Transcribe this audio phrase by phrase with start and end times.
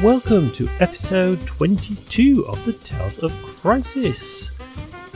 [0.00, 4.50] and welcome to episode 22 of the Tales of Crisis.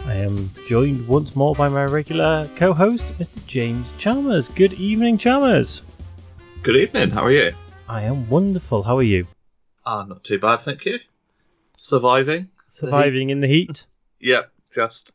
[0.06, 3.46] I am joined once more by my regular co host, Mr.
[3.46, 4.48] James Chalmers.
[4.48, 5.82] Good evening, Chalmers.
[6.62, 7.10] Good evening.
[7.10, 7.52] How are you?
[7.88, 8.82] I am wonderful.
[8.82, 9.26] How are you?
[9.86, 10.98] Ah, not too bad, thank you.
[11.76, 12.48] Surviving.
[12.72, 13.84] Surviving in the heat?
[14.20, 15.12] Yep, just.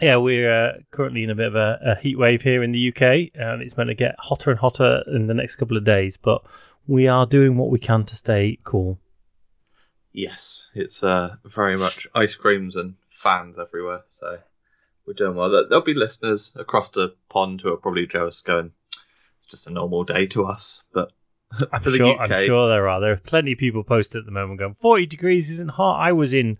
[0.00, 2.88] Yeah, we're uh, currently in a bit of a, a heat wave here in the
[2.88, 6.16] UK, and it's going to get hotter and hotter in the next couple of days.
[6.16, 6.42] But
[6.86, 8.98] we are doing what we can to stay cool.
[10.12, 14.38] Yes, it's uh, very much ice creams and fans everywhere, so
[15.06, 15.48] we're doing well.
[15.50, 18.72] There- There'll be listeners across the pond who are probably just going,
[19.40, 20.82] it's just a normal day to us.
[20.92, 21.12] But
[21.72, 23.00] I'm for the sure, UK, I'm sure there are.
[23.00, 26.00] There are plenty of people posted at the moment going, 40 degrees isn't hot.
[26.00, 26.58] I was in,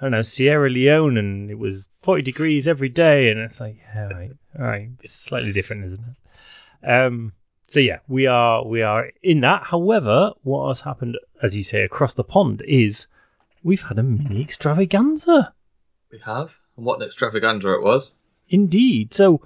[0.00, 3.28] I don't know, Sierra Leone and it was 40 degrees every day.
[3.30, 4.88] And it's like, yeah, right, all right.
[5.02, 6.04] It's slightly different, isn't
[6.82, 6.90] it?
[6.90, 7.32] Um,
[7.74, 9.64] so yeah, we are we are in that.
[9.64, 13.08] However, what has happened, as you say, across the pond is
[13.64, 15.52] we've had a mini extravaganza.
[16.12, 16.52] we have.
[16.76, 18.08] And what an extravaganza it was.
[18.48, 19.12] Indeed.
[19.12, 19.40] So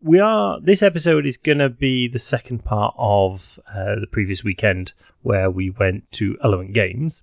[0.00, 0.58] we are.
[0.58, 5.50] This episode is going to be the second part of uh, the previous weekend where
[5.50, 7.20] we went to Element Games.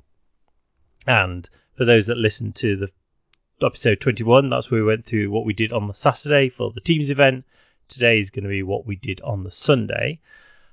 [1.08, 5.46] And for those that listened to the episode 21, that's where we went through what
[5.46, 7.46] we did on the Saturday for the teams event.
[7.88, 10.20] Today is going to be what we did on the Sunday.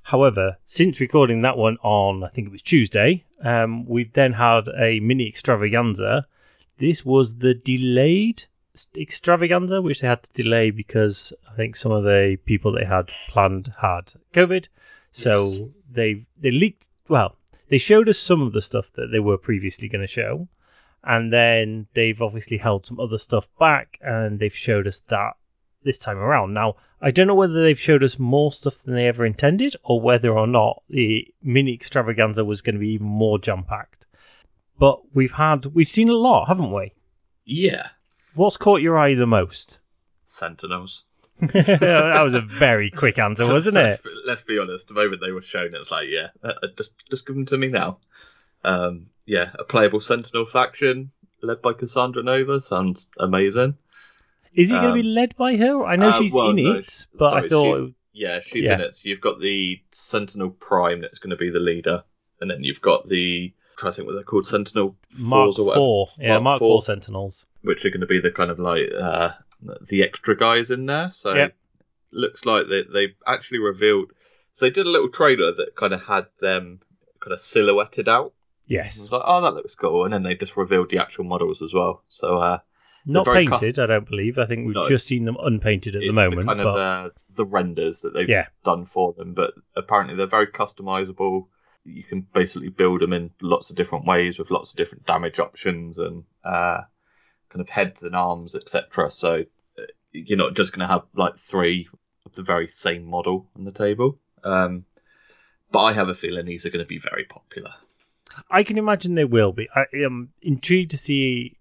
[0.02, 4.68] However, since recording that one on, I think it was Tuesday, um, we've then had
[4.68, 6.26] a mini extravaganza.
[6.78, 8.44] This was the delayed
[8.96, 13.10] extravaganza, which they had to delay because I think some of the people they had
[13.28, 14.66] planned had COVID.
[15.12, 15.68] So Yes.
[15.90, 16.86] they they leaked.
[17.08, 17.36] Well,
[17.68, 20.48] they showed us some of the stuff that they were previously going to show,
[21.02, 25.32] and then they've obviously held some other stuff back, and they've showed us that
[25.82, 26.54] this time around.
[26.54, 30.00] Now, I don't know whether they've showed us more stuff than they ever intended, or
[30.00, 34.04] whether or not the mini extravaganza was going to be even more jam packed.
[34.78, 36.92] But we've had we've seen a lot, haven't we?
[37.44, 37.88] Yeah.
[38.34, 39.78] What's caught your eye the most?
[40.24, 41.02] Sentinels.
[41.40, 43.80] that was a very quick answer, wasn't it?
[43.80, 44.88] Let's, be- let's be honest.
[44.88, 47.56] The moment they were shown, it's like, yeah, uh, uh, just just give them to
[47.56, 47.98] me now.
[48.62, 51.12] Um, yeah, a playable Sentinel faction
[51.42, 53.76] led by Cassandra Nova sounds amazing.
[54.54, 55.84] Is he going to Um, be led by her?
[55.84, 58.64] I know uh, she's well, in no, it, but sorry, I thought she's- Yeah, she's
[58.64, 58.74] Yeah.
[58.74, 58.94] in it.
[58.96, 62.02] So you've got the Sentinel Prime that's going to be the leader,
[62.40, 65.64] and then you've got the trying to think what they're called Sentinel Mark fours or
[65.66, 66.68] whatever, Four, yeah, Mark Mark, four.
[66.74, 67.44] Four Sentinels.
[67.62, 69.30] which are going to be the kind of like uh,
[69.88, 71.10] the extra guys in there.
[71.12, 71.56] So Yep.
[72.12, 74.10] looks like they they actually revealed.
[74.54, 76.80] So they did a little trailer that kind of had them
[77.20, 78.32] kind of silhouetted out.
[78.66, 81.24] Yes, I was like, oh, that looks cool, and then they just revealed the actual
[81.24, 82.02] models as well.
[82.08, 82.58] So uh,
[83.06, 83.78] not painted.
[83.78, 84.38] I don't believe.
[84.38, 84.88] I think we've No.
[84.88, 86.46] just seen them unpainted at the it's moment.
[86.46, 88.46] kind but of uh, the renders that they've Yeah.
[88.64, 91.46] done for them, but apparently they're very customizable.
[91.84, 95.38] You can basically build them in lots of different ways with lots of different damage
[95.38, 96.82] options and uh,
[97.48, 99.10] kind of heads and arms, etc.
[99.10, 99.44] So
[99.78, 99.82] uh,
[100.12, 101.88] you're not just going to have like three
[102.26, 104.18] of the very same model on the table.
[104.44, 104.84] Um,
[105.72, 107.70] but I have a feeling these are going to be very popular.
[108.50, 109.68] I can imagine they will be.
[109.74, 111.56] I am intrigued to see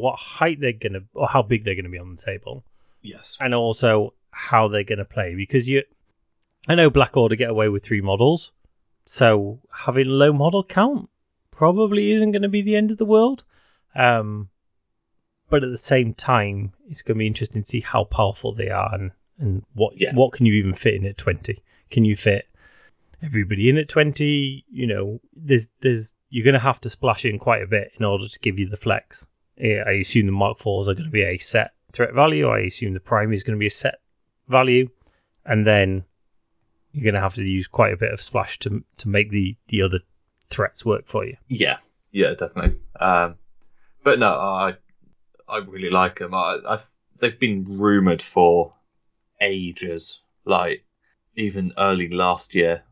[0.00, 2.64] what height they're going to, or how big they're going to be on the table.
[3.02, 3.36] Yes.
[3.38, 5.82] and also how they're going to play because you
[6.66, 8.50] I know Black Order get away with three models
[9.06, 11.10] so having low model count
[11.50, 13.44] probably isn't going to be the end of the world
[13.94, 14.48] um
[15.50, 18.70] but at the same time it's going to be interesting to see how powerful they
[18.70, 20.14] are and and what Yeah.
[20.14, 22.46] what can you even fit in at 20 can you fit
[23.22, 27.38] everybody in at 20 you know there's there's you're going to have to splash in
[27.38, 29.26] quite a bit in order to give you the flex
[29.58, 32.48] I assume the Mark IVs are going to be a set threat value.
[32.48, 34.00] I assume the Prime is going to be a set
[34.48, 34.90] value,
[35.44, 36.04] and then
[36.92, 39.56] you're going to have to use quite a bit of splash to to make the
[39.68, 40.00] the other
[40.50, 41.36] threats work for you.
[41.48, 41.78] Yeah,
[42.10, 42.78] yeah, definitely.
[42.98, 43.36] Um,
[44.02, 44.74] but no, I
[45.48, 46.34] I really like them.
[46.34, 46.80] I, I
[47.18, 48.74] they've been rumored for
[49.40, 50.84] ages, like
[51.36, 52.82] even early last year.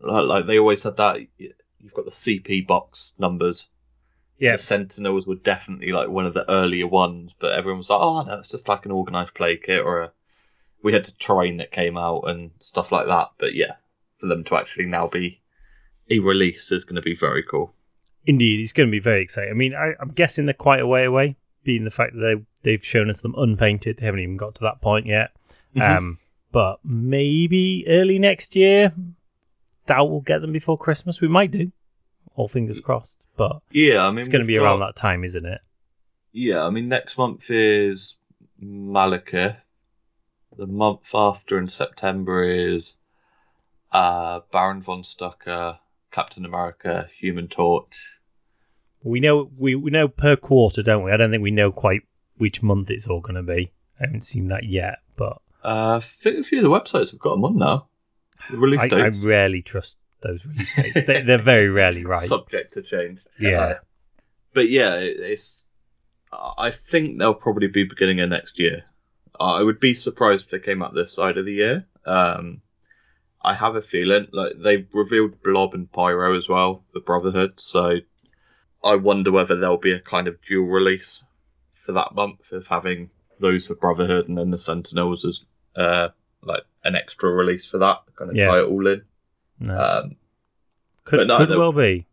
[0.00, 1.20] Like, like they always had that.
[1.38, 3.66] You've got the CP box numbers.
[4.42, 8.00] Yeah, The Sentinels were definitely like one of the earlier ones, but everyone was like,
[8.00, 10.12] "Oh no, it's just like an organized play kit." Or a,
[10.82, 13.28] we had a train that came out and stuff like that.
[13.38, 13.74] But yeah,
[14.18, 15.40] for them to actually now be
[16.10, 17.72] a release is going to be very cool.
[18.26, 19.50] indeed, it's going to be very exciting.
[19.50, 22.44] I mean, I, I'm guessing they're quite a way away, being the fact that they
[22.64, 23.98] they've shown us them unpainted.
[23.98, 25.30] They haven't even got to that point yet.
[25.76, 25.96] Mhm.
[25.98, 26.18] Um,
[26.50, 28.92] but maybe early next year,
[29.86, 31.20] that will get them before Christmas.
[31.20, 31.70] We might do,
[32.34, 33.10] all fingers crossed.
[33.36, 35.60] But Yeah, I mean it's going to be around got- that time, isn't it?
[36.32, 38.16] Yeah, I mean next month is
[38.62, 39.56] Malekith.
[40.56, 42.94] The month after in September is
[43.90, 45.78] uh, Baron von Strucker,
[46.10, 47.92] Captain America, Human Torch.
[49.02, 51.10] We know we, we know per quarter, don't we?
[51.12, 52.02] I don't think we know quite
[52.36, 53.72] which month it's all going to be.
[53.98, 57.20] I haven't seen that yet, but Uh, I think a few of the websites have
[57.20, 57.88] got them on now.
[58.50, 61.06] The release I, I rarely trust those release dates.
[61.06, 62.20] they, they're very rarely right.
[62.20, 63.20] subject to change.
[63.38, 63.60] Yeah.
[63.60, 63.74] Uh,
[64.54, 65.64] but yeah, it, it's.
[66.32, 68.84] I think they'll probably be beginning of next year.
[69.38, 71.86] I would be surprised if they came out this side of the year.
[72.06, 72.62] Um,
[73.42, 77.54] I have a feeling like they've revealed Blob and Pyro as well, the Brotherhood.
[77.60, 77.96] So
[78.82, 81.22] I wonder whether there'll be a kind of dual release
[81.84, 83.10] for that month of having
[83.40, 85.40] those for Brotherhood and then the Sentinels as
[85.76, 86.08] uh,
[86.42, 88.46] like an extra release for that, kind of Yeah.
[88.48, 89.02] tie it all in.
[89.62, 89.78] No.
[89.78, 90.16] Um,
[91.04, 91.58] could no, could no.
[91.58, 92.06] well be.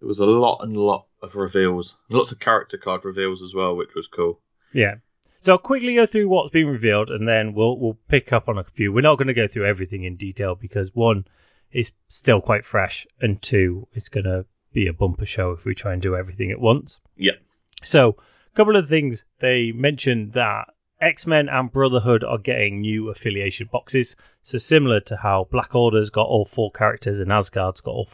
[0.00, 3.74] there was a lot and lot of reveals, lots of character card reveals as well,
[3.74, 4.40] which was cool.
[4.72, 4.96] Yeah.
[5.40, 8.58] So I'll quickly go through what's been revealed, and then we'll we'll pick up on
[8.58, 8.92] a few.
[8.92, 11.26] We're not going to go through everything in detail because one,
[11.70, 15.74] it's still quite fresh, and two, it's going to be a bumper show if we
[15.74, 16.98] try and do everything at once.
[17.16, 17.34] Yeah.
[17.82, 18.16] So
[18.52, 20.73] a couple of things they mentioned that
[21.04, 24.16] X Men and Brotherhood are getting new affiliation boxes.
[24.42, 28.08] So similar to how Black Order's got all four characters and Asgard's got all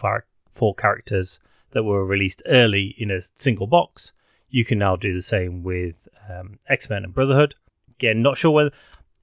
[0.52, 1.40] four characters
[1.70, 4.12] that were released early in a single box
[4.50, 7.54] you can now do the same with um, X Men and Brotherhood.
[7.98, 8.72] Again, not sure whether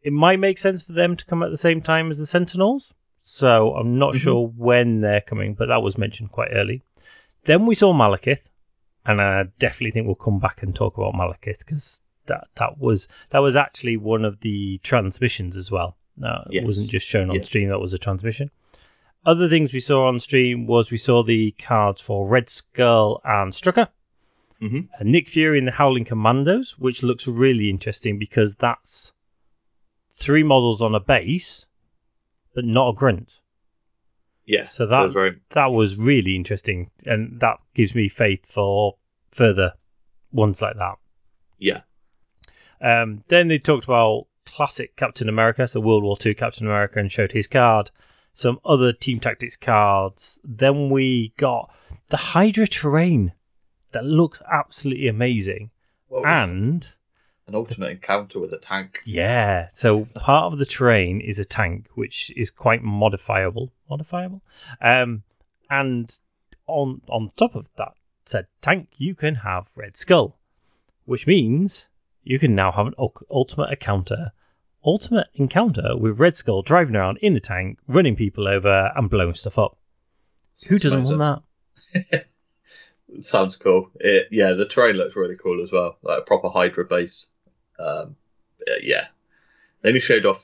[0.02, 2.94] it might make sense for them to come at the same time as the Sentinels.
[3.24, 4.20] So I'm not Mhm.
[4.20, 6.82] sure when they're coming, but that was mentioned quite early.
[7.44, 8.40] Then we saw Malekith,
[9.06, 13.08] and I definitely think we'll come back and talk about Malekith because that that was
[13.32, 15.98] that was actually one of the transmissions as well.
[16.16, 17.44] No, it wasn't just shown on Yeah.
[17.44, 18.50] stream; that was a transmission.
[19.26, 23.52] Other things we saw on stream was we saw the cards for Red Skull and
[23.54, 23.88] Strucker.
[24.60, 29.12] hmm Uh, Nick Fury and the Howling Commandos, which looks really interesting because that's
[30.16, 31.66] three models on a base,
[32.56, 33.32] but not a grunt.
[34.46, 38.98] Yeah, So that- was very That was really interesting, and that gives me faith for
[39.32, 39.74] further
[40.32, 40.96] ones like that.
[41.60, 41.82] yeah,
[42.82, 47.12] Um, then they talked about classic Captain America, so World War II Captain America, and
[47.12, 47.92] showed his card.
[48.36, 50.40] Some other Team Tactics cards.
[50.44, 51.74] Then we got
[52.08, 53.34] the Hydra terrain
[53.92, 55.72] that looks absolutely amazing.
[56.12, 56.88] And
[57.48, 59.02] an ultimate encounter with a tank.
[59.06, 63.72] Yeah, so part of the terrain is a tank, which is quite modifiable.
[63.90, 64.42] Modifiable,
[64.82, 65.24] um,
[65.70, 66.14] and
[66.68, 67.94] on on top of that
[68.26, 70.38] said tank, you can have Red Skull,
[71.06, 71.87] which means
[72.30, 72.94] you can now have an
[73.32, 74.32] ultimate encounter,
[74.84, 79.36] ultimate encounter with Red Skull driving around in the tank, running people over and blowing
[79.36, 79.78] stuff up.
[80.68, 81.44] Who doesn't want
[81.94, 82.26] that?
[83.22, 83.90] Sounds cool.
[83.96, 87.28] It, yeah, the terrain looks really cool as well, like a proper Hydra base.
[87.80, 88.16] Um,
[88.82, 89.08] yeah,
[89.82, 90.44] they only showed off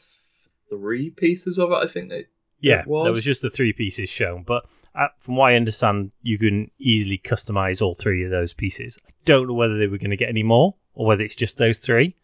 [0.69, 1.75] three pieces of it.
[1.75, 2.27] I think they.
[2.63, 3.05] Yeah, It was.
[3.05, 4.65] there was just the three pieces shown, but
[4.95, 8.97] uh, from what I understand, you can easily customize all three of those pieces.
[9.05, 11.57] I don't know whether they were going to get any more or whether it's just
[11.57, 12.15] those three,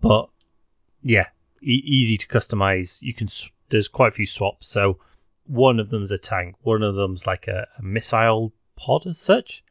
[0.00, 0.28] but
[1.02, 1.26] yeah,
[1.62, 2.98] e- easy to customize.
[3.00, 3.28] You can
[3.70, 4.68] there's quite a few swaps.
[4.68, 4.98] So
[5.46, 9.62] one of them's a tank, one of them's like a, a missile pod as such.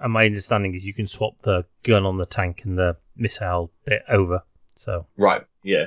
[0.00, 3.70] And my understanding is you can swap the gun on the tank and the missile
[3.84, 4.42] bit over.
[4.84, 5.42] So Right.
[5.62, 5.86] Yeah.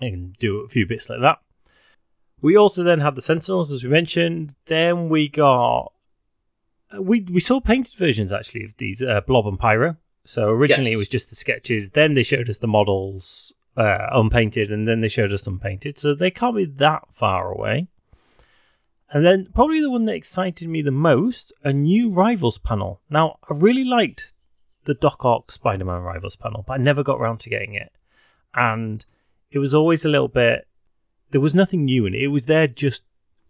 [0.00, 1.38] you can do a few bits like that.
[2.40, 4.54] We also then had the Sentinels, as we mentioned.
[4.66, 5.92] Then we got
[6.96, 9.96] uh, we we saw painted versions actually of these uh, Blob and Pyro.
[10.24, 10.96] So originally Yes.
[10.96, 11.90] it was just the sketches.
[11.90, 15.98] Then they showed us the models uh, unpainted, and then they showed us unpainted.
[15.98, 17.88] So they can't be that far away.
[19.10, 23.00] And then probably the one that excited me the most, a new Rivals panel.
[23.08, 24.32] Now I really liked
[24.84, 27.90] the Doc Ock Spider-Man Rivals panel, but I never got around to getting it.
[28.54, 29.04] And
[29.50, 30.67] it was always a little bit.
[31.30, 32.22] There was nothing new in it.
[32.22, 33.02] It was there just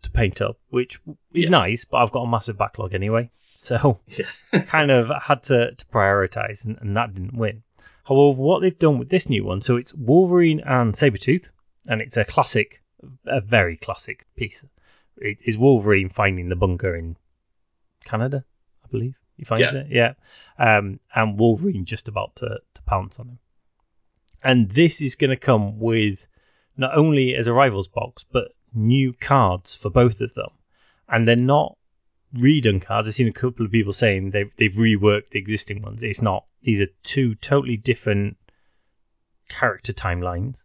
[0.02, 0.99] to paint up, which
[1.32, 1.50] is Yeah.
[1.50, 1.85] nice.
[1.85, 4.26] But I've got a massive backlog anyway, so Yeah.
[4.66, 7.62] kind of had to, to prioritize, and, and that didn't win.
[8.04, 11.47] However, what they've done with this new one, so it's Wolverine and Sabretooth,
[11.87, 12.82] and it's a classic,
[13.26, 14.64] a very classic piece.
[15.16, 17.16] It is Wolverine finding the bunker in
[18.04, 18.44] Canada,
[18.85, 19.14] I believe.
[19.37, 19.80] He finds Yeah.
[19.80, 20.12] it, yeah.
[20.58, 23.38] Um, and Wolverine just about to, to pounce on him.
[24.42, 26.26] And this is going to come with
[26.78, 30.50] not only as a rivals box, but new cards for both of them.
[31.08, 31.76] And they're not
[32.35, 33.08] redone cards.
[33.08, 36.00] I've seen a couple of people saying they've they've reworked the existing ones.
[36.02, 36.44] It's not.
[36.62, 38.37] These are two totally different
[39.49, 40.56] character timelines.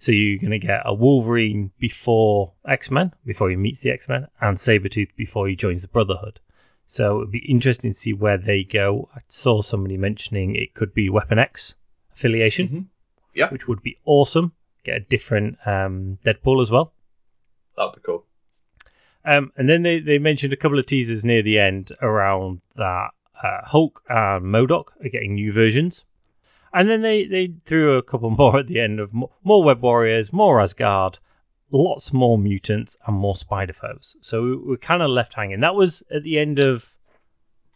[0.00, 4.08] So you're going to get a Wolverine before X Men, before he meets the X
[4.08, 6.38] Men, and Sabretooth before he joins the Brotherhood.
[6.86, 9.08] So it'd be interesting to see where they go.
[9.14, 11.74] I saw somebody mentioning it could be Weapon X
[12.12, 12.84] affiliation, Mhm.
[13.34, 13.50] Yeah.
[13.50, 14.52] which would be awesome.
[14.84, 16.92] Get a different um, Deadpool as well.
[17.76, 18.24] That'd be cool.
[19.24, 23.10] Um, and then they, they mentioned a couple of teasers near the end around that
[23.42, 26.04] uh, Hulk and MODOK are getting new versions.
[26.72, 29.82] And then they, they threw a couple more at the end of more, more Web
[29.82, 31.18] Warriors, more Asgard,
[31.70, 34.14] lots more mutants, and more spider foes.
[34.22, 35.60] So we, we're kind of left hanging.
[35.60, 36.88] That was at the end of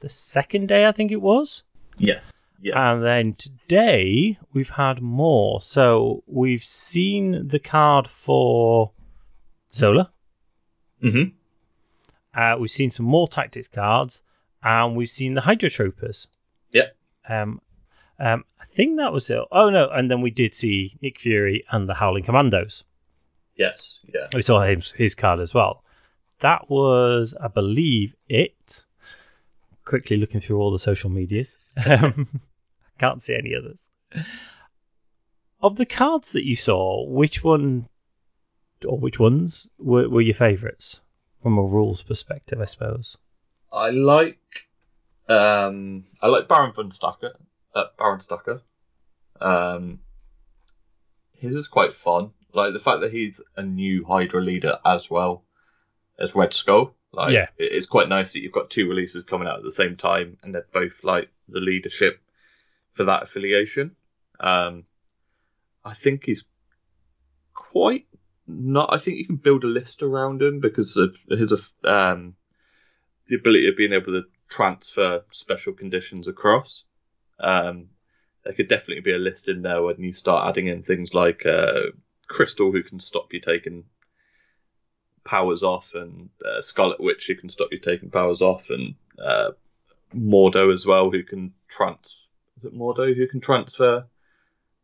[0.00, 1.62] the second day, I think it was.
[1.99, 2.32] Yes.
[2.62, 2.92] Yeah.
[2.92, 5.61] And then today we've had more.
[5.61, 8.92] So we've seen the card for
[9.75, 10.11] Zola.
[11.00, 11.25] hmm
[12.35, 14.23] Uh, we've seen some more tactics cards,
[14.62, 16.28] and we've seen the Hydrotroopers.
[16.71, 16.97] Yep.
[17.28, 17.61] Um,
[18.21, 19.40] um, I think that was it.
[19.50, 22.85] Oh no, and then we did see Nick Fury and the Howling Commandos.
[23.57, 23.99] Yes.
[24.14, 24.28] Yeah.
[24.33, 25.83] We saw his, his card as well.
[26.40, 28.85] That was, I believe, it.
[29.85, 31.57] Quickly looking through all the social medias.
[31.85, 32.28] Um,
[32.99, 33.88] can't see any others.
[35.61, 37.88] Of the cards that you saw, which one
[38.84, 40.99] or which ones were, were your favourites
[41.42, 43.16] from a rules perspective, I suppose?
[43.72, 44.38] I like
[45.28, 47.32] um I like Baron von Strucker.
[47.75, 48.61] Uh, Baron Strucker.
[49.40, 50.00] Um
[51.34, 52.32] his is quite fun.
[52.52, 55.44] Like the fact that he's a new Hydra leader as well
[56.18, 56.94] as Red Skull.
[57.12, 57.49] Like Yeah.
[57.56, 60.54] it's quite nice that you've got two releases coming out at the same time and
[60.54, 62.20] they're both like the leadership
[62.94, 63.96] for that affiliation.
[64.40, 64.84] Um
[65.84, 66.44] I think he's
[67.54, 68.06] quite
[68.46, 71.52] not I think you can build a list around him because of his
[71.84, 72.34] um
[73.26, 76.84] the ability of being able to transfer special conditions across.
[77.40, 77.88] Um,
[78.44, 81.46] there could definitely be a list in there when you start adding in things like
[81.46, 81.90] uh,
[82.28, 83.84] Crystal, who can stop you taking
[85.25, 89.52] powers off, and uh, Scarlet Witch, who can stop you taking powers off, and uh,
[90.14, 92.16] Mordo as well, who can trans.
[92.56, 94.06] Is it Mordo who can transfer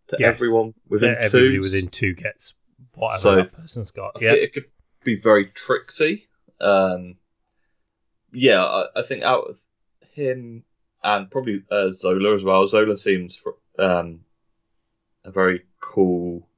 [0.08, 0.34] to Yes.
[0.34, 1.60] everyone within Yeah, Everybody two?
[1.60, 2.54] within two gets
[2.94, 4.18] whatever So- that person's got.
[4.20, 4.32] Yeah.
[4.34, 4.66] it could
[5.04, 6.28] be very tricksy.
[6.60, 7.16] Um,
[8.32, 9.58] yeah, I, I think out of
[10.12, 10.64] him
[11.04, 12.66] and probably uh, Zola as well.
[12.68, 13.40] Zola seems
[13.78, 14.25] um,
[15.25, 16.48] a very cool.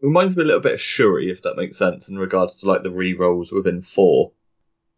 [0.00, 2.82] Reminds me a little bit of Shuri, if that makes sense, in regards to like
[2.82, 4.32] the re-rolls within four.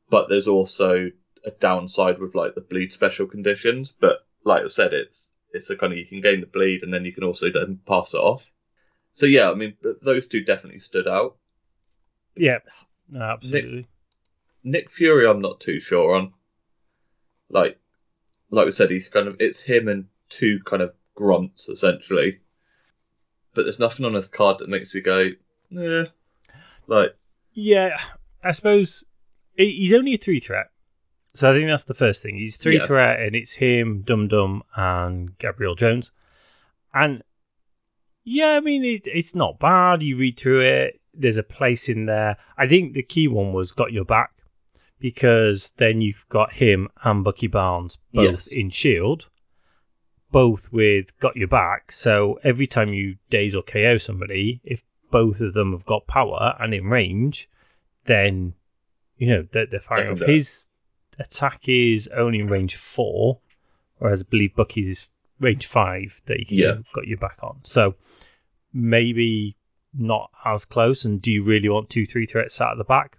[0.09, 1.11] But there's also
[1.45, 3.93] a downside with like the bleed special conditions.
[4.01, 6.93] But like I said, it's it's a kind of you can gain the bleed and
[6.93, 8.45] then you can also then pass it off.
[9.15, 11.37] So yeah, I mean those two definitely stood out.
[12.37, 12.59] Yeah.
[13.09, 13.87] No, absolutely.
[14.63, 16.33] Nick Fury, I'm not too sure on.
[17.49, 17.79] Like,
[18.51, 22.41] like we said, he's kind of it's him and two kind of grunts essentially.
[23.55, 25.31] But there's nothing on his card that makes me go,
[25.71, 26.05] yeah.
[26.87, 27.17] Like,
[27.55, 27.99] Yeah,
[28.45, 29.03] I suppose
[29.57, 30.67] he's only a three threat.
[31.37, 32.37] So I think that's the first thing.
[32.37, 32.87] He's three Yeah.
[32.87, 36.11] threat, and it's him, Dum Dum, and Gabriel Jones.
[36.95, 37.23] And
[38.25, 40.03] yeah, I mean, it, it's not bad.
[40.03, 42.37] You read through it, there's a place in there.
[42.57, 44.33] I think the key one was Got Your Back,
[44.99, 48.47] because then you've got him and Bucky Barnes both Yes.
[48.49, 49.27] in Shield,
[50.31, 51.93] both with Got Your Back.
[51.93, 56.57] So every time you daze or KO somebody, if both of them have got power
[56.59, 57.49] and in range,
[58.07, 58.55] then
[59.19, 60.29] you know they're, they're firing off.
[60.29, 60.67] His
[61.19, 63.39] attack is only in range four,
[63.99, 65.09] whereas I believe Bucky's is
[65.39, 66.77] range five that you can Yeah.
[66.95, 67.61] got your back on.
[67.65, 67.95] So
[68.73, 69.57] maybe
[69.95, 71.05] not as close.
[71.05, 73.19] And do you really want two three threats out of the back?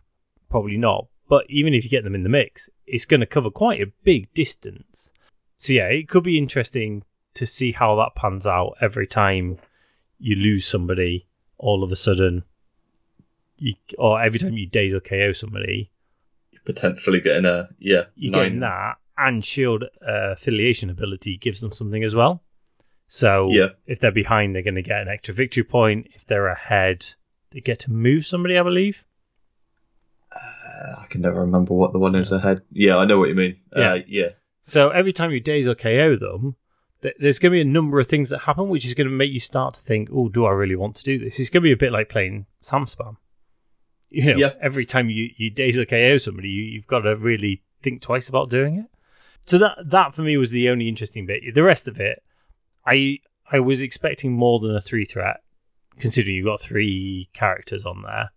[0.49, 1.07] Probably not.
[1.29, 3.91] But even if you get them in the mix, it's going to cover quite a
[4.03, 5.09] big distance.
[5.57, 7.03] So yeah, it could be interesting
[7.35, 9.57] to see how that pans out every time
[10.19, 11.27] you lose somebody.
[11.57, 12.43] All of a sudden,
[13.57, 15.89] you or every time you daze or KO somebody,
[16.67, 18.43] potentially getting a yeah you're nine.
[18.43, 22.43] getting that, and Shield uh, affiliation ability gives them something as well.
[23.07, 23.69] So Yeah.
[23.87, 26.09] if they're behind, they're going to get an extra victory point.
[26.13, 27.05] If they're ahead,
[27.51, 28.97] they get to move somebody, I believe.
[30.31, 32.61] Uh, I can never remember what the one is ahead.
[32.71, 33.57] Yeah, I know what you mean.
[33.75, 33.93] Yeah.
[33.93, 34.29] Uh, yeah,
[34.63, 36.55] So every time you daze or KO them,
[37.01, 39.13] th- there's going to be a number of things that happen, which is going to
[39.13, 41.61] make you start to think, "Oh, do I really want to do this?" It's going
[41.63, 43.15] to be a bit like playing Sam Spam.
[44.09, 44.53] You know, Yeah.
[44.61, 48.29] every time you you daze or KO somebody, you, you've got to really think twice
[48.29, 48.85] about doing it.
[49.47, 51.41] So that that for me was the only interesting bit.
[51.53, 52.23] The rest of it,
[52.85, 53.19] I
[53.51, 55.37] I was expecting more than a three threat,
[55.99, 58.31] considering you've got three characters on there.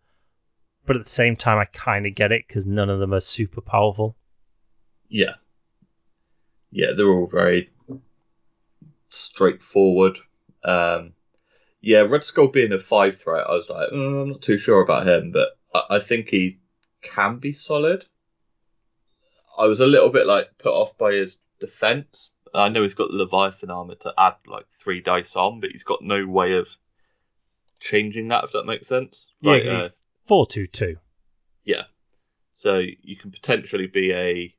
[0.87, 3.21] But at the same time, I kind of get it because none of them are
[3.21, 4.17] super powerful.
[5.09, 5.35] yeah,
[6.73, 6.93] yeah.
[6.97, 7.71] They're all very
[9.09, 10.19] straightforward.
[10.65, 11.13] Um,
[11.81, 14.83] yeah, Red Skull being a five threat, I was like, "Oh, I'm not too sure
[14.83, 16.59] about him, but I, think he
[17.03, 18.05] can be solid.
[19.59, 22.31] I was a little bit like put off by his defense.
[22.53, 25.85] I know he's got the Leviathan armor to add like three dice on, but he's
[25.85, 26.67] got no way of
[27.79, 28.45] changing that.
[28.45, 29.29] If that makes sense.
[29.41, 29.91] Yeah, Like, uh, he's
[30.27, 30.97] four two two.
[31.65, 31.85] Yeah.
[32.55, 34.55] So you can potentially be a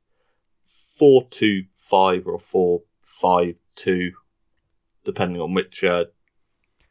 [0.98, 2.82] four two five or four
[3.20, 4.12] five two,
[5.04, 6.04] depending on which uh,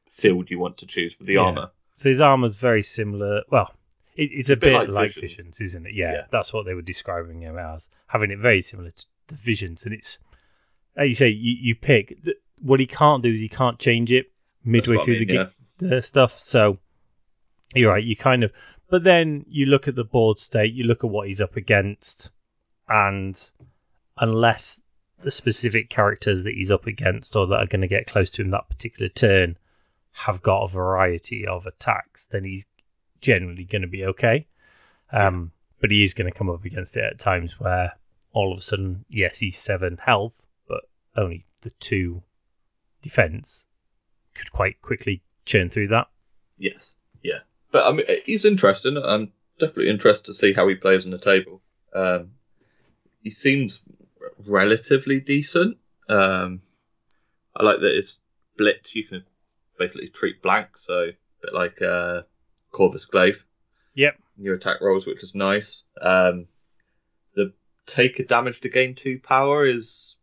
[0.09, 1.41] field you want to choose for the Yeah.
[1.41, 1.71] armor.
[1.95, 3.41] So his armor's very similar.
[3.49, 3.71] Well,
[4.15, 5.31] it, it's a, bit, like, Visions.
[5.57, 5.93] Visions, isn't it?
[5.93, 6.21] Yeah, Yeah.
[6.31, 9.83] that's what they were describing him as, having it very similar to the Visions.
[9.83, 10.19] And it's,
[10.97, 12.17] like you say, you, you pick.
[12.61, 14.31] What he can't do is he can't change it
[14.63, 16.39] midway what I through mean, the, ga- the stuff.
[16.39, 16.77] So
[17.73, 18.03] you're right.
[18.03, 18.51] You kind of,
[18.89, 22.29] but then you look at the board state, you look at what he's up against,
[22.89, 23.39] and
[24.17, 24.79] unless
[25.23, 28.41] the specific characters that he's up against or that are going to get close to
[28.41, 29.55] him that particular turn
[30.11, 32.65] have got a variety of attacks, then he's
[33.21, 34.47] generally going to be okay.
[35.11, 37.93] Um, but he is going to come up against it at times where
[38.33, 40.81] all of a sudden, yes, he's seven health, but
[41.15, 42.21] only the two
[43.01, 43.65] defense
[44.35, 46.07] could quite quickly churn through that.
[46.57, 47.39] Yes, yeah.
[47.71, 48.97] But I mean, he's interesting.
[48.97, 51.61] I'm definitely interested to see how he plays on the table.
[51.93, 52.31] Um,
[53.21, 53.81] he seems
[54.45, 55.77] relatively decent.
[56.07, 56.61] Um,
[57.55, 58.17] I like that his
[58.57, 59.23] blitz you can
[59.77, 61.11] basically treat blank, so a
[61.41, 62.21] bit like uh,
[62.71, 63.43] Corvus Glaive.
[63.95, 64.15] Yep.
[64.37, 65.83] Your attack rolls, which is nice.
[66.01, 66.47] Um,
[67.35, 67.53] the
[67.85, 70.15] take a damage to gain two power is.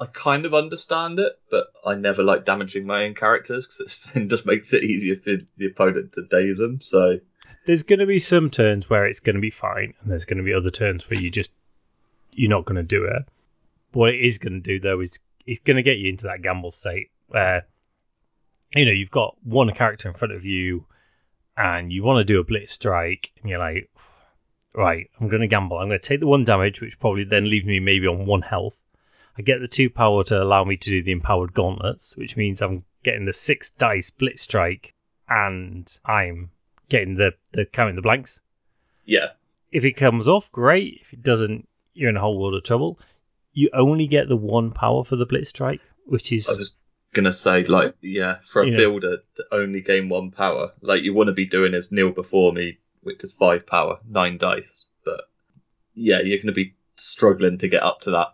[0.00, 4.28] I kind of understand it, but I never like damaging my own characters because it
[4.28, 6.80] just makes it easier for the opponent to daze them.
[6.80, 7.18] So
[7.66, 10.38] There's going to be some turns where it's going to be fine, and there's going
[10.38, 11.50] to be other turns where you just
[12.32, 13.22] you're not going to do it.
[13.92, 16.42] What it is going to do though is it's going to get you into that
[16.42, 17.66] gamble state where
[18.76, 20.84] you know you've got one character in front of you,
[21.58, 23.90] and you want to do a blitz strike, and you're like,
[24.72, 25.76] right, I'm going to gamble.
[25.76, 28.42] I'm going to take the one damage, which probably then leaves me maybe on one
[28.42, 28.76] health.
[29.36, 32.62] I get the two power to allow me to do the empowered gauntlets, which means
[32.62, 34.94] I'm getting the six dice blitz strike,
[35.28, 36.50] and I'm
[36.88, 38.38] getting the the counting the blanks.
[39.04, 39.30] yeah,
[39.72, 41.00] If it comes off, great.
[41.02, 43.00] If it doesn't, you're in a whole world of trouble.
[43.52, 46.72] You only get the one power for the blitz strike, which is was
[47.12, 48.76] gonna say like yeah, for a know.
[48.76, 52.52] builder to only gain one power, like you want to be doing as Kneel before
[52.52, 54.86] me, which is five power, nine dice.
[55.04, 55.22] But
[55.94, 58.28] yeah, you're gonna be struggling to get up to that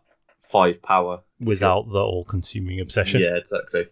[0.51, 3.21] five power without the all-consuming obsession.
[3.21, 3.87] Yeah, exactly.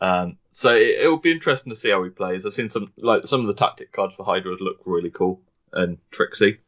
[0.00, 2.46] Um, so it, it will be interesting to see how he plays.
[2.46, 5.98] I've seen some like some of the tactic cards for Hydra look really cool and
[6.10, 6.58] tricksy.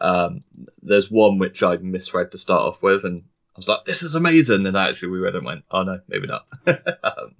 [0.00, 0.42] Um,
[0.82, 4.14] there's one which I misread to start off with, and I was like, "This is
[4.14, 7.34] amazing!" And I actually reread it and went, "Oh no, maybe not." um,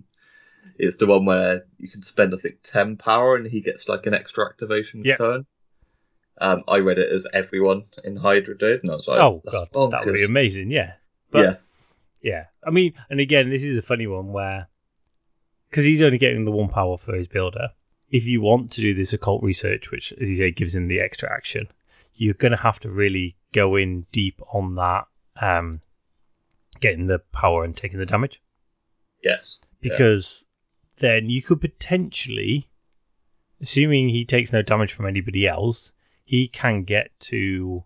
[0.79, 4.07] it's the one where you can spend I think ten power and he gets like
[4.07, 5.16] an extra activation Yeah.
[5.16, 5.46] turn.
[6.38, 9.64] Um, I read it as everyone in Hydra did, and I was like, oh "That's
[9.72, 10.70] god, that would be amazing.
[10.70, 10.94] Yeah,
[11.31, 11.55] but yeah,
[12.22, 12.44] yeah.
[12.66, 14.68] I mean, and again, this is a funny one where
[15.70, 17.70] because he's only getting the one power for his builder.
[18.11, 21.01] If you want to do this occult research, which as you say gives him the
[21.01, 21.68] extra action,
[22.14, 25.07] you're going to have to really go in deep on that,
[25.40, 25.81] um,
[26.83, 28.42] getting the power and taking the damage.
[29.25, 29.90] yes, Yeah.
[29.90, 30.45] because
[30.99, 32.68] then you could potentially,
[33.62, 35.92] assuming he takes no damage from anybody else,
[36.25, 37.85] he can get to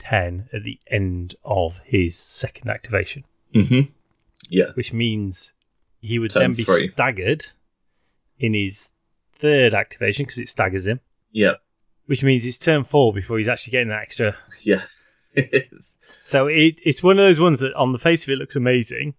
[0.00, 3.90] 10 at the end of his second activation, mm-hmm.
[4.50, 5.52] yeah, which means
[6.00, 6.90] he would Turn then be three.
[6.92, 7.44] staggered
[8.38, 8.90] in his
[9.38, 11.00] third activation because it staggers him,
[11.32, 11.54] yeah,
[12.06, 14.36] which means it's turn four before he's actually getting that extra.
[14.62, 14.82] yeah.
[16.24, 19.14] So it, it's one of those ones that on the face of it looks amazing,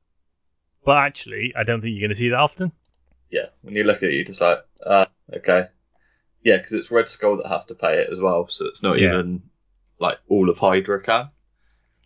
[0.83, 2.71] but actually, I don't think you're going to see that often.
[3.29, 5.67] yeah, when you look at it, you're just like, ah, okay.
[6.43, 8.99] Yeah, because it's Red Skull that has to pay it as well, so it's not
[8.99, 9.09] Yeah.
[9.09, 9.43] even
[9.99, 11.29] like all of Hydra can.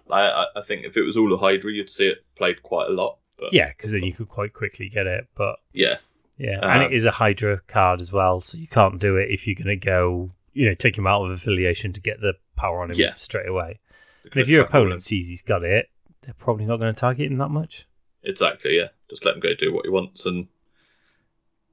[0.10, 2.88] I, I, I think if it was all of Hydra, you'd see it played quite
[2.90, 3.20] a lot.
[3.38, 5.98] But Yeah, because then you could quite quickly get it, but yeah,
[6.38, 9.30] Yeah, Um, and it is a Hydra card as well, so you can't do it
[9.32, 12.34] if you're going to go, you know, take him out of affiliation to get the
[12.56, 13.14] power on him Yeah.
[13.16, 13.80] straight away.
[14.24, 15.88] And if your it's like all opponent sees he's got it,
[16.22, 17.86] they're probably not going to target him that much.
[18.24, 20.48] exactly, yeah, just let him go do what he wants and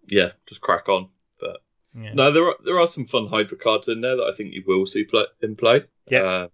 [0.09, 1.09] yeah, just crack on.
[1.41, 1.57] But
[1.95, 2.15] Yeah.
[2.15, 4.63] no, there are there are some fun Hydra cards in there that I think you
[4.67, 5.85] will see play, in play.
[6.09, 6.23] Yeah.
[6.23, 6.49] Uh,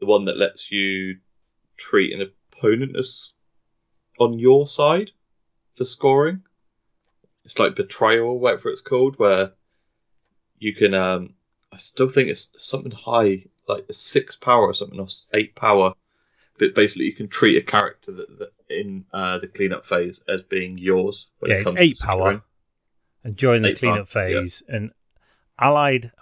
[0.00, 1.18] the one that lets you
[1.76, 3.32] treat an opponent as
[4.18, 5.10] on your side
[5.76, 6.42] for scoring.
[7.44, 9.52] It's like betrayal, whatever it's called, where
[10.58, 10.94] you can.
[10.94, 11.34] Um,
[11.72, 15.94] I still think it's something high, like a six power or something, or eight power.
[16.58, 20.42] But basically, you can treat a character that, that in uh, the cleanup phase as
[20.42, 21.26] being yours.
[21.40, 22.42] When Yeah, it it's eight power.
[23.24, 24.40] And during the cleanup power, yeah.
[24.40, 24.92] phase, an
[25.58, 26.12] allied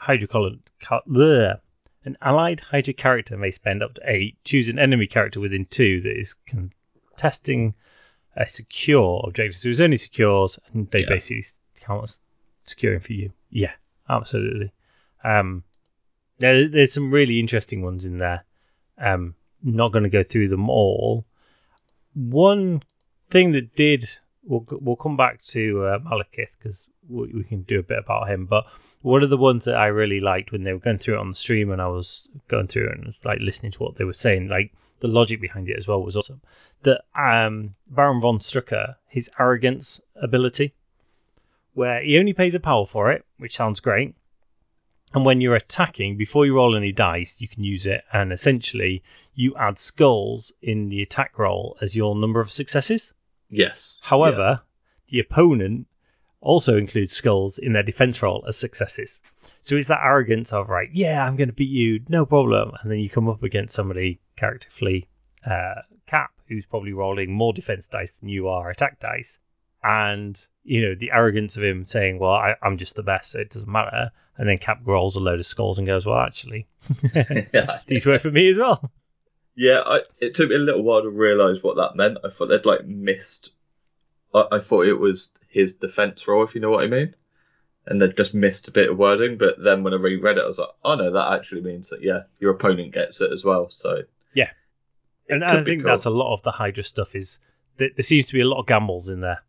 [0.81, 1.03] ca-
[2.05, 4.37] an allied Hydra character may spend up to eight.
[4.45, 7.75] Choose an enemy character within two that is contesting
[8.37, 9.57] a secure objective.
[9.61, 11.09] So it's only secures, and they Yeah.
[11.11, 11.45] basically
[11.81, 12.19] count as
[12.65, 13.33] securing for you.
[13.51, 13.73] Yeah,
[14.09, 14.73] absolutely.
[15.23, 15.65] Um,
[16.43, 18.45] There, there's some really interesting ones in there.
[18.99, 21.25] Um, not going to go through them all.
[22.15, 22.83] One
[23.31, 24.09] thing that did,
[24.43, 28.29] we'll we'll come back to uh, Malekith because we, we can do a bit about
[28.29, 28.47] him.
[28.47, 28.65] But
[29.03, 31.29] one of the ones that I really liked when they were going through it on
[31.29, 34.05] the stream, and I was going through it and was like listening to what they
[34.05, 36.41] were saying, like the logic behind it as well was awesome.
[36.83, 40.75] That um, Baron von Strucker, his arrogance ability,
[41.75, 44.17] where he only pays a power for it, which sounds great.
[45.15, 49.03] And when you're attacking, before you roll any dice, you can use it, and essentially
[49.35, 53.13] you add skulls in the attack roll as your number of successes.
[53.51, 53.95] Yes.
[54.01, 54.63] However,
[55.11, 55.87] the opponent
[56.41, 59.21] also includes skulls in their defense roll as successes.
[59.63, 62.91] So it's that arrogance of right, yeah, I'm going to beat you, no problem, and
[62.91, 65.09] then you come up against somebody characterfully,
[65.47, 69.39] uh, Cap, who's probably rolling more defense dice than you are attack dice,
[69.85, 73.39] and you know the arrogance of him saying, "Well, I, I'm just the best, so
[73.39, 76.67] it doesn't matter," and then Cap rolls a load of skulls and goes, "Well, actually,
[77.15, 77.81] yeah.
[77.87, 78.91] these work for me as well."
[79.55, 82.19] Yeah, I, it took me a little while to realise what that meant.
[82.25, 83.51] I thought they'd like missed.
[84.35, 87.15] I, I thought it was his defence roll, if you know what I mean,
[87.87, 89.37] and they'd just missed a bit of wording.
[89.37, 92.03] But then when I reread it, I was like, oh no, that actually means that
[92.03, 93.69] yeah, your opponent gets it as well.
[93.69, 94.03] So
[94.35, 94.49] Yeah.
[95.27, 95.91] it and I think cool.
[95.91, 97.15] that's a lot of the Hydra stuff.
[97.15, 97.39] Is
[97.77, 99.43] there, there seems to be a lot of gambles in there.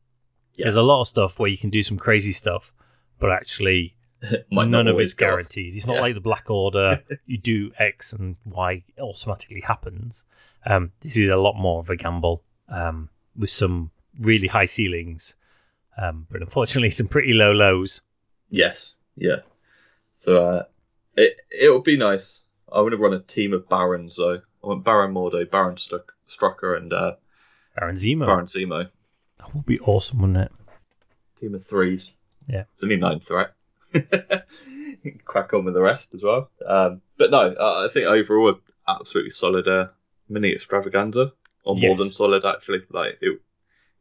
[0.56, 0.66] Yeah.
[0.66, 2.74] There's a lot of stuff where you can do some crazy stuff,
[3.20, 3.96] but actually
[4.52, 5.32] none of it's go off.
[5.32, 5.76] guaranteed.
[5.76, 6.02] It's not Yeah.
[6.02, 7.04] like the Black Order.
[7.26, 10.24] you do X and Y it automatically happens.
[10.66, 15.34] Um, this is a lot more of a gamble um, with some really high ceilings,
[15.98, 18.02] um, but unfortunately some pretty low lows.
[18.50, 19.38] Yes, yeah.
[20.14, 20.64] So uh,
[21.18, 22.40] it it would be nice.
[22.72, 24.42] I want to run a team of barons though.
[24.64, 27.16] I want Baron Mordo, Baron Struck, Strucker, and uh,
[27.76, 28.26] Baron Zemo.
[28.26, 28.90] Baron Zemo.
[29.40, 30.52] That would be awesome, wouldn't it?
[31.42, 32.12] Team of threes.
[32.48, 32.64] Yeah.
[32.72, 33.54] It's only nine threat.
[35.26, 36.50] Crack on with the rest as well.
[36.66, 38.56] Um, but no, uh, I think overall, an
[38.88, 39.88] absolutely solid uh,
[40.30, 42.00] mini extravaganza, or more Yes.
[42.00, 42.80] than solid actually.
[42.90, 43.42] Like it,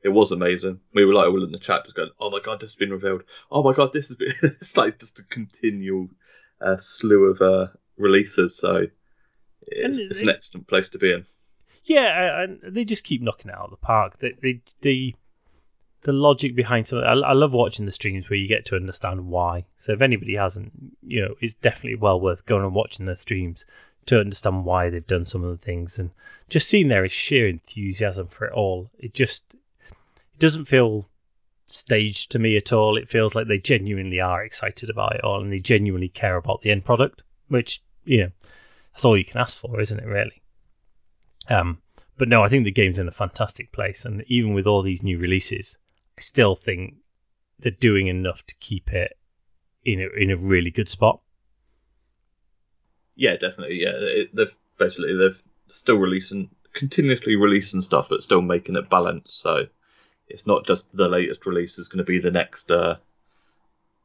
[0.02, 0.80] it was amazing.
[0.94, 2.90] We were like all in the chat just going, "Oh my god, this has been
[2.90, 3.22] revealed!
[3.50, 6.08] Oh my god, this has been." it's like just a continual
[6.60, 8.56] uh, slew of uh, releases.
[8.56, 8.86] So
[9.66, 11.26] it's, it's an excellent place to be in.
[11.84, 14.18] Yeah, and they just keep knocking it out of the park.
[14.20, 15.14] The the the,
[16.02, 17.06] the logic behind something.
[17.06, 19.64] I, I love watching the streams where you get to understand why.
[19.80, 23.64] So if anybody hasn't, you know, it's definitely well worth going and watching the streams
[24.06, 26.10] to understand why they've done some of the things and
[26.48, 28.90] just seeing their sheer enthusiasm for it all.
[28.98, 31.08] It just it doesn't feel
[31.68, 32.96] staged to me at all.
[32.96, 36.62] It feels like they genuinely are excited about it all and they genuinely care about
[36.62, 38.30] the end product, which you know
[38.92, 40.06] that's all you can ask for, isn't it?
[40.06, 40.42] Really.
[41.48, 41.80] Um,
[42.18, 45.02] but no, I think the game's in a fantastic place, and even with all these
[45.02, 45.76] new releases,
[46.18, 46.94] I still think
[47.58, 49.16] they're doing enough to keep it
[49.84, 51.20] in a in a really good spot.
[53.14, 53.82] Yeah, definitely.
[53.82, 59.40] Yeah, it, they've basically they've still releasing continuously releasing stuff, but still making it balanced.
[59.40, 59.66] So
[60.28, 62.96] it's not just the latest release is going to be the next uh,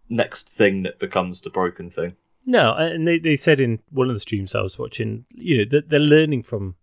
[0.10, 2.16] next thing that becomes the broken thing.
[2.46, 5.66] No, and they, they said in one of the streams I was watching, you know,
[5.72, 6.76] that they're learning from.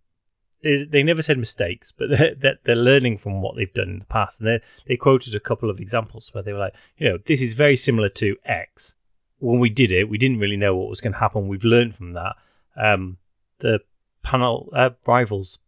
[0.65, 4.05] They, never said mistakes, but they're, they're, they're learning from what they've done in the
[4.05, 4.39] past.
[4.39, 7.41] And they they quoted a couple of examples where they were like, you know, this
[7.41, 8.95] is very similar to X.
[9.39, 11.47] When we did it, we didn't really know what was going to happen.
[11.47, 12.35] We've learned from that.
[12.75, 13.17] Um,
[13.59, 13.79] the
[14.23, 15.59] panel uh, rivals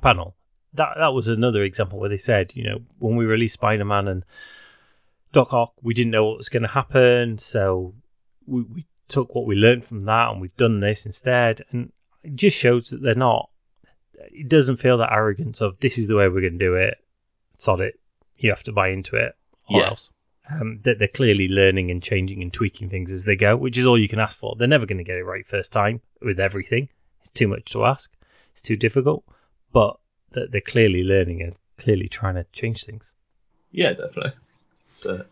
[0.00, 0.36] panel
[0.74, 4.08] that that was another example where they said, you know, when we released Spider Man
[4.08, 4.24] and
[5.32, 7.94] Doc Ock, we didn't know what was going to happen, so
[8.46, 11.64] we, we took what we learned from that and we've done this instead.
[11.70, 13.50] And it just shows that they're not.
[14.30, 16.94] It doesn't feel that arrogance of this is the way we're going to do it.
[17.58, 17.98] Sod it.
[18.36, 19.34] You have to buy into it,
[19.68, 19.88] or Yeah.
[19.88, 20.10] else.
[20.50, 23.86] Um, that they're clearly learning and changing and tweaking things as they go, which is
[23.86, 24.56] all you can ask for.
[24.56, 26.88] They're never going to get it right first time with everything.
[27.20, 28.10] It's too much to ask.
[28.52, 29.24] It's too difficult.
[29.72, 29.98] But
[30.32, 33.04] that they're clearly learning and clearly trying to change things.
[33.72, 34.32] Yeah, definitely.
[35.02, 35.24] So,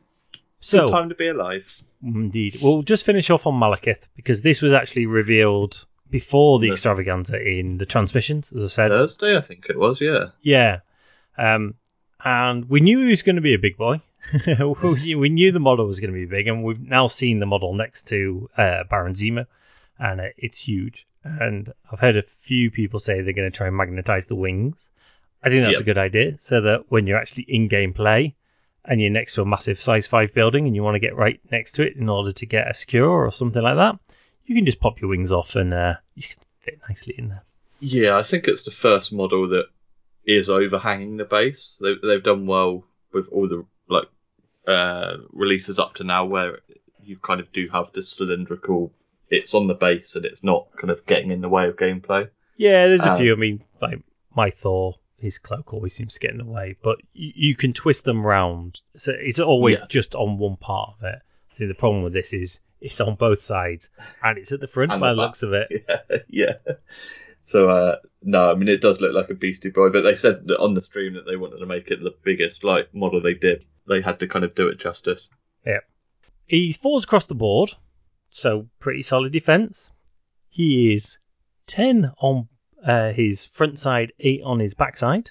[0.60, 1.64] So time to be alive.
[2.02, 2.58] Indeed.
[2.60, 7.78] We'll just finish off on Malekith because this was actually revealed before the extravaganza in
[7.78, 8.88] the transmissions, as I said.
[8.90, 10.00] Thursday, I think it was.
[10.00, 10.26] Yeah.
[10.40, 10.80] Yeah.
[11.36, 11.74] Um,
[12.24, 14.00] and we knew he was going to be a big boy.
[14.58, 17.74] we knew the model was going to be big, and we've now seen the model
[17.74, 19.46] next to uh, Baron Zemo,
[19.98, 21.06] and uh, it's huge.
[21.22, 24.76] And I've heard a few people say they're going to try and magnetize the wings.
[25.42, 25.80] I think that's Yep.
[25.80, 28.34] a good idea, so that when you're actually in game play
[28.84, 31.40] and you're next to a massive size five building and you want to get right
[31.50, 33.98] next to it in order to get a secure or something like that,
[34.46, 37.44] you can just pop your wings off and uh, you can fit nicely in there.
[37.80, 39.66] Yeah, I think it's the first model that
[40.24, 41.74] is overhanging the base.
[41.80, 44.08] They've they've done well with all the like
[44.66, 46.60] uh, releases up to now, where
[47.04, 48.92] you kind of do have this cylindrical
[49.28, 52.28] it's on the base and it's not kind of getting in the way of gameplay.
[52.56, 53.32] Yeah, there's a Um, few.
[53.32, 54.00] I mean, like
[54.34, 57.72] my Thor, his cloak always seems to get in the way, but you, you can
[57.72, 58.80] twist them round.
[58.96, 59.86] So it's always Yeah.
[59.88, 61.18] just on one part of it.
[61.52, 63.88] I think the problem with this is it's on both sides
[64.22, 65.68] and it's at the front by the looks of it.
[65.88, 66.74] yeah, yeah.
[67.40, 70.48] So uh, no, I mean it does look like a Beastie Boy, but they said
[70.58, 73.64] on the stream that they wanted to make it the biggest like model they did.
[73.88, 75.28] They had to kind of do it justice.
[75.64, 75.80] Yeah.
[76.46, 77.72] He falls across the board,
[78.30, 79.90] so pretty solid defense.
[80.48, 81.18] He is
[81.66, 82.48] 10 on
[82.84, 85.30] uh, his front side, 8 on his backside.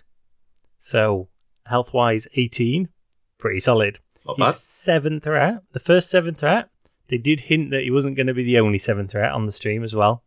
[0.83, 1.29] So
[1.65, 2.89] health wise, 18.
[3.37, 3.99] Pretty solid.
[4.25, 4.55] Not bad.
[4.55, 5.63] seven threat.
[5.71, 6.69] The first seventh threat.
[7.07, 9.51] They did hint that he wasn't going to be the only seven threat on the
[9.51, 10.23] stream as well.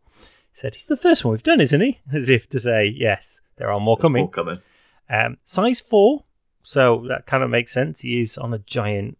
[0.53, 1.99] He said he's the first one we've done, isn't he?
[2.13, 4.21] As if to say, yes, there are more There's coming.
[4.23, 4.59] more coming.
[5.09, 6.23] Um, size four,
[6.63, 7.99] so that kind of makes sense.
[7.99, 9.17] He is on a giant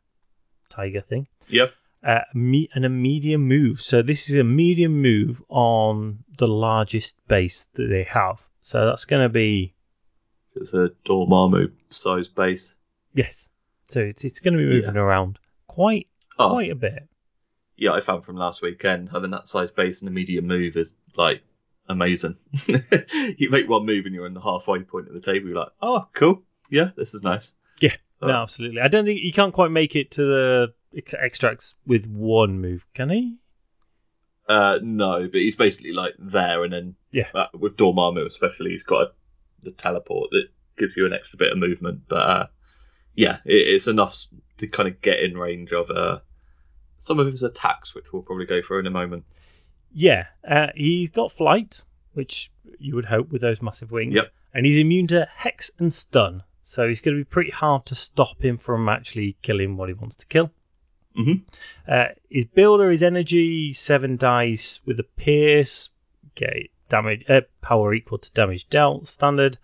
[0.69, 1.27] tiger thing.
[1.47, 1.73] Yep.
[2.01, 3.81] Uh, me and a medium move.
[3.81, 8.39] So this is a medium move on the largest base that they have.
[8.63, 9.73] So that's going to be
[10.55, 12.73] It's a Dormammu size base.
[13.13, 13.35] yes.
[13.89, 17.08] So it's it's going to be moving around quite Oh, quite a bit.
[17.79, 20.93] Yeah, I found from last weekend having that size base and a medium move is
[21.15, 21.41] like
[21.87, 22.35] amazing.
[22.67, 25.47] you make one move and you're in the halfway point of the table.
[25.47, 26.43] You're like, oh, cool.
[26.69, 27.51] Yeah, this is nice.
[27.81, 28.81] Yeah, So, No, absolutely.
[28.81, 30.73] I don't think he can't quite make it to the
[31.17, 33.37] extracts with one move, can he?
[34.47, 37.27] Uh, no, but he's basically like there, and then Yeah.
[37.35, 39.11] uh, with Dormammu especially, he's got a,
[39.63, 42.01] the teleport that gives you an extra bit of movement.
[42.09, 42.47] But uh,
[43.15, 44.25] yeah, it, it's enough
[44.57, 46.19] to kind of get in range of uh,
[46.99, 49.23] some of his attacks, which we'll probably go through in a moment.
[49.91, 51.81] Yeah, uh, he's got flight,
[52.13, 54.15] which you would hope with those massive wings.
[54.15, 54.31] Yep.
[54.53, 57.95] And he's immune to hex and stun, so he's going to be pretty hard to
[57.95, 60.51] stop him from actually killing what he wants to kill.
[61.17, 61.43] Mhm.
[61.87, 65.89] Uh, his builder is energy, seven dice with a pierce,
[66.31, 69.57] okay, damage uh, power equal to damage dealt, standard.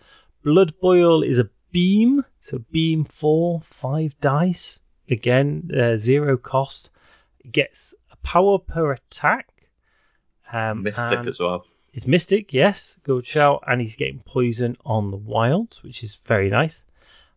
[0.43, 6.89] Blood boil is a beam, so beam four, five dice, again uh, zero cost.
[7.51, 9.47] Gets a power per attack.
[10.51, 11.65] Um, Mystic as well.
[11.93, 16.49] it's Mystic, yes, good shout, and he's getting poison on the wild, which is very
[16.49, 16.81] nice.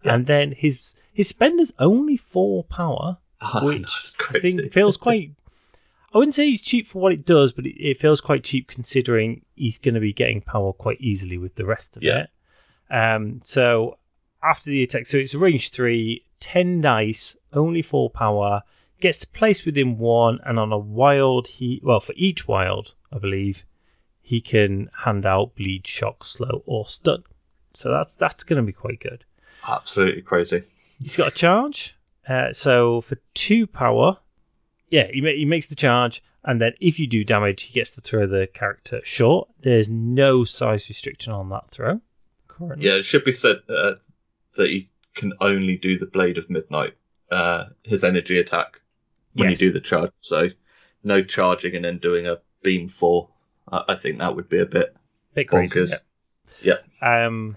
[0.04, 0.14] Yeah.
[0.14, 0.78] And then his
[1.12, 3.90] his spender's only four power, know, which
[4.30, 5.32] I think feels quite.
[6.14, 8.68] I wouldn't say he's cheap for what it does, but it, it feels quite cheap
[8.68, 12.24] considering he's going to be getting power quite easily with the rest of Yeah.
[12.90, 12.94] it.
[12.94, 13.98] Um, so
[14.42, 18.62] after the attack, so it's range three, 10 dice, only four power,
[19.00, 23.18] gets to place within one, and on a wild, he well for each wild, I
[23.18, 23.64] believe,
[24.20, 27.24] he can hand out bleed, shock, slow, or stun.
[27.74, 29.24] So that's that's going to be quite good.
[29.66, 30.64] Absolutely crazy.
[31.00, 31.94] He's got a charge.
[32.28, 34.18] Uh, so for two power,
[34.90, 37.92] yeah, he, ma- he makes the charge, and then if you do damage, he gets
[37.92, 39.48] to throw the character short.
[39.62, 42.00] There's no size restriction on that throw.
[42.48, 42.86] Currently.
[42.86, 43.94] Yeah, it should be said uh,
[44.56, 46.94] that he can only do the Blade of Midnight,
[47.30, 48.80] uh, his energy attack,
[49.38, 49.60] when Yes.
[49.60, 50.10] you do the charge.
[50.20, 50.48] So
[51.02, 53.30] no charging and then doing a beam four.
[53.70, 54.94] I, I think that would be a bit
[55.34, 55.74] Bit crazy.
[55.80, 55.92] bonkers.
[56.62, 56.78] yeah.
[57.00, 57.56] Um,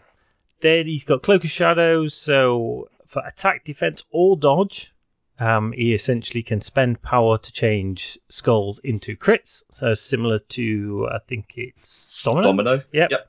[0.61, 4.93] then he's got Cloak of Shadows, so for attack, defense, or dodge,
[5.39, 9.63] um, he essentially can spend power to change skulls into crits.
[9.79, 12.43] So similar to, I think it's Domino.
[12.47, 12.83] Domino.
[12.91, 13.09] Yep.
[13.11, 13.27] Yep.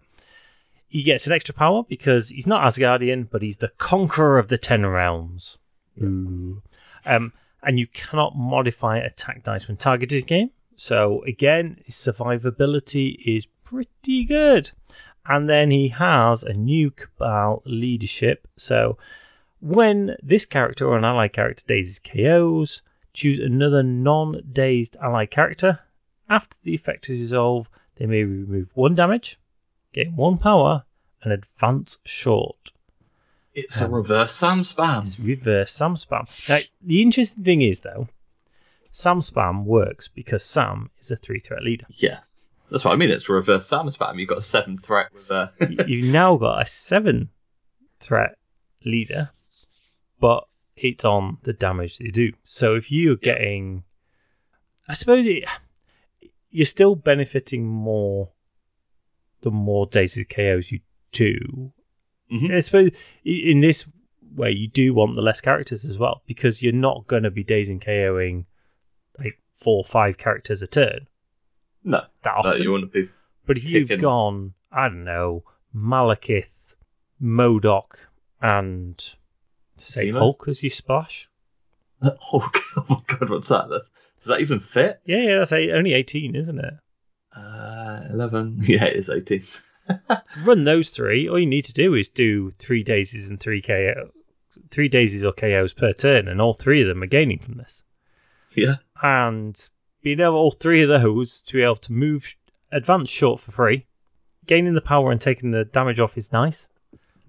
[0.88, 4.58] He gets an extra power because he's not Asgardian, but he's the conqueror of the
[4.58, 5.56] Ten Realms.
[6.02, 6.60] Ooh.
[7.06, 7.32] Um,
[7.62, 10.50] and you cannot modify attack dice when targeted game.
[10.76, 14.70] So again, his survivability is pretty good.
[15.24, 18.48] And then he has a new Cabal leadership.
[18.56, 18.98] So
[19.60, 22.82] when this character or an ally character dazes KOs,
[23.14, 25.78] choose another non-dazed ally character.
[26.28, 29.38] After the effect is resolved, they may remove one damage,
[29.92, 30.84] gain one power,
[31.22, 32.72] and advance short.
[33.54, 35.26] It's a Um, reverse Sam It's spam.
[35.26, 36.26] reverse Sam spam.
[36.48, 38.08] Now, the interesting thing is, though,
[38.92, 41.86] Sam spam works because Sam is a three threat leader.
[41.90, 42.20] Yeah.
[42.70, 43.10] That's what I mean.
[43.10, 44.18] It's a reverse Sam spam.
[44.18, 45.28] You've got a seven threat with
[45.60, 47.28] Y- You've now got a seven
[48.00, 48.38] threat
[48.84, 49.30] leader,
[50.18, 50.44] but
[50.76, 52.32] it's on the damage they do.
[52.44, 53.34] So if you're Yeah.
[53.34, 53.84] getting,
[54.88, 55.44] I suppose it,
[56.50, 58.30] you're still benefiting more
[59.42, 60.80] the more days of KOs you
[61.12, 61.72] do.
[62.32, 62.54] Mhm.
[62.56, 62.90] I suppose
[63.24, 63.84] in this
[64.34, 67.44] way you do want the less characters as well because you're not going to be
[67.44, 68.46] dazing KOing
[69.18, 71.06] like four or five characters a turn
[71.84, 72.62] no, that no, often.
[72.62, 73.10] you want to be
[73.46, 75.44] But if you've Picking- gone, I don't know,
[75.76, 76.74] Malekith,
[77.20, 77.96] MODOK,
[78.40, 79.02] and
[79.78, 80.10] say?
[80.10, 81.28] Hulk as your splash,
[82.02, 83.68] Oh, God, oh my god, what's that?
[83.68, 83.84] That's
[84.20, 85.00] Does that even fit?
[85.04, 86.74] Yeah, yeah, that's eight, only 18, isn't it?
[87.36, 88.58] Uh, 11.
[88.62, 89.42] Yeah, it is 18.
[90.44, 91.28] Run those three.
[91.28, 94.10] All you need to do is do three dazes and three KO,
[94.70, 97.82] three dazes or KOs per turn, and all three of them are gaining from this.
[98.54, 98.76] yeah.
[99.02, 99.56] And
[100.02, 102.24] being able all three of those to be able to move
[102.70, 103.86] advance short for free,
[104.46, 106.66] gaining the power and taking the damage off is nice.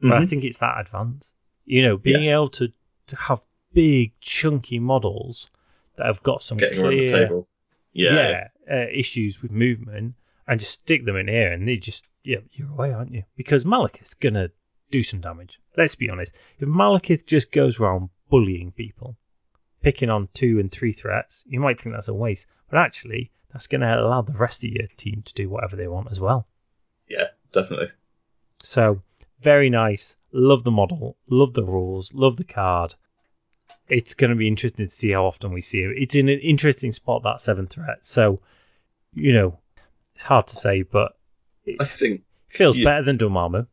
[0.01, 1.25] But I think it's that advance.
[1.65, 2.67] You know, being able to,
[3.07, 3.39] to have
[3.73, 5.49] big chunky models
[5.95, 7.47] that have got some Getting clear table.
[7.93, 8.47] Yeah.
[8.69, 10.15] uh, issues with movement
[10.47, 13.23] and just stick them in here and they just yeah you're away aren't you?
[13.35, 14.49] Because Malekith's gonna
[14.91, 15.59] do some damage.
[15.77, 16.33] Let's be honest.
[16.59, 19.17] If Malekith just goes around bullying people
[19.81, 23.67] picking on two and three threats you might think that's a waste but actually that's
[23.67, 26.47] gonna allow the rest of your team to do whatever they want as well.
[27.07, 27.91] Yeah, definitely.
[28.63, 29.01] so
[29.41, 30.15] very nice.
[30.31, 31.17] Love the model.
[31.29, 32.11] Love the rules.
[32.13, 32.95] Love the card.
[33.87, 35.91] It's going to be interesting to see how often we see it.
[35.97, 37.99] It's in an interesting spot that seven threat.
[38.01, 38.39] So
[39.13, 39.59] you know
[40.15, 41.13] it's hard to say but
[41.79, 42.21] I think.
[42.49, 42.85] feels Yeah.
[42.85, 43.67] better than Dormammu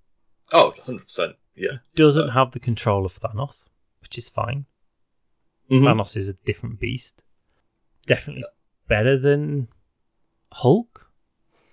[0.52, 1.34] Oh, 100%.
[1.54, 1.78] Yeah.
[1.94, 3.62] doesn't have the control of Thanos
[4.00, 4.64] which is fine
[5.70, 5.82] Mhm.
[5.84, 7.22] Thanos is a different beast
[8.06, 8.44] definitely
[8.88, 9.68] better than
[10.52, 11.06] Hulk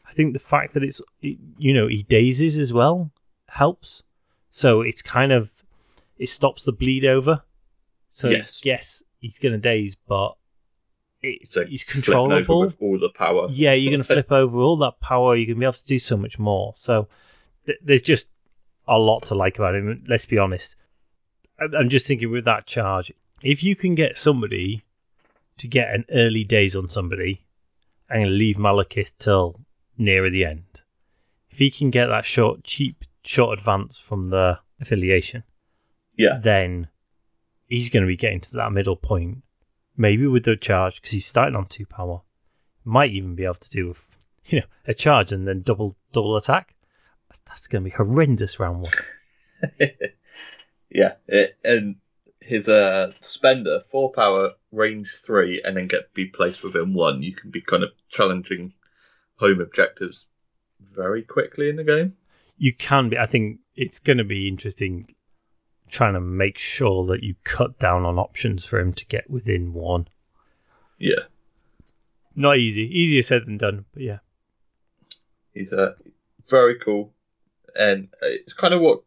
[0.05, 3.11] I think the fact that it's you know he dazes as well
[3.47, 4.03] helps
[4.51, 5.49] so it's kind of
[6.17, 7.43] it stops the bleed over
[8.13, 8.61] so Yes.
[8.63, 10.33] yes he's gonna daze but
[11.21, 13.47] It's like he's Flipping over controllable with all the power.
[13.49, 15.35] yeah, you're going to flip over all that power.
[15.35, 16.73] You're going to be able to do so much more.
[16.77, 17.07] So
[17.65, 18.27] th- there's just
[18.87, 20.05] a lot to like about him.
[20.07, 20.75] Let's be honest.
[21.59, 24.83] I- I'm just thinking with that charge, if you can get somebody
[25.59, 27.43] to get an early daze on somebody
[28.09, 29.59] and leave Malekith till
[29.97, 30.65] nearer the end,
[31.49, 35.41] if he can get that short, cheap, short advance from the affiliation,
[36.15, 36.39] Yeah.
[36.43, 36.87] then
[37.65, 39.39] he's going to be getting to that middle point,
[39.97, 42.21] maybe with the charge because he's starting on two power.
[42.83, 46.37] Might even be able to do with, you know a charge and then double double
[46.37, 46.73] attack.
[47.45, 49.79] That's going to be horrendous round one.
[50.89, 51.13] yeah.
[51.27, 51.95] It, and
[52.41, 57.23] his uh, spender, four power, range three, and then get be placed within one.
[57.23, 58.73] You can be kind of challenging
[59.35, 60.25] home objectives
[60.93, 62.15] very quickly in the game.
[62.57, 63.17] You can be.
[63.17, 65.13] I think it's going to be interesting
[65.89, 69.73] trying to make sure that you cut down on options for him to get within
[69.73, 70.07] one.
[70.97, 71.23] Yeah.
[72.35, 72.83] Not easy.
[72.83, 73.85] Easier said than done.
[73.93, 74.19] But yeah,
[75.53, 75.95] He's uh,
[76.49, 77.11] very cool,
[77.75, 79.01] and it's kind of what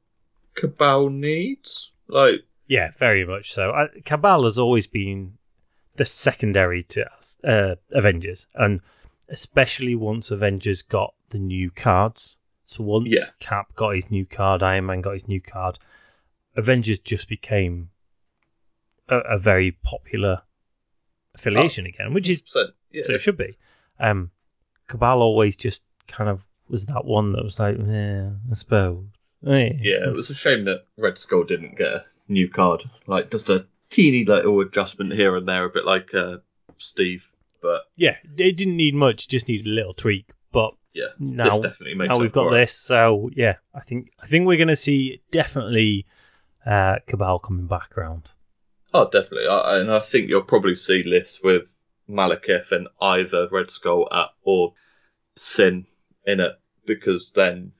[0.57, 1.91] Cabal needs.
[2.09, 3.71] Like, Yeah, very much so.
[3.71, 5.39] I, Cabal has always been
[5.95, 7.07] the secondary to
[7.45, 8.81] uh, Avengers, and
[9.29, 12.37] especially once Avengers got the new cards.
[12.67, 13.27] So once Yeah.
[13.39, 15.79] Cap got his new card, Iron Man got his new card,
[16.61, 17.91] Avengers just became
[19.09, 20.43] a, a very popular
[21.35, 23.57] affiliation again, which is so yeah, so it should be.
[23.99, 24.31] Um,
[24.89, 29.05] Cabal always just kind of was that one that was like, yeah, I suppose.
[29.47, 29.71] Eh.
[29.81, 30.09] yeah.
[30.09, 32.89] It was a shame that Red Skull didn't get a new card.
[33.07, 36.39] Like, just a teeny little adjustment here and there, a bit like uh,
[36.79, 37.27] Steve.
[37.61, 40.31] But Yeah, it didn't need much, just needed a little tweak.
[40.53, 42.61] But yeah, now, this definitely makes now we've got it.
[42.61, 46.07] this, so yeah, I think I think we're going to see definitely
[46.67, 48.29] uh, Cabal coming back around.
[48.93, 49.47] Oh, definitely.
[49.49, 51.63] I, and I think you'll probably see this with
[52.09, 54.75] Malekith and either Red Skull at, or
[55.37, 55.87] Sin
[56.27, 56.53] in it,
[56.87, 57.73] because then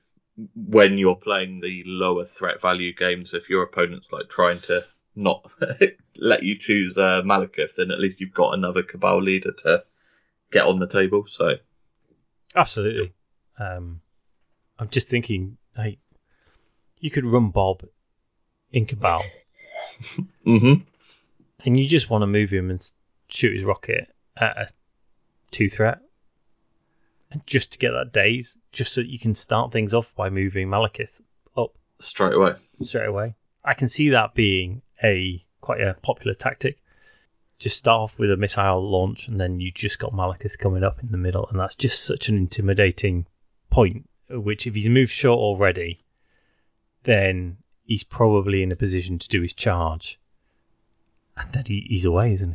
[0.55, 5.51] when you're playing the lower threat value games, if your opponent's like trying to not
[6.15, 9.83] let you choose uh, Malekith, then at least you've got another Cabal leader to
[10.51, 11.25] get on the table.
[11.27, 11.55] So
[12.55, 13.13] Absolutely.
[13.59, 14.01] Um,
[14.79, 15.99] I'm just thinking, like,
[16.99, 17.83] you could run Bob
[18.71, 19.23] in Cabal,
[20.43, 20.73] hmm
[21.63, 22.81] and you just want to move him and
[23.29, 24.67] shoot his rocket at a
[25.51, 25.99] two threat,
[27.31, 30.29] and just to get that daze, just so that you can start things off by
[30.29, 31.09] moving Malekith
[31.55, 32.53] up straight away.
[32.83, 33.35] straight away.
[33.63, 36.77] I can see that being a quite a popular tactic.
[37.59, 41.03] Just start off with a missile launch, and then you just got Malekith coming up
[41.03, 43.27] in the middle, and that's just such an intimidating
[43.69, 44.09] point.
[44.29, 46.03] Which, if he's moved short already,
[47.03, 50.19] then he's probably in a position to do his charge,
[51.37, 52.53] and then he, he's away, isn't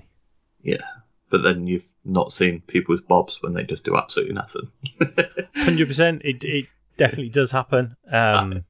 [0.63, 0.73] he?
[0.73, 0.85] Yeah.
[1.31, 4.71] But then you've not seen people's bobs when they just do absolutely nothing.
[5.57, 6.23] Hundred percent.
[6.25, 6.67] It it
[6.97, 7.97] definitely does happen.
[8.11, 8.65] Um,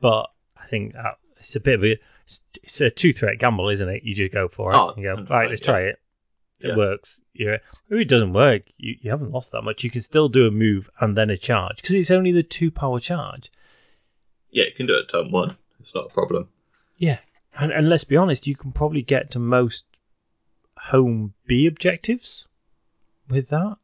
[0.00, 1.98] but I think that it's a bit of a
[2.62, 4.02] it's, a two threat gamble, isn't it?
[4.04, 4.76] You just go for it.
[4.76, 5.48] Oh, you go right.
[5.50, 5.66] Let's yeah.
[5.66, 5.98] try it.
[6.60, 6.76] It Yeah.
[6.76, 7.18] works.
[7.34, 7.56] Yeah.
[7.90, 9.82] If it doesn't work, you, you haven't lost that much.
[9.84, 12.70] You can still do a move and then a charge because it's only the two
[12.70, 13.50] power charge.
[14.50, 15.56] yeah, you can do it at turn one.
[15.86, 16.48] It's not a problem.
[16.98, 17.18] Yeah.
[17.56, 19.84] And, and let's be honest, you can probably get to most
[20.76, 22.46] home B objectives
[23.28, 23.76] with that,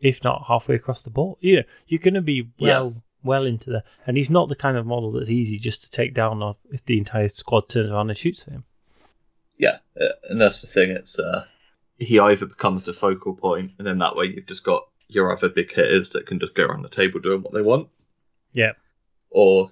[0.00, 1.38] if not halfway across the board.
[1.40, 4.76] You know, you're going to be well well into there, and he's not the kind
[4.76, 8.10] of model that's easy just to take down or if the entire squad turns around
[8.10, 8.64] and shoots him.
[9.56, 10.90] Yeah, uh, and that's the thing.
[10.90, 11.46] It's uh,
[11.98, 15.48] he either becomes the focal point, and then that way you've just got your other
[15.48, 17.88] big hitters that can just go around the table doing what they want.
[18.52, 18.72] Yeah.
[19.30, 19.70] Or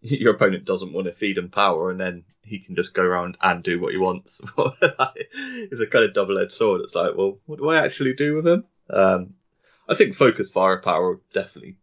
[0.02, 3.36] your opponent doesn't want to feed him power, and then he can just go around
[3.42, 4.40] and do what he wants.
[4.58, 6.80] it's a kind of double-edged sword.
[6.82, 8.64] It's like, well, what do I actually do with him?
[8.88, 9.34] Um,
[9.88, 11.76] I think focus firepower will definitely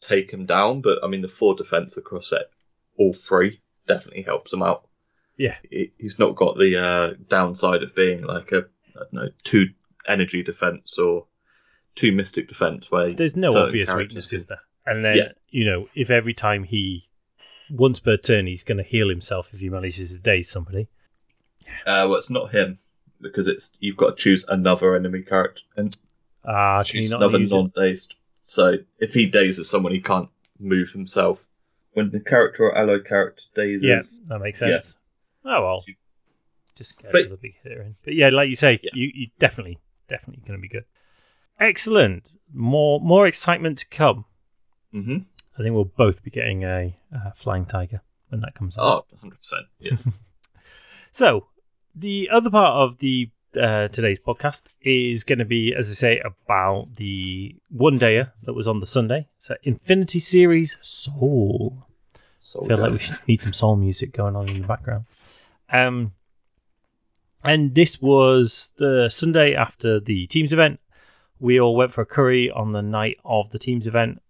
[0.00, 2.50] take him down, but I mean the four defense across it,
[2.98, 4.88] all three, definitely helps him out.
[5.36, 5.56] Yeah,
[5.98, 9.66] he's not got the uh, downside of being like a I don't know two
[10.06, 11.26] energy defense or
[11.96, 14.94] two mystic defense where there's no obvious characters weakness, can- there?
[14.94, 15.32] And then Yeah.
[15.48, 17.08] you know, if every time he
[17.70, 20.88] once per turn he's going to heal himself if he manages to daze somebody.
[21.86, 22.78] Uh, well, it's not him
[23.20, 25.96] because it's you've got to choose another enemy character and
[26.44, 28.14] Ah, choose not another non-dazed.
[28.42, 31.38] So if he dazes someone, he can't move himself.
[31.94, 34.70] When the character or allied character dazes, Yeah, that makes sense.
[35.44, 35.50] Yeah.
[35.56, 35.84] Oh well,
[36.76, 37.96] just get But- the big hitter in.
[38.04, 38.90] But yeah, like you say, Yeah.
[38.94, 40.84] you, you definitely, definitely going to be good.
[41.58, 42.26] Excellent.
[42.52, 44.24] More more excitement to come.
[44.92, 45.18] hmm
[45.58, 48.84] I think we'll both be getting a, uh flying tiger when that comes out.
[48.84, 49.66] oh, 100 percent.
[49.78, 49.96] Yeah.
[51.14, 51.46] So
[51.94, 56.20] the other part of the uh, today's podcast is going to be, as I say,
[56.24, 59.28] about the one dayer that was on the Sunday.
[59.38, 61.86] So Infinity Series Soul.
[62.40, 65.04] So I feel like we should need some soul music going on in the background.
[65.70, 66.12] Um,
[67.44, 70.80] and this was the Sunday after the teams event.
[71.38, 74.20] We all went for a curry on the night of the teams event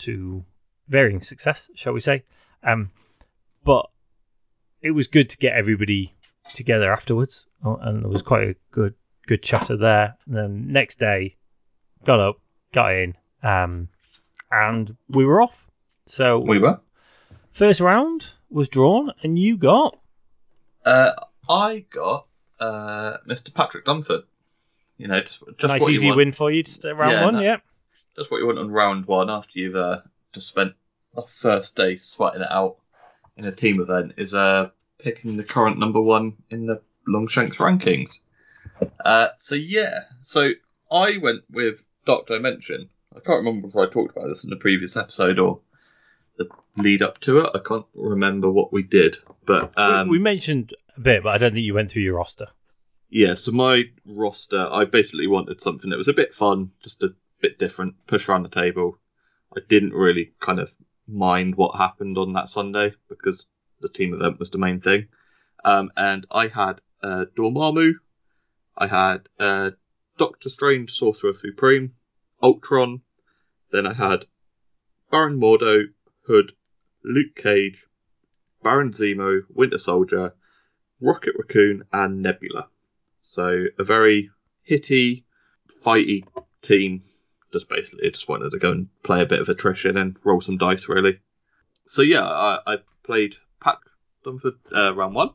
[0.00, 0.44] to
[0.88, 2.22] varying success, shall we say.
[2.62, 2.90] Um,
[3.64, 3.88] but
[4.82, 6.12] it was good to get everybody
[6.54, 8.94] together afterwards, uh, and there was quite a good
[9.26, 10.16] good chatter there.
[10.26, 11.36] And then next day,
[12.04, 12.38] got up,
[12.72, 13.88] got in, um,
[14.50, 15.66] and we were off.
[16.08, 16.80] So we were.
[17.52, 19.98] First round was drawn, and you got
[20.84, 21.12] Uh,
[21.48, 22.26] I got
[22.60, 23.52] uh, Mr.
[23.52, 24.22] Patrick Dunford.
[24.98, 27.34] You know, just, just nice easy win for you to stay round Yeah, one.
[27.34, 27.40] no.
[27.40, 27.56] Yeah,
[28.16, 30.00] Just what you want on round one after you've uh,
[30.36, 30.74] just spent
[31.14, 32.76] the first day sweating it out
[33.38, 34.68] in a team event is uh,
[34.98, 38.10] picking the current number one in the Longshanks rankings.
[39.02, 40.50] Uh, so yeah, so
[40.92, 42.90] I went with Dark Dimension.
[43.14, 45.60] I can't remember if I talked about this in the previous episode or
[46.36, 47.50] the lead up to it.
[47.54, 49.16] I can't remember what we did,
[49.46, 52.16] but um, we, we mentioned a bit, but I don't think you went through your
[52.16, 52.48] roster.
[53.08, 57.14] yeah, so my roster, I basically wanted something that was a bit fun, just a
[57.40, 58.98] bit different, push around the table.
[59.54, 60.70] I didn't really kind of
[61.06, 63.46] mind what happened on that Sunday because
[63.80, 65.08] the team event was the main thing.
[65.64, 67.94] Um, and I had uh, Dormammu,
[68.76, 69.70] I had uh,
[70.18, 71.92] Doctor Strange, Sorcerer Supreme,
[72.42, 73.02] Ultron,
[73.70, 74.26] then I had
[75.10, 75.84] Baron Mordo,
[76.26, 76.52] Hood,
[77.04, 77.86] Luke Cage,
[78.62, 80.34] Baron Zemo, Winter Soldier,
[81.00, 82.68] Rocket Raccoon, and Nebula.
[83.22, 84.30] So a very
[84.62, 85.24] hitty,
[85.84, 86.24] fighty
[86.62, 87.02] team.
[87.52, 90.40] Just basically I just wanted to go and play a bit of attrition and roll
[90.40, 91.20] some dice, really.
[91.86, 93.78] So yeah, I, I played Pat
[94.24, 95.30] Dunford uh, round one,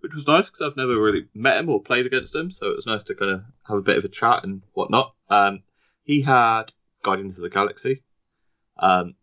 [0.00, 2.76] which was nice because I've never really met him or played against him, so it
[2.76, 5.14] was nice to kind of have a bit of a chat and whatnot.
[5.28, 5.62] Um,
[6.04, 6.72] he had
[7.02, 8.02] Guardians of the Galaxy.
[8.78, 9.14] Um,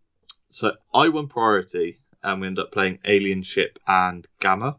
[0.49, 4.77] so I won priority, and we ended up playing Alien Ship and Gamma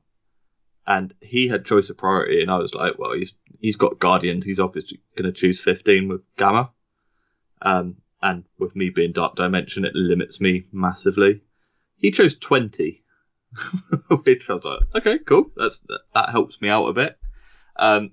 [0.90, 4.44] and he had choice of priority, and I was like, well, he's he's got Guardians,
[4.44, 6.70] he's obviously going to choose 15 with Gamma,
[7.62, 11.42] um, and with me being Dark Dimension, it limits me massively.
[11.96, 13.02] He chose 20,
[14.24, 17.18] which I was like, okay, cool, that's that, that helps me out a bit.
[17.76, 18.12] Um,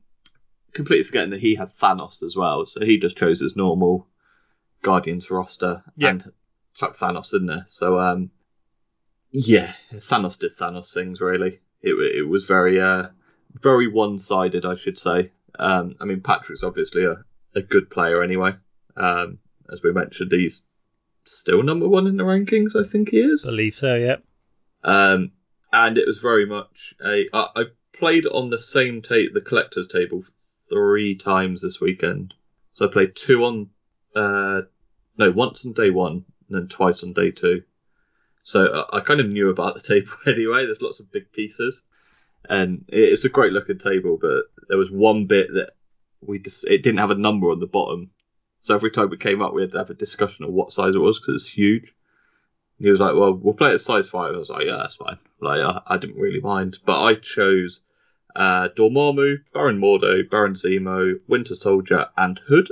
[0.74, 4.08] completely forgetting that he had Thanos as well, so he just chose his normal
[4.84, 6.10] Guardians roster Yeah.
[6.10, 6.32] and
[6.76, 7.66] chucked Thanos in there.
[7.68, 8.32] So um,
[9.32, 11.60] yeah, Thanos did Thanos things really.
[11.82, 13.08] It it was very uh
[13.62, 15.32] very one sided, I should say.
[15.60, 17.24] Um, I mean Patrick's obviously a,
[17.56, 18.54] a good player anyway.
[18.98, 19.40] Um,
[19.72, 20.64] as we mentioned, he's
[21.26, 22.76] still number one in the rankings.
[22.76, 23.44] I think he is.
[23.44, 23.96] Believe so.
[23.96, 24.18] Yeah.
[24.84, 25.32] Um,
[25.72, 27.28] and it was very much a.
[27.34, 30.24] I, I played on the same tape, the collector's table,
[30.70, 32.34] three times this weekend.
[32.74, 33.70] So I played two on,
[34.16, 34.62] uh,
[35.18, 37.64] no, once on day one and then twice on day two.
[38.44, 40.66] So I, I kind of knew about the table anyway.
[40.66, 41.82] There's lots of big pieces,
[42.50, 44.18] and it, it's a great looking table.
[44.22, 45.72] But there was one bit that
[46.22, 48.12] we just it didn't have a number on the bottom.
[48.68, 50.94] So every time we came up, we had to have a discussion of what size
[50.94, 51.94] it was because it's huge.
[52.78, 54.36] He was like, "Well, we'll play it size five.
[54.36, 57.80] I was like, "Yeah, that's fine." Like, I, I didn't really mind, but I chose
[58.36, 62.70] uh, Dormammu, Baron Mordo, Baron Zemo, Winter Soldier, and Hood.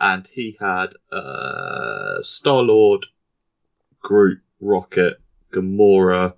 [0.00, 3.06] And he had uh, Star Lord,
[4.00, 5.20] Groot, Rocket,
[5.52, 6.34] Gamora,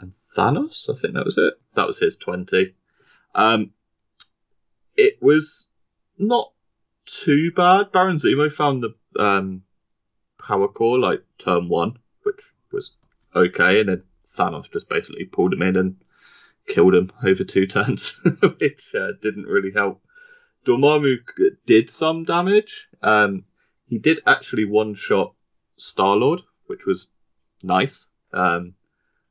[0.00, 0.90] and Thanos.
[0.94, 1.54] I think that was it.
[1.76, 2.74] That was his 20.
[3.34, 3.70] Um,
[4.98, 5.68] it was
[6.18, 6.52] not
[7.06, 7.92] too bad.
[7.92, 9.62] Baron Zemo found the um,
[10.38, 12.40] power core like turn one, which
[12.70, 12.92] was
[13.34, 14.02] okay, and then
[14.36, 15.96] Thanos just basically pulled him in and
[16.66, 18.10] killed him over two turns,
[18.58, 20.00] which uh, didn't really help.
[20.66, 21.18] Dormammu
[21.66, 22.86] did some damage.
[23.02, 23.44] Um,
[23.88, 25.34] he did actually one shot
[25.76, 27.08] Star Lord, which was
[27.62, 28.06] nice.
[28.32, 28.74] Um,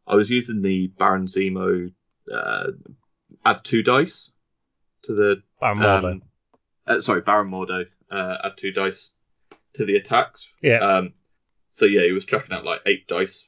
[0.05, 1.91] I was using the Baron Zemo
[2.32, 2.67] uh,
[3.45, 4.30] add two dice
[5.03, 6.22] to the Baron Mordo.
[6.88, 9.11] Uh, sorry, Baron Mordo uh, add two dice
[9.75, 10.47] to the attacks.
[10.61, 10.79] yeah.
[10.79, 11.13] Um,
[11.73, 13.43] so yeah, he was chucking out like eight dice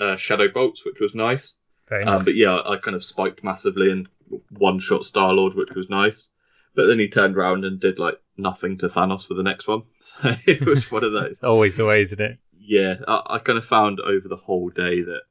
[0.00, 1.54] uh, shadow bolts, which was nice.
[1.88, 4.08] very Um, but yeah, I kind of spiked massively and
[4.50, 6.26] one shot Star Lord, which was nice.
[6.74, 9.82] But then he turned around and did like nothing to Thanos for the next one.
[10.00, 11.36] So it was one of those.
[11.42, 12.38] Always the way, isn't it?
[12.58, 15.22] Yeah, I, I kind of found over the whole day that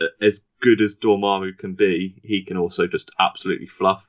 [0.00, 4.02] uh, as good as Dormammu can be, he can also just absolutely fluff.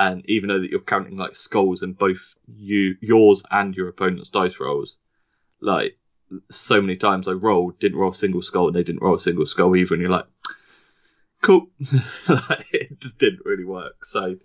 [0.00, 4.30] And even though that you're counting like skulls in both you yours and your opponent's
[4.30, 4.96] dice rolls,
[5.60, 5.98] like
[6.50, 9.20] so many times I rolled, didn't roll a single skull, and they didn't roll a
[9.20, 10.24] single skull either, and you're like,
[11.42, 11.68] cool.
[12.72, 14.06] It just didn't really work.
[14.06, 14.36] So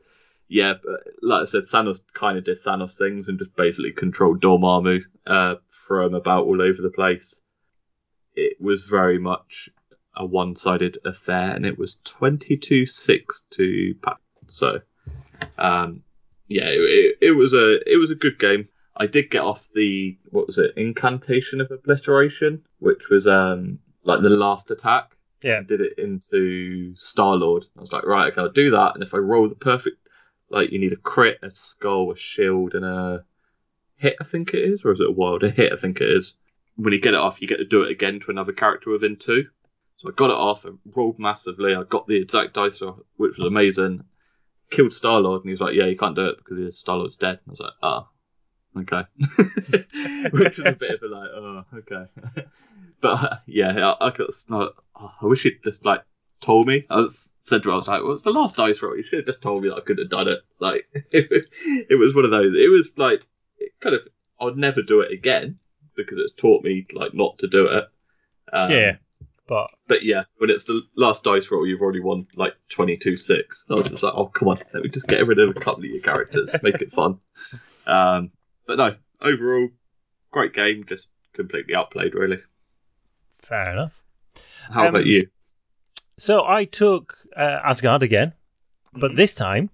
[0.50, 4.42] yeah, but like I said, Thanos kind of did Thanos things and just basically controlled
[4.42, 5.56] Dormammu, uh,
[5.90, 7.40] him about all over the place.
[8.36, 9.70] It was very much
[10.18, 14.18] a one-sided affair, and it was 22-6 to Pat.
[14.50, 14.82] So,
[15.58, 16.04] um,
[16.48, 18.68] yeah, it, it, it was a it was a good game.
[18.98, 24.22] I did get off the what was it, incantation of obliteration, which was um like
[24.22, 25.16] the last attack.
[25.42, 25.60] Yeah.
[25.60, 27.66] I did it into Star Lord.
[27.78, 29.98] I was like, right, okay, I'll do that, and if I roll the perfect,
[30.50, 33.26] like you need a crit, a skull, a shield, and a
[33.98, 34.16] hit.
[34.22, 35.44] I think it is, or is it a wild?
[35.44, 36.34] A hit, I think it is.
[36.78, 39.18] When you get it off, you get to do it again to another character within
[39.18, 39.46] two.
[39.98, 43.38] So I got it off, I rolled massively, I got the exact dice off, which
[43.38, 44.04] was amazing.
[44.70, 47.16] Killed Star Lord, and he was like, "Yeah, you can't do it because Star Lord's
[47.16, 48.08] dead." I was like, "Ah,
[48.78, 49.04] okay,"
[50.32, 52.06] which was a bit of a like, "Oh, okay."
[53.02, 54.30] but uh, yeah, I, I got.
[54.50, 54.72] Oh,
[55.22, 56.02] I wish he'd just like
[56.42, 56.86] told me.
[56.90, 58.98] I was said to her, I was like, "Well, it's the last dice roll.
[58.98, 62.16] You should have just told me that I could have done it." Like, it was
[62.16, 62.54] one of those.
[62.56, 64.02] It was like, it kind of.
[64.40, 65.60] I'd never do it again
[65.96, 67.86] because it's taught me like not to do it.
[68.52, 68.96] Um, yeah.
[69.48, 73.66] But but yeah, when it's the last dice roll, you've already won like 22 6.
[73.70, 75.84] I was just like, oh, come on, let me just get rid of a couple
[75.84, 77.20] of your characters, make it fun.
[77.88, 78.32] Um,
[78.66, 79.70] but no, overall,
[80.32, 82.40] great game, just completely outplayed, really.
[83.44, 83.94] fair enough.
[84.72, 85.28] How Um, about you?
[86.18, 88.34] So I took uh, Asgard again,
[88.92, 89.70] but this time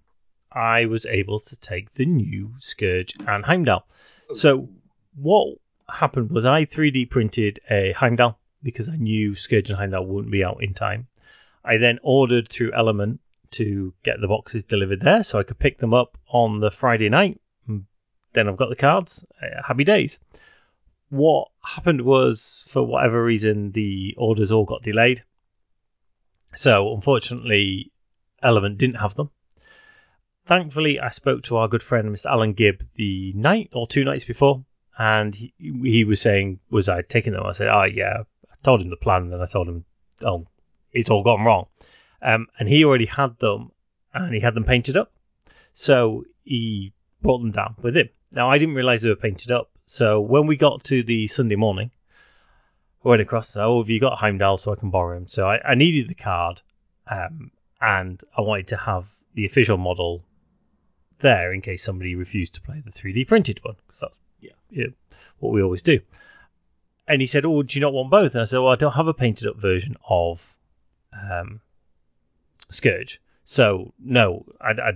[0.51, 3.87] I was able to take the new Scourge and Heimdall.
[4.33, 4.67] So
[5.15, 5.55] what
[5.89, 10.43] happened was I 3D printed a Heimdall because I knew Scourge and Heimdall wouldn't be
[10.43, 11.07] out in time.
[11.63, 13.19] I then ordered through Element
[13.51, 17.09] to get the boxes delivered there so I could pick them up on the Friday
[17.09, 17.39] night.
[17.69, 17.83] Mm,
[18.33, 19.25] Then I've got the cards.
[19.41, 20.17] Uh, happy days.
[21.09, 25.23] What happened was, for whatever reason, the orders all got delayed.
[26.55, 27.91] So unfortunately,
[28.41, 29.29] Element didn't have them.
[30.47, 32.25] Thankfully, I spoke to our good friend Mr.
[32.25, 34.65] Alan Gibb the night or two nights before,
[34.97, 38.23] and he, he was saying, "Was I taking them?" I said, "Oh yeah."
[38.63, 39.85] Told him the plan, and then I told him,
[40.21, 40.47] "Oh,
[40.91, 41.67] it's all gone wrong."
[42.21, 43.71] Um, and he already had them,
[44.13, 45.11] and he had them painted up,
[45.73, 48.09] so he brought them down with him.
[48.31, 51.55] Now I didn't realise they were painted up, so when we got to the Sunday
[51.55, 51.91] morning,
[53.03, 55.27] I went across and said, "Oh, have you got Heimdall so I can borrow him?"
[55.27, 56.61] So I, I needed the card,
[57.09, 57.51] um,
[57.81, 60.23] and I wanted to have the official model
[61.19, 64.51] there in case somebody refused to play the 3D printed one because that's Yeah.
[64.69, 64.87] yeah,
[65.39, 65.99] what we always do.
[67.07, 68.93] And he said, "Oh, do you not want both?" And I said, "Well, I don't
[68.93, 70.55] have a painted up version of
[71.13, 71.61] um,
[72.69, 74.91] Scourge, so no, I, I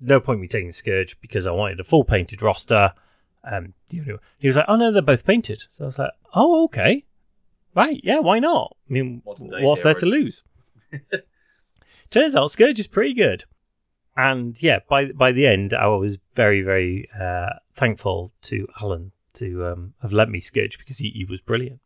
[0.00, 2.94] no point me taking Scourge because I wanted a full painted roster."
[3.42, 6.12] Um, you know, he was like, "Oh no, they're both painted." So I was like,
[6.34, 7.04] "Oh, okay,
[7.74, 8.76] right, yeah, why not?
[8.88, 10.42] I mean, what's there to lose?"
[12.10, 13.44] Turns out Scourge is pretty good,
[14.16, 19.66] and yeah, by by the end, I was very very uh, thankful to Alan to
[19.66, 21.80] um, have lent me sketch because he, he was brilliant.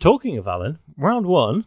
[0.00, 1.64] Talking of Alan, round one,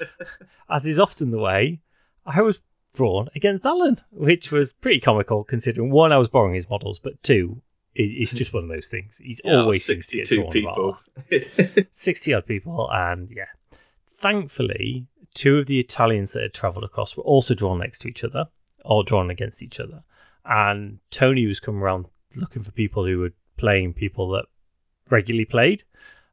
[0.70, 1.80] as is often the way,
[2.26, 2.58] I was
[2.94, 7.22] drawn against Alan, which was pretty comical considering one, I was borrowing his models, but
[7.22, 7.62] two,
[7.94, 9.16] it, it's just one of those things.
[9.22, 10.96] He's Yeah, always seems to get 62 drawn
[11.30, 11.86] people.
[11.92, 13.46] 60 odd people, and yeah.
[14.20, 18.24] Thankfully, two of the Italians that had travelled across were also drawn next to each
[18.24, 18.46] other,
[18.84, 20.02] or drawn against each other.
[20.44, 24.46] And Tony was coming around looking for people who were playing people that
[25.10, 25.82] regularly played.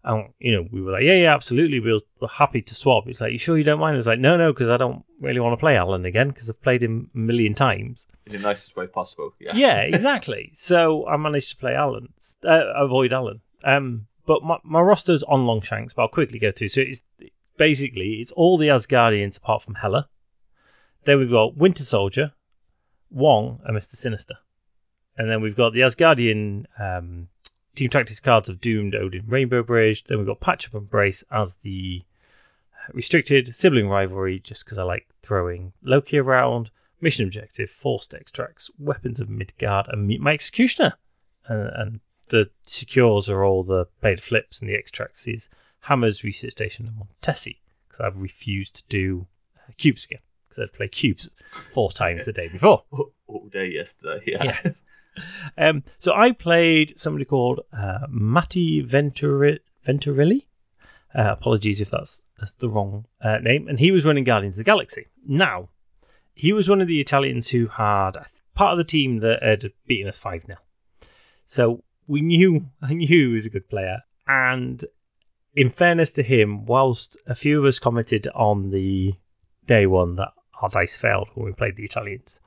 [0.03, 1.79] And, you know, we were like, yeah, yeah, absolutely.
[1.79, 3.07] We we're happy to swap.
[3.07, 3.95] It's like, you sure you don't mind?
[3.95, 6.47] I was like, no, no, because I don't really want to play Alan again because
[6.49, 8.05] I've played him a million times.
[8.27, 9.33] In the nicest way possible.
[9.39, 9.55] Yeah.
[9.55, 10.53] Yeah, exactly.
[10.57, 12.13] so I managed to play Alan,
[12.43, 13.41] uh, avoid Alan.
[13.63, 16.69] Um, but my, my roster's on Longshanks, but I'll quickly go through.
[16.69, 17.01] So it's
[17.57, 20.07] basically it's all the Asgardians apart from Hela.
[21.05, 22.33] Then we've got Winter Soldier,
[23.09, 24.35] Wong, and Mister Sinister.
[25.17, 27.27] And then we've got the Asgardian um,
[27.75, 30.03] Team Tactics cards of Doomed, Odin, Rainbow Bridge.
[30.03, 32.03] Then we've got Patch Up and Brace as the
[32.93, 36.69] restricted sibling rivalry, just because I like throwing Loki around.
[37.01, 40.93] Mission objective, forced extracts, weapons of Midgard, and meet my executioner.
[41.47, 41.99] And, and
[42.29, 45.47] the secures are all the beta flips, and the extracts is
[45.79, 47.57] hammers, research station, and Montesi.
[47.87, 50.19] Because I've refused to do uh, cubes again
[50.55, 51.29] because I'd played cubes
[51.73, 52.83] four times the day before.
[53.27, 54.43] All day yesterday, yeah.
[54.43, 54.71] Yeah.
[55.57, 60.45] Um, so I played somebody called uh, Matti Venturi- Venturilli.
[61.13, 63.67] Uh, apologies if that's, that's the wrong uh, name.
[63.67, 65.07] And he was running Guardians of the Galaxy.
[65.25, 65.69] Now,
[66.33, 68.11] he was one of the Italians who had
[68.53, 70.57] part of the team that had beaten us 5 0.
[71.47, 74.01] So we knew, I knew he was a good player.
[74.27, 74.83] And
[75.55, 79.13] in fairness to him, whilst a few of us commented on the
[79.67, 82.37] day one that our dice failed when we played the Italians,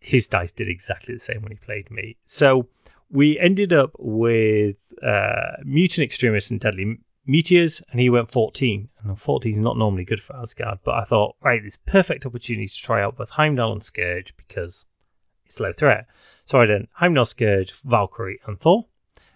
[0.00, 2.16] his dice did exactly the same when he played me.
[2.24, 2.68] So
[3.10, 8.88] we ended up with uh, Mutant Extremists and Deadly Meteors, and he went 14.
[9.02, 12.68] And 14 is not normally good for Asgard, but I thought, right, this perfect opportunity
[12.68, 14.84] to try out both Heimdall and Scourge because
[15.46, 16.06] it's low threat.
[16.46, 18.86] So I did Heimdall, Scourge, Valkyrie, and Thor.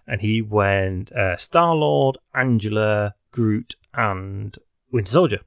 [0.06, 4.56] And he went uh, Star Lord, Angela, Groot, and
[4.90, 5.40] Winter Soldier.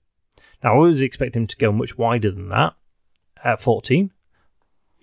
[0.63, 2.74] Now, I was expecting him to go much wider than that
[3.43, 4.11] at 14,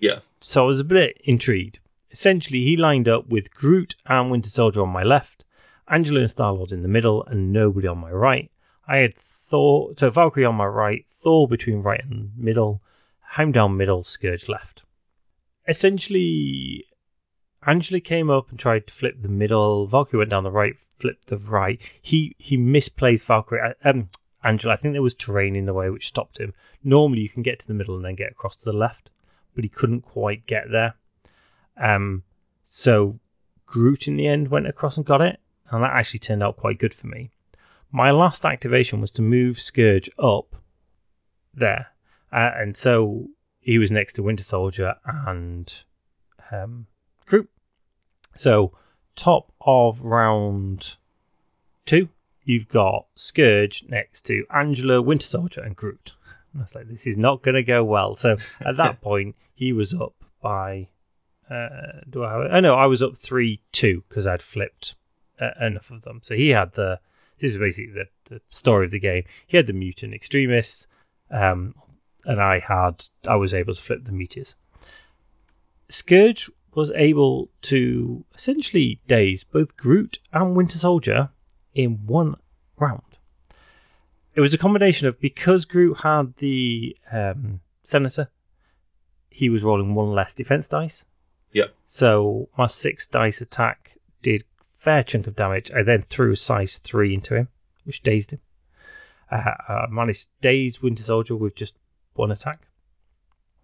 [0.05, 0.19] Yeah.
[0.41, 1.79] so I was a bit intrigued.
[2.11, 5.43] Essentially, he lined up with Groot and Winter Soldier on my left,
[5.87, 8.49] Angela and Star Lord in the middle, and nobody on my right.
[8.87, 12.81] I had Thor, so Valkyrie on my right, Thor between right and middle,
[13.21, 14.83] Heimdall middle, Scourge left.
[15.67, 16.85] Essentially,
[17.65, 19.87] Angela came up and tried to flip the middle.
[19.87, 21.79] Valkyrie went down the right, flipped the right.
[22.01, 23.61] He he misplaced Valkyrie.
[23.61, 24.07] uh, Um,
[24.43, 26.53] Angela, I think there was terrain in the way which stopped him.
[26.83, 29.09] Normally, you can get to the middle and then get across to the left
[29.55, 30.93] but he couldn't quite get there.
[31.77, 32.23] Um,
[32.69, 33.19] so
[33.65, 35.39] Groot in the end went across and got it,
[35.69, 37.31] and that actually turned out quite good for me.
[37.91, 40.55] My last activation was to move Scourge up
[41.53, 41.87] there,
[42.31, 43.27] uh, and so
[43.61, 45.73] he was next to Winter Soldier and
[46.51, 46.85] um,
[47.25, 47.49] Groot.
[48.35, 48.73] So
[49.15, 50.95] top of round
[51.85, 52.09] two,
[52.43, 56.13] you've got Scourge next to Angela, Winter Soldier, and Groot.
[56.55, 58.15] And I was like, this is not going to go well.
[58.15, 60.87] So at that point, he was up by.
[61.49, 62.51] Uh, do I have it?
[62.53, 64.95] Oh no, I was up three two because I'd flipped
[65.39, 66.21] uh, enough of them.
[66.23, 66.99] So he had the.
[67.41, 69.25] This is basically the, the story of the game.
[69.47, 70.87] He had the mutant extremists,
[71.29, 71.75] um,
[72.23, 73.05] and I had.
[73.27, 74.55] I was able to flip the meteors.
[75.89, 81.29] Scourge was able to essentially daze both Groot and Winter Soldier
[81.73, 82.35] in one
[82.77, 83.14] round.
[84.35, 88.29] It was a combination of because Groot had the um, Senator,
[89.29, 91.05] he was rolling one less defense dice.
[91.53, 91.73] Yep.
[91.87, 94.43] So my six dice attack did
[94.79, 95.71] fair chunk of damage.
[95.71, 97.47] I then threw a size three into him,
[97.85, 98.39] which dazed him.
[99.31, 101.73] Uh, I managed to daze Winter Soldier with just
[102.13, 102.59] one attack.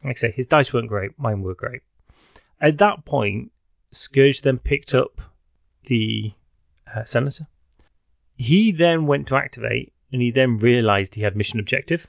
[0.03, 1.82] Like I say, his dice weren't great, mine were great.
[2.59, 3.51] At that point,
[3.91, 5.22] Scourge then picked up
[5.86, 6.32] the
[6.93, 7.47] uh, Senator.
[8.38, 12.07] He then went to activate, and he then realized he had mission objective.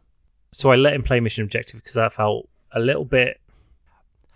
[0.52, 3.40] So I let him play mission objective because I felt a little bit.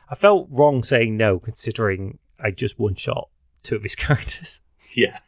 [0.09, 3.29] I felt wrong saying no, considering I just one shot
[3.63, 4.61] two of his characters.
[4.95, 5.19] Yeah.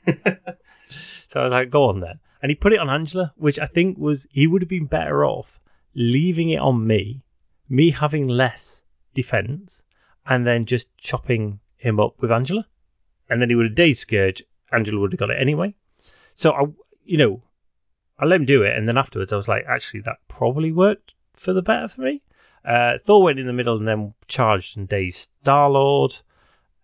[1.30, 2.20] So I was like, go on then.
[2.40, 5.24] And he put it on Angela, which I think was he would have been better
[5.24, 5.60] off
[5.94, 7.22] leaving it on me,
[7.68, 8.80] me having less
[9.14, 9.82] defense,
[10.24, 12.66] and then just chopping him up with Angela.
[13.28, 14.42] And then he would have dazed Scourge.
[14.72, 15.74] Angela would have got it anyway.
[16.34, 16.64] So I,
[17.04, 17.42] you know,
[18.18, 21.12] I let him do it, and then afterwards I was like, actually, that probably worked
[21.34, 22.22] for the better for me.
[22.64, 26.16] Uh, Thor went in the middle and then charged and dazed Star Lord.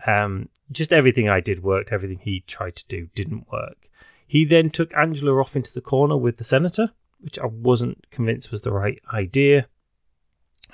[0.06, 1.92] Um, just everything I did worked.
[1.92, 3.88] Everything he tried to do didn't work.
[4.26, 8.50] He then took Angela off into the corner with the senator, which I wasn't convinced
[8.50, 9.66] was the right idea.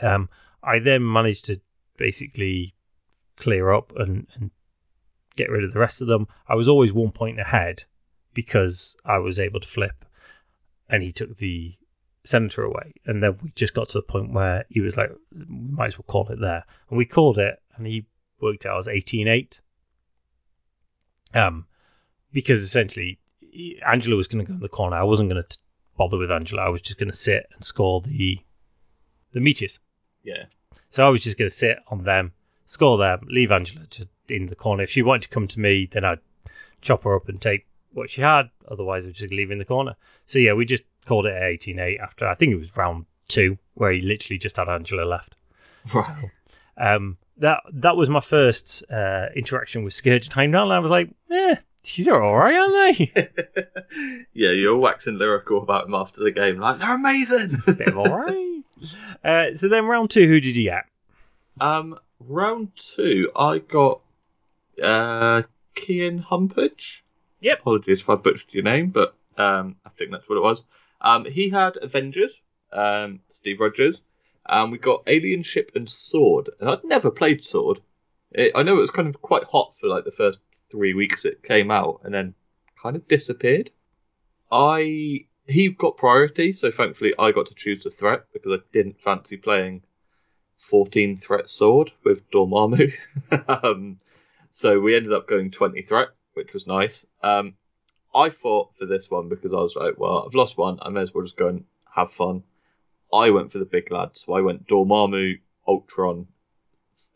[0.00, 0.28] Um,
[0.62, 1.60] I then managed to
[1.96, 2.74] basically
[3.36, 4.50] clear up and, and
[5.36, 6.28] get rid of the rest of them.
[6.48, 7.84] I was always one point ahead
[8.34, 10.04] because I was able to flip,
[10.90, 11.74] and he took the
[12.24, 15.46] Senator away, and then we just got to the point where he was like, "We
[15.48, 18.06] might as well call it there," and we called it, and he
[18.40, 19.60] worked out as eighteen eight.
[21.32, 21.66] Um,
[22.32, 23.18] because essentially
[23.86, 24.96] Angela was going to go in the corner.
[24.96, 25.58] I wasn't going to
[25.96, 26.62] bother with Angela.
[26.62, 28.38] I was just going to sit and score the
[29.32, 29.78] the meteors.
[30.22, 30.44] Yeah.
[30.90, 32.32] So I was just going to sit on them,
[32.66, 34.82] score them, leave Angela to, in the corner.
[34.82, 36.18] If she wanted to come to me, then I'd
[36.80, 38.50] chop her up and take what she had.
[38.68, 39.96] Otherwise, would just leaving the corner.
[40.26, 43.92] So yeah, we just called it 18-8 after I think it was round two, where
[43.92, 45.34] he literally just had Angela left.
[45.94, 46.30] Right.
[46.76, 51.10] Um, that that was my first uh, interaction with Scourge Heimdall, and I was like,
[51.28, 51.56] yeah,
[51.96, 53.12] these are all right, aren't they?
[54.34, 56.58] yeah, you're waxing lyrical about him after the game.
[56.58, 57.62] Like, they're amazing.
[57.66, 58.62] Of all right.
[59.24, 60.84] Uh, so then round two, who did you get?
[61.60, 64.00] um, round two, I got
[64.82, 65.42] uh,
[65.76, 67.02] Kian Humpage.
[67.40, 67.60] Yep.
[67.60, 70.62] Apologies if I butchered your name, but um, I think that's what it was.
[71.00, 72.34] Um, he had Avengers,
[72.72, 74.02] um, Steve Rogers.
[74.46, 77.80] Um, we got Alien Ship and Sword, and I'd never played Sword.
[78.32, 80.38] It, I know it was kind of quite hot for like the first
[80.70, 82.34] three weeks it came out, and then
[82.82, 83.70] kind of disappeared.
[84.50, 89.00] I he got priority, so thankfully I got to choose the threat because I didn't
[89.00, 89.82] fancy playing
[90.58, 92.92] 14 threat sword with Dormammu.
[93.64, 93.98] um,
[94.50, 96.08] so we ended up going 20 threat,
[96.40, 97.06] which was nice.
[97.22, 97.54] Um,
[98.14, 101.02] I fought for this one because I was like, well, I've lost one, I may
[101.02, 101.64] as well just go and
[101.94, 102.42] have fun.
[103.12, 105.38] I went for the big lad, so I went Dormammu,
[105.68, 106.26] Ultron,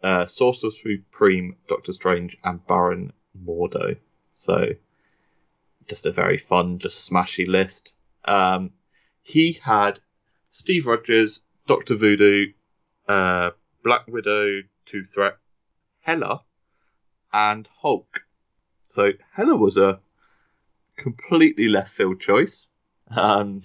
[0.02, 3.96] uh, Sorcerer Supreme, Doctor Strange, and Baron Mordo.
[4.32, 4.68] So
[5.88, 7.92] just a very fun, just smashy list.
[8.26, 8.72] Um,
[9.22, 10.00] he had
[10.50, 12.52] Steve Rogers, Doctor Voodoo,
[13.08, 13.50] uh,
[13.82, 15.38] Black Widow, Two Threat,
[16.00, 16.42] Hela,
[17.32, 18.23] and Hulk.
[18.84, 19.98] So Hela was a
[20.96, 22.68] completely left field choice.
[23.10, 23.62] Um,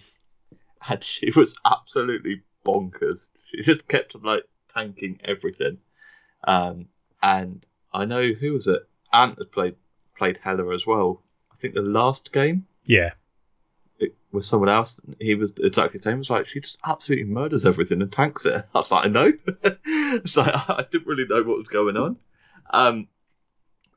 [0.88, 3.26] and she was absolutely bonkers.
[3.52, 4.44] She just kept like
[4.74, 5.78] tanking everything.
[6.46, 6.88] Um,
[7.22, 8.82] and I know who was it?
[9.12, 9.76] Ant had played
[10.18, 11.22] played Hela as well.
[11.52, 13.12] I think the last game Yeah,
[14.00, 15.00] it was someone else.
[15.20, 16.16] He was exactly the same.
[16.16, 18.66] It was like she just absolutely murders everything and tanks it.
[18.76, 19.34] I was like, I know.
[19.86, 22.18] it's like I didn't really know what was going on.
[22.72, 23.08] Um,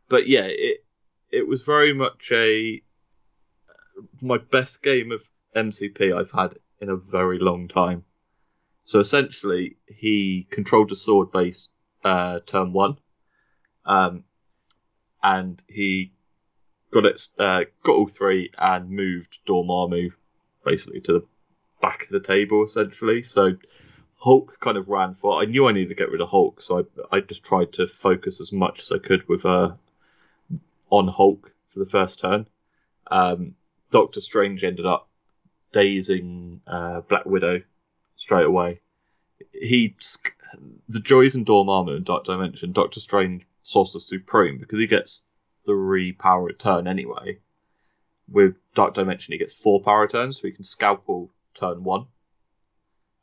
[0.09, 0.85] but yeah, it
[1.33, 2.83] it was very much a
[4.21, 5.23] my best game of
[5.57, 8.05] MCP I've had in a very long time.
[8.85, 11.69] So essentially, he controlled a sword base
[12.05, 12.99] uh, turn one,
[13.87, 14.25] um,
[15.23, 16.13] and he
[16.93, 20.13] got it, uh, got all three, and moved Dormammu
[20.65, 21.27] basically to the
[21.81, 23.23] back of the table essentially.
[23.23, 23.57] So
[24.17, 25.41] Hulk kind of ran for.
[25.41, 27.87] I knew I needed to get rid of Hulk, so I I just tried to
[27.87, 29.73] focus as much as I could with uh
[30.93, 32.47] on Hulk for the first turn.
[33.11, 33.55] Um,
[33.91, 35.09] Doctor Strange ended up
[35.73, 37.63] dazing uh, Black Widow
[38.17, 38.81] straight away.
[39.53, 39.97] He
[40.89, 45.25] the joys in Dormammu and Dark Dimension, Doctor Strange Sorcerer Supreme because he gets
[45.65, 47.39] three power a turn anyway.
[48.31, 52.07] With Dark Dimension, he gets four power turns, so he can scalpel turn one.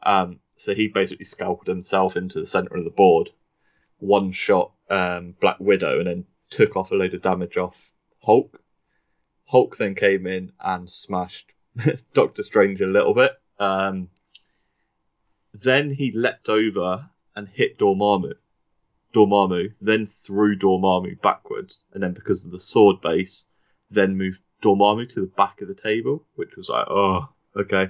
[0.02, 3.30] Um, so he basically scalped himself into the center of the board,
[4.00, 7.76] one shot um, Black Widow, and then took off a load of damage off
[8.24, 8.62] Hulk.
[9.46, 11.52] Hulk then came in and smashed
[12.14, 13.32] Doctor Strange a little bit.
[13.60, 14.10] Um,
[15.54, 18.34] then he leapt over and hit Dormammu.
[19.14, 23.46] Dormammu, then threw Dormammu backwards, and then because of the sword base,
[23.90, 27.90] then moved Dormammu to the back of the table, which was like, oh, okay,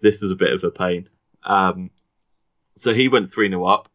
[0.00, 1.08] this is a bit of a pain.
[1.42, 1.90] Um,
[2.74, 3.88] so he went 3 0 up.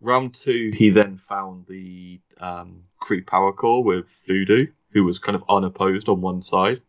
[0.00, 5.36] Round two, he then found the um, Kree Power Core with Voodoo, who was kind
[5.36, 6.82] of unopposed on one side,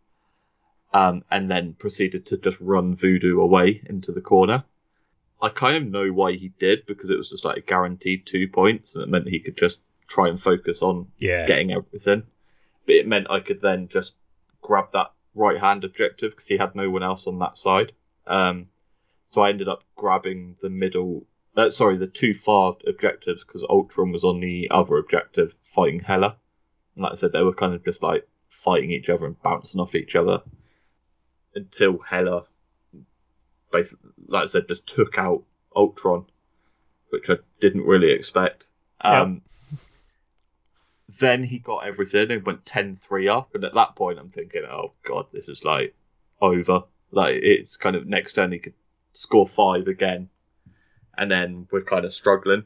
[0.94, 4.64] um, and then proceeded to just run Voodoo away into the corner.
[5.42, 8.48] I kind of know why he did because it was just like a guaranteed two
[8.48, 11.46] points, and it meant he could just try and focus on yeah.
[11.46, 12.24] getting everything.
[12.86, 14.14] But it meant I could then just
[14.62, 17.92] grab that right hand objective because he had no one else on that side.
[18.26, 18.68] Um,
[19.30, 21.26] so I ended up grabbing the middle,
[21.58, 26.38] uh, sorry, the two far objectives because Ultron was on the other objective fighting Hela.
[26.96, 29.82] And like I said, they were kind of just like fighting each other and bouncing
[29.82, 30.42] off each other
[31.56, 32.44] until Hela,
[33.72, 35.44] basically, like I said, just took out
[35.76, 36.28] Ultron,
[37.10, 38.68] which I didn't really expect.
[39.02, 39.42] Um,
[41.20, 44.92] then he got everything and went 10-3 up and at that point i'm thinking oh
[45.04, 45.96] god this is like
[46.42, 48.74] over like it's kind of next turn he could
[49.14, 50.30] score five again
[51.18, 52.66] and then we're kind of struggling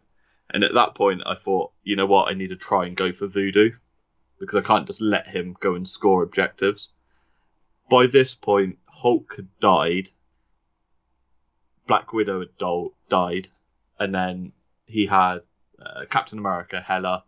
[0.49, 3.11] and at that point i thought you know what i need to try and go
[3.11, 3.71] for voodoo
[4.39, 6.89] because i can't just let him go and score objectives
[7.89, 10.09] by this point hulk had died
[11.91, 13.49] Black Widow had do- died,
[13.99, 14.53] and then
[14.85, 15.39] he had
[15.77, 17.25] uh, Captain America, Hela,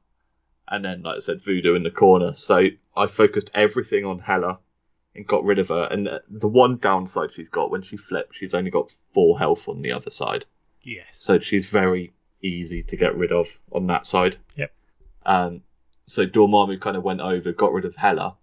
[0.69, 2.33] and then, like I said, Voodoo in the corner.
[2.33, 4.59] So I focused everything on Hela
[5.15, 5.89] and got rid of her.
[5.91, 9.81] And the one downside she's got when she flips, she's only got four health on
[9.81, 10.45] the other side.
[10.83, 11.05] Yes.
[11.19, 14.37] So she's very easy to get rid of on that side.
[14.55, 14.71] Yep.
[15.25, 15.61] Um,
[16.05, 18.35] so Dormammu kind of went over, got rid of Hela,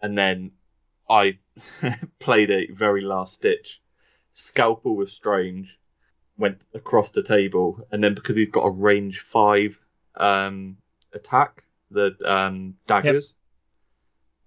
[0.00, 0.52] and then
[1.10, 1.38] I
[2.20, 3.80] played a very last ditch
[4.32, 5.78] scalpel with Strange,
[6.38, 9.78] went across the table, and then because he's got a range five
[10.16, 10.76] um,
[11.12, 13.34] attack, the um, daggers,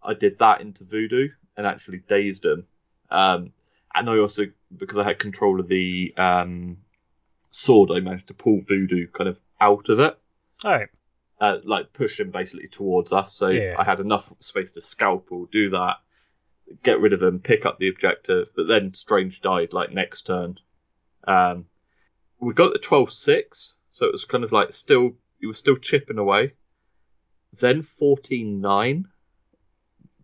[0.03, 2.65] I did that into Voodoo and actually dazed him.
[3.09, 3.51] Um,
[3.93, 6.77] and I also, because I had control of the um,
[7.51, 10.17] sword, I managed to pull Voodoo kind of out of it.
[10.63, 10.89] All right.
[11.39, 13.33] Uh, like push him basically towards us.
[13.33, 13.75] So Yeah.
[13.77, 15.97] I had enough space to scalpel, do that,
[16.83, 18.47] get rid of him, pick up the objective.
[18.55, 20.55] But then Strange died like next turn.
[21.27, 21.65] Um,
[22.39, 26.17] we got the 12-6, so it was kind of like still he was still chipping
[26.17, 26.53] away.
[27.59, 29.05] Then 14-9,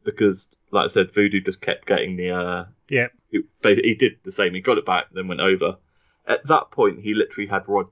[0.03, 3.07] because like I said, Voodoo just kept getting the uh, Yeah.
[3.29, 4.53] he, he did the same.
[4.53, 5.77] He got it back, then went over.
[6.25, 7.87] At that point, he literally had Rod,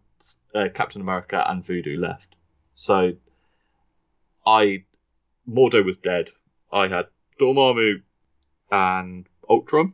[0.55, 2.35] uh, Captain America, and Voodoo left.
[2.73, 3.13] So,
[4.45, 4.85] I,
[5.49, 6.29] Mordo was dead.
[6.71, 7.07] I had
[7.39, 8.01] Dormammu
[8.71, 9.93] and Ultron.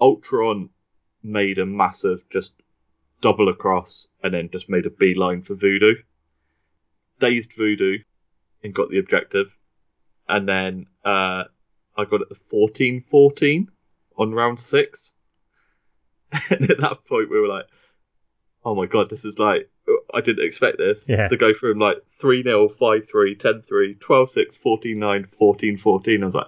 [0.00, 0.70] Ultron
[1.22, 2.52] made a massive just
[3.22, 5.94] double across and then just made a beeline for Voodoo.
[7.20, 7.98] Dazed Voodoo
[8.62, 9.56] and got the objective.
[10.28, 11.44] And then uh,
[11.96, 13.68] I got it the 14 14
[14.18, 15.12] on round six.
[16.50, 17.66] and at that point, we were like,
[18.64, 19.70] oh my god, this is like,
[20.12, 21.02] I didn't expect this.
[21.06, 21.28] Yeah.
[21.28, 25.76] To go from like 3 0, 5 3, 10 3, 12 6, 14 9, 14
[25.78, 26.22] 14.
[26.22, 26.46] I was like,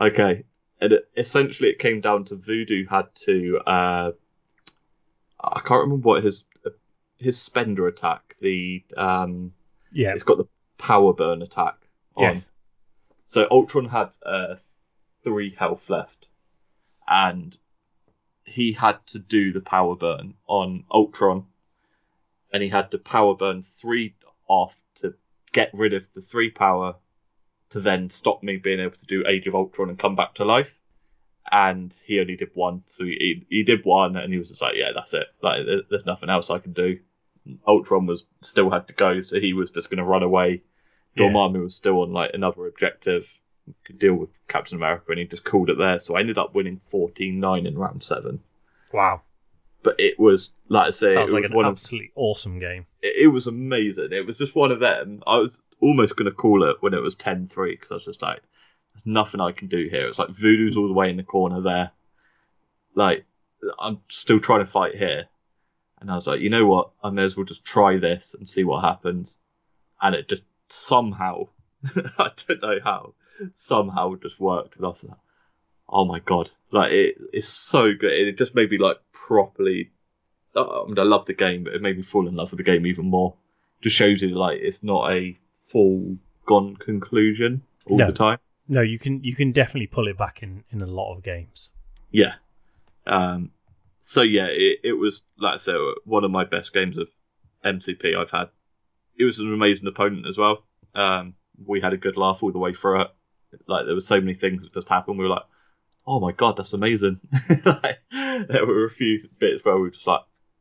[0.00, 0.44] okay.
[0.80, 4.12] And it, essentially, it came down to Voodoo had to, uh,
[5.40, 6.44] I can't remember what his
[7.16, 9.52] his spender attack, the, um,
[9.92, 10.12] Yeah.
[10.12, 10.48] it's got the
[10.78, 11.76] power burn attack
[12.16, 12.34] on.
[12.34, 12.46] Yes.
[13.26, 14.56] So Ultron had uh,
[15.22, 16.26] three health left,
[17.08, 17.56] and
[18.44, 21.46] he had to do the power burn on Ultron,
[22.52, 24.14] and he had to power burn three
[24.48, 25.14] off to
[25.52, 26.96] get rid of the three power,
[27.70, 30.44] to then stop me being able to do Age of Ultron and come back to
[30.44, 30.70] life.
[31.50, 34.76] And he only did one, so he he did one, and he was just like,
[34.76, 35.26] "Yeah, that's it.
[35.42, 37.00] Like, there's nothing else I can do."
[37.66, 40.62] Ultron was still had to go, so he was just going to run away.
[41.14, 41.24] Yeah.
[41.28, 43.28] Dormammu was still on like another objective,
[43.84, 46.00] could deal with Captain America, and he just called it there.
[46.00, 48.40] So I ended up winning 14-9 in round seven.
[48.92, 49.22] Wow.
[49.82, 52.86] But it was like I say, it Sounds was an one of absolutely awesome game.
[53.02, 54.12] it, it was amazing.
[54.12, 55.22] It was just one of them.
[55.26, 58.22] I was almost going to call it when it was 10-3 because I was just
[58.22, 58.40] like,
[58.94, 60.08] there's nothing I can do here.
[60.08, 61.90] It's like Voodoo's all the way in the corner there.
[62.94, 63.24] Like
[63.78, 65.26] I'm still trying to fight here,
[66.00, 66.90] and I was like, you know what?
[67.02, 69.36] I may as well just try this and see what happens.
[70.00, 71.48] And it just somehow,
[72.18, 73.14] I don't know how,
[73.54, 74.74] somehow just worked.
[74.78, 75.04] I was
[75.88, 78.12] oh my god, like it, it's so good.
[78.12, 79.90] It just made me like properly.
[80.56, 82.64] I mean, I love the game, but it made me fall in love with the
[82.64, 83.34] game even more.
[83.82, 86.16] Just shows you like it's not a full
[86.46, 88.06] gone conclusion all No.
[88.06, 88.38] the time.
[88.68, 91.68] No, you can you can definitely pull it back in in a lot of games.
[92.10, 92.34] Yeah.
[93.06, 93.50] Um.
[94.00, 97.08] So yeah, it, it was like I said, one of my best games of
[97.64, 98.48] MCP I've had.
[99.16, 100.64] It was an amazing opponent as well.
[100.94, 101.34] Um,
[101.66, 103.10] we had a good laugh all the way through it.
[103.66, 105.18] Like there were so many things that just happened.
[105.18, 105.44] We were like,
[106.06, 107.20] "Oh my god, that's amazing!"
[107.64, 110.20] like, there were a few bits where we were just like,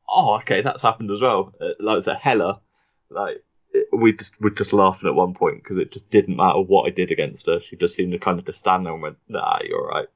[0.10, 2.62] "Oh, okay, that's happened as well." Uh, Like it's a Hela,
[3.10, 6.60] like it- we just were just laughing at one point because it just didn't matter
[6.60, 7.60] what I did against her.
[7.62, 10.08] She just seemed to kind of just stand there and went, "Nah, you're all right."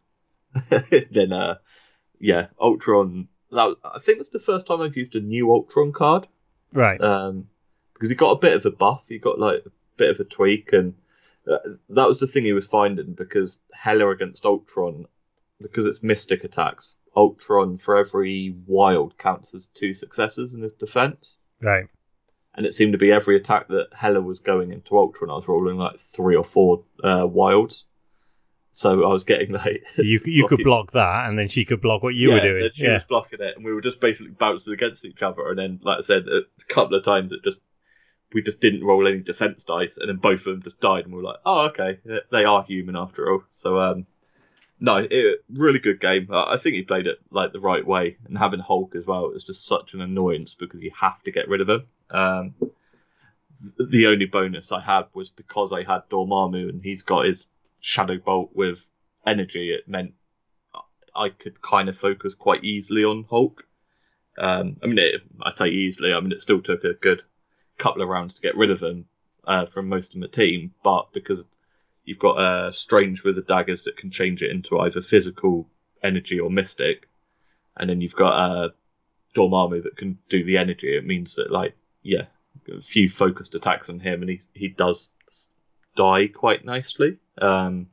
[1.11, 1.55] then, uh,
[2.19, 3.27] yeah, Ultron.
[3.51, 6.27] That was, I think that's the first time I've used a new Ultron card
[6.73, 6.99] Right.
[6.99, 7.47] um,
[7.93, 9.03] because he got a bit of a buff.
[9.07, 10.95] He got like a bit of a tweak, and
[11.89, 15.05] that was the thing he was finding because Hela against Ultron,
[15.61, 16.97] because it's mystic attacks.
[17.15, 21.85] Ultron for every wild counts as two successes in his defense, right.
[22.55, 25.47] and it seemed to be every attack that Hela was going into Ultron, I was
[25.47, 27.85] rolling like three or four uh, wilds.
[28.73, 31.81] So I was getting like So you you could block that, and then she could
[31.81, 32.69] block what you were doing.
[32.75, 32.93] she Yeah.
[32.95, 35.49] was blocking it, and we were just basically bouncing against each other.
[35.49, 36.41] And then, like I said, a
[36.71, 37.61] couple of times it just
[38.33, 41.13] we just didn't roll any defense dice, and then both of them just died, and
[41.13, 41.99] we were like, oh, okay,
[42.31, 43.43] they are human after all.
[43.49, 44.05] So, um,
[44.79, 46.27] no, it, really good game.
[46.31, 49.43] I think he played it like the right way, and having Hulk as well is
[49.43, 51.87] just such an annoyance because you have to get rid of him.
[52.09, 52.53] Um,
[53.79, 57.47] the only bonus I had was because I had Dormammu and he's got his
[57.79, 58.79] Shadow Bolt with
[59.25, 59.71] energy.
[59.71, 60.13] It meant
[61.15, 63.63] I could kind of focus quite easily on Hulk.
[64.37, 66.13] Um, I mean, it, I say easily.
[66.13, 67.23] I mean, it still took a good
[67.77, 69.05] couple of rounds to get rid of him
[69.45, 71.43] uh, from most of the team, but because
[72.03, 75.67] you've got a uh, Strange with the daggers that can change it into either physical
[76.03, 77.07] energy or mystic,
[77.75, 78.69] and then you've got a uh,
[79.35, 80.95] Dormammu that can do the energy.
[80.95, 82.25] It means that like yeah,
[82.75, 85.09] a few focused attacks on him, and he he does
[85.95, 87.17] die quite nicely.
[87.39, 87.87] Um,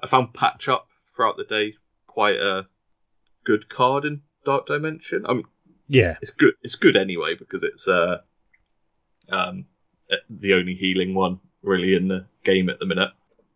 [0.00, 1.74] I found Patch Up throughout the day
[2.06, 2.66] quite a
[3.44, 5.26] good card in Dark Dimension.
[5.26, 5.44] I mean,
[5.88, 6.54] yeah, it's good.
[6.62, 8.18] It's good anyway because it's uh,
[9.30, 9.66] um,
[10.30, 13.10] the only healing one really in the game at the minute.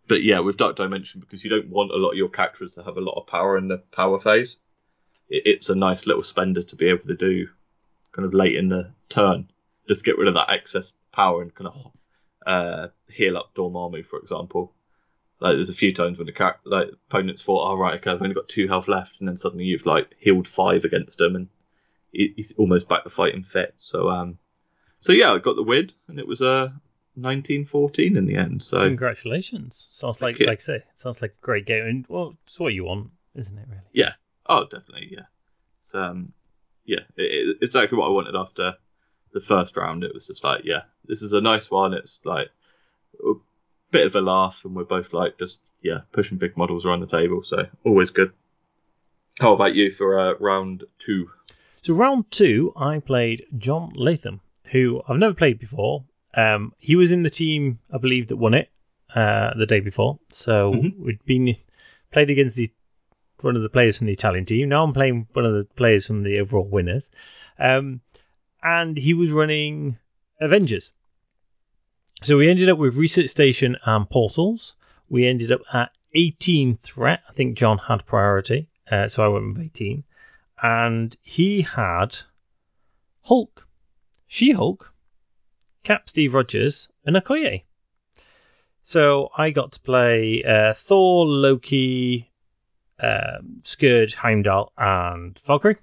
[0.09, 2.83] But yeah, with Dark Dimension, because you don't want a lot of your characters to
[2.83, 4.57] have a lot of power in the power phase,
[5.29, 7.49] it, it's a nice little spender to be able to do
[8.13, 9.51] kind of late in the turn.
[9.89, 11.93] Just get rid of that excess power and kind of
[12.47, 14.75] uh, heal up Dormammu, for example.
[15.41, 18.23] Like there's a few times when the car- like opponents thought, "Oh right, okay, I've
[18.23, 21.49] only got two health left," and then suddenly you've like healed five against them, and
[22.13, 23.75] he's almost back to fighting fit.
[23.79, 24.39] So um,
[25.03, 26.69] so yeah, I got the win, and it was a uh,
[27.15, 28.63] 1914 in the end.
[28.63, 29.89] So congratulations!
[29.91, 32.85] Sounds like like I say, sounds like a great game, and well, it's what you
[32.85, 33.67] want, isn't it?
[33.69, 33.83] Really?
[33.93, 34.13] Yeah.
[34.47, 35.09] Oh, definitely.
[35.11, 35.25] Yeah.
[35.83, 36.33] It's um,
[36.85, 38.77] yeah, it, it's exactly what I wanted after
[39.33, 40.05] the first round.
[40.05, 41.95] It was just like, yeah, this is a nice one.
[41.95, 42.49] It's like
[43.25, 43.33] a
[43.91, 47.07] bit of a laugh, and we're both like just yeah pushing big models around the
[47.07, 47.43] table.
[47.43, 48.33] So always good.
[49.41, 51.31] How about you for uh, round two?
[51.83, 54.41] So round two, I played John Latham,
[54.73, 56.05] who I've never played before.
[56.35, 58.71] Um, he was in the team, I believe, that won it
[59.15, 60.19] uh, the day before.
[60.31, 61.05] So mm-hmm.
[61.05, 61.57] we'd been
[62.11, 62.71] played against the
[63.41, 64.69] one of the players from the Italian team.
[64.69, 67.11] Now I'm playing one of the players from the overall winners.
[67.59, 68.01] Um,
[68.63, 69.99] and he was running
[70.41, 70.91] Avengers.
[72.23, 74.75] So we ended up with Research Station and Portals.
[75.09, 77.21] We ended up at 18 threat.
[77.29, 80.05] I think John had priority, uh, so I went with 18.
[80.63, 82.17] And he had
[83.23, 83.67] Hulk,
[84.35, 84.91] She Hulk,
[85.85, 87.65] Cap Steve Rogers, and Okoye.
[88.83, 92.33] So I got to play uh, Thor, Loki,
[92.99, 95.77] um, Scourge, Heimdall, and Valkyrie.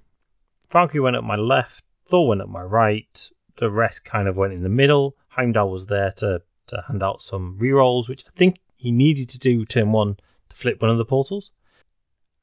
[0.72, 4.52] Valkyrie went up my left, Thor went up my right, the rest kind of went
[4.52, 5.16] in the middle.
[5.28, 9.38] Heimdall was there to, to hand out some rerolls, which I think he needed to
[9.38, 10.16] do turn one
[10.48, 11.52] to flip one of the portals.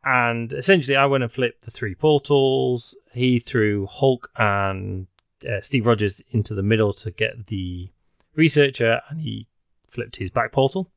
[0.06, 2.96] And essentially, I went and flipped the three portals.
[3.12, 5.08] He threw Hulk and
[5.46, 7.90] uh, Steve Rogers into the middle to get the
[8.36, 9.48] researcher, and he
[9.90, 10.90] flipped his back portal.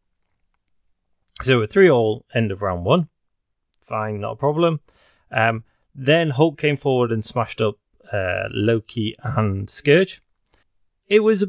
[1.43, 3.09] So we're three all end of round one.
[3.86, 4.80] Fine, not a problem.
[5.30, 5.64] Um,
[5.95, 7.76] then Hulk came forward and smashed up
[8.12, 10.22] uh, Loki and Scourge.
[11.09, 11.49] It was a,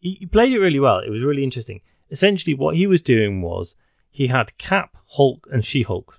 [0.00, 1.00] he played it really well.
[1.00, 1.80] It was really interesting.
[2.10, 3.74] Essentially, what he was doing was
[4.10, 6.18] he had Cap, Hulk, and She Hulk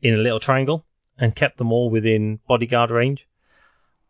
[0.00, 0.84] in a little triangle
[1.18, 3.26] and kept them all within bodyguard range.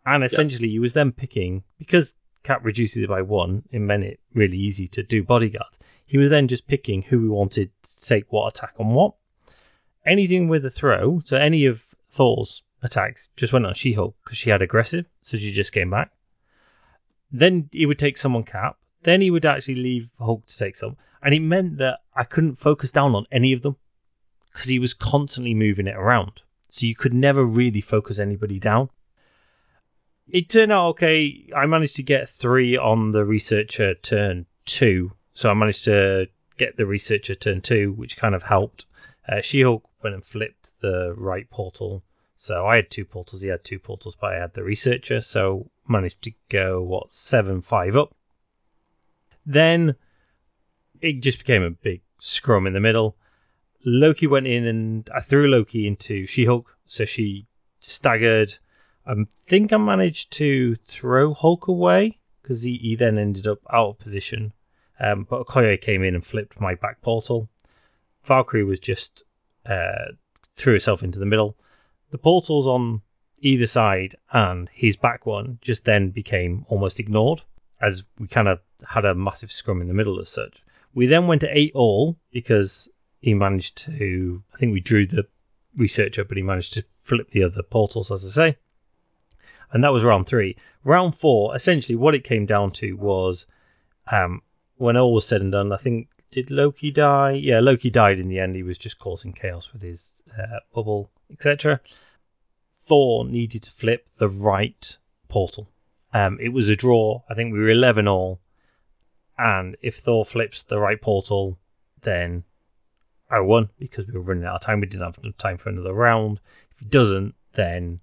[0.07, 3.63] And essentially, he was then picking because Cap reduces it by one.
[3.71, 5.73] It meant it really easy to do bodyguard.
[6.07, 9.15] He was then just picking who he wanted to take what attack on what.
[10.05, 14.51] Anything with a throw, so any of Thor's attacks just went on She-Hulk because she
[14.51, 16.13] had aggressive, so she just came back.
[17.33, 18.77] Then he would take someone cap.
[19.03, 22.57] Then he would actually leave Hulk to take some, and it meant that I couldn't
[22.57, 23.77] focus down on any of them
[24.53, 26.43] because he was constantly moving it around.
[26.69, 28.91] So you could never really focus anybody down.
[30.29, 31.51] It turned out okay.
[31.55, 36.77] I managed to get three on the researcher turn two, so I managed to get
[36.77, 38.87] the researcher turn two, which kind of helped.
[39.29, 42.03] Uh, She-Hulk went and flipped the right portal
[42.45, 45.71] so I had two portals, he had two portals, but I had the researcher, so
[45.89, 48.15] managed to go what seven five up.
[49.47, 49.97] Then
[51.01, 53.17] it just became a big scrum in the middle.
[53.83, 57.47] Loki went in and I threw Loki into She-Hulk, so she
[57.81, 58.53] staggered.
[59.07, 59.15] I
[59.49, 63.99] think I managed to throw Hulk away because he, he then ended up out of
[63.99, 64.53] position.
[64.99, 67.49] Um, but Okoye came in and flipped my back portal.
[68.25, 69.25] Valkyrie was just
[69.67, 70.13] uh,
[70.57, 71.57] threw herself into the middle
[72.15, 73.03] the portals on
[73.41, 77.43] either side and his back one just then became almost ignored
[77.83, 80.63] as we kind of had a massive scrum in the middle as such.
[80.95, 82.89] We then went to eight all because
[83.21, 85.27] he managed to, I think we drew the
[85.77, 88.59] researcher, but he managed to flip the other portals, as I say.
[89.75, 90.57] And that was round three.
[90.85, 93.45] Round four, essentially, what it came down to was
[94.11, 94.41] um,
[94.77, 97.33] when all was said and done, I think, did Loki die?
[97.33, 98.55] Yeah, Loki died in the end.
[98.55, 101.81] He was just causing chaos with his uh, bubble, etc.
[102.83, 104.97] Thor needed to flip the right
[105.29, 105.69] portal.
[106.13, 107.23] Um, it was a draw.
[107.29, 108.41] I think we were 11 all.
[109.37, 111.59] And if Thor flips the right portal,
[112.03, 112.45] then
[113.29, 114.81] I won because we were running out of time.
[114.81, 116.39] We didn't have enough time for another round.
[116.71, 117.99] If he doesn't, then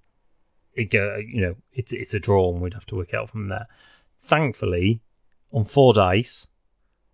[0.74, 3.49] it go, you know, it's it's a draw and we'd have to work out from
[3.49, 3.67] there.
[4.24, 5.01] Thankfully,
[5.51, 6.47] on four dice,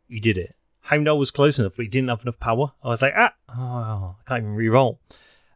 [0.08, 0.56] he did it.
[0.82, 2.72] Heimdall was close enough, but he didn't have enough power.
[2.84, 5.00] I was like, ah, oh, I can't even re-roll.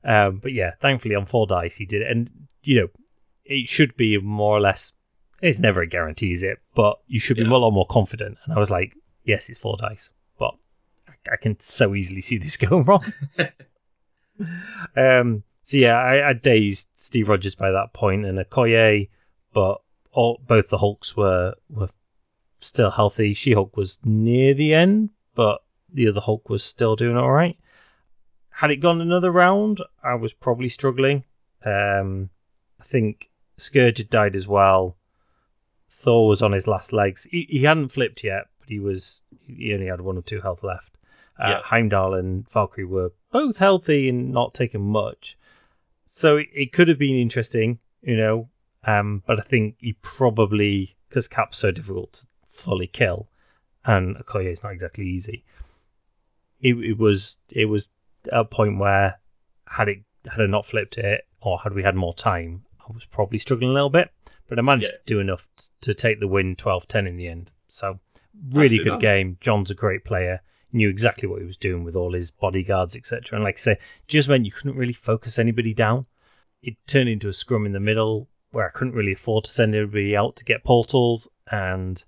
[0.04, 2.30] Um, but yeah, thankfully on four dice he did it, and
[2.64, 2.88] you know,
[3.46, 4.94] it should be more or less.
[5.42, 6.60] It's never a guarantee, is it?
[6.76, 7.50] But you should be Yeah.
[7.50, 8.38] a lot more confident.
[8.46, 8.94] And I was like,
[9.24, 10.54] yes, it's four dice, but
[11.08, 13.04] I, I can so easily see this going wrong.
[14.96, 19.10] um, so yeah, I, I dazed Steve Rogers by that point and Okoye,
[19.54, 19.82] but
[20.12, 21.90] all, both the Hulks were were
[22.60, 23.34] still healthy.
[23.34, 27.58] She Hulk was near the end, but the other Hulk was still doing all right.
[28.50, 31.24] Had it gone another round, I was probably struggling.
[31.66, 32.30] Um,
[32.80, 34.96] I think Scourge had died as well.
[35.90, 37.24] Thor was on his last legs.
[37.30, 40.64] He, he hadn't flipped yet, but he was he only had one or two health
[40.64, 40.90] left.
[41.40, 41.62] Uh, Yeah.
[41.64, 45.38] Heimdall and Valkyrie were both healthy and not taking much,
[46.14, 48.50] so it, it could have been interesting, you know.
[48.86, 53.28] Um, but I think he probably because Cap's so difficult to fully kill,
[53.86, 55.44] and Okoye is not exactly easy.
[56.60, 57.88] It, it was it was
[58.32, 59.20] a point where
[59.68, 63.06] had it had I not flipped it or had we had more time, I was
[63.06, 64.12] probably struggling a little bit.
[64.48, 64.98] But I managed Yeah.
[64.98, 67.50] to do enough t- to take the win 12-10 in the end.
[67.70, 68.00] So
[68.52, 69.02] really Absolutely good not.
[69.02, 69.38] game.
[69.40, 70.42] John's a great player.
[70.74, 73.36] Knew exactly what he was doing with all his bodyguards, etc.
[73.38, 76.06] And like I say, just meant you couldn't really focus anybody down.
[76.64, 79.76] It turned into a scrum in the middle where I couldn't really afford to send
[79.76, 81.28] everybody out to get portals.
[81.50, 82.02] And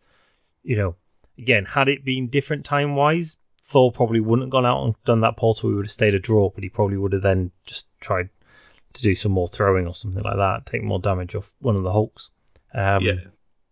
[0.64, 0.95] you know,
[1.38, 5.22] again, had it been different time wise, Thor probably wouldn't have gone out and done
[5.22, 5.70] that portal.
[5.70, 8.30] We would have stayed a draw, but he probably would have then just tried
[8.93, 11.84] to do some more throwing or something like that, take more damage off one of
[11.84, 12.30] the Hulks.
[12.74, 13.14] Um, yeah.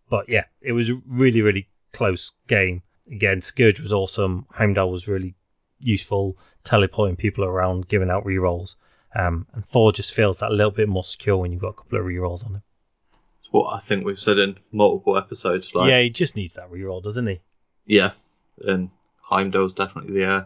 [0.08, 2.82] But yeah, it was a really, really close game.
[3.10, 4.46] Again, Scourge was awesome.
[4.50, 5.34] Heimdall was really
[5.80, 8.74] useful, teleporting people around, giving out rerolls.
[9.14, 11.98] Um, and Thor just feels that little bit more secure when you've got a couple
[11.98, 12.62] of rerolls on him.
[13.40, 15.68] It's what I think we've said in multiple episodes.
[15.74, 17.40] Like, yeah, he just needs that reroll, doesn't he?
[17.84, 18.12] yeah,
[18.64, 18.90] and
[19.20, 20.44] Heimdall's definitely the uh,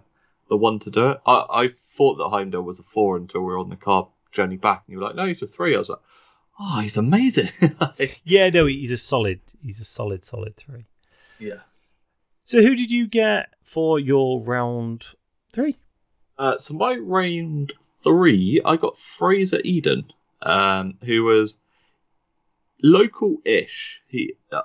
[0.49, 1.21] the one to do it.
[1.27, 4.57] I, I thought that Heimdall was a four until we were on the car journey
[4.57, 5.75] back, and you were like, no, he's a three.
[5.77, 5.99] I was like,
[6.59, 7.51] oh, he's amazing.
[7.81, 10.87] Like, Yeah, no, he's a solid, he's a solid, solid three.
[11.39, 11.61] yeah.
[12.47, 15.05] So who did you get for your round
[15.53, 15.77] three?
[16.39, 17.73] Uh, so my round
[18.05, 21.57] three, I got Fraser Eden, um, who was
[22.81, 24.01] local-ish.
[24.07, 24.63] He uh,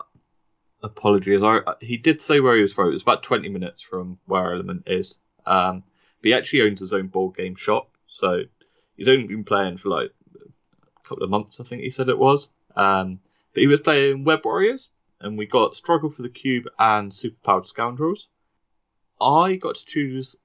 [0.83, 2.89] apologies, I, he did say where he was from.
[2.89, 5.17] It was about twenty minutes from where Element is.
[5.47, 5.83] Um,
[6.21, 8.43] but he actually owns his own board game shop, so
[8.95, 12.19] he's only been playing for like a couple of months, I think he said it
[12.19, 12.47] was.
[12.75, 13.19] Um,
[13.53, 14.89] but he was playing Web Warriors,
[15.21, 18.27] and we got Struggle for the Cube and Superpowered Scoundrels.
[19.19, 20.35] I got to choose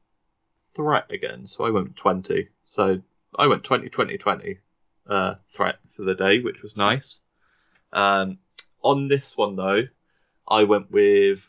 [0.74, 2.48] threat again, so I went 20.
[2.66, 3.00] So
[3.38, 4.58] I went 20, 20, 20
[5.08, 7.18] uh, threat for the day, which was nice.
[7.92, 8.38] Um,
[8.82, 9.84] on this one, though,
[10.46, 11.48] I went with.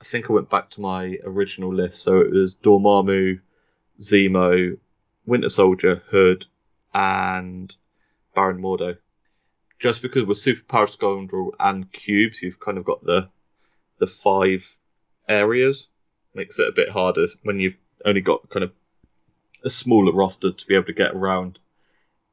[0.00, 3.40] I think I went back to my original list, so it was Dormammu,
[4.00, 4.78] Zemo,
[5.24, 6.44] Winter Soldier, Hood,
[6.94, 7.74] and
[8.34, 8.96] Baron Mordo.
[9.78, 13.28] Just because with Superpower Scoundrel and Cubes, you've kind of got the
[13.98, 14.64] the five
[15.28, 15.86] areas.
[16.34, 18.72] Makes it a bit harder when you've only got kind of
[19.64, 21.58] a smaller roster to be able to get around.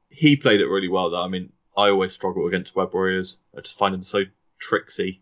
[0.10, 1.24] He played it really well, though.
[1.24, 3.38] I mean, I always struggle against Web Warriors.
[3.58, 4.24] I just find them so
[4.60, 5.22] tricksy.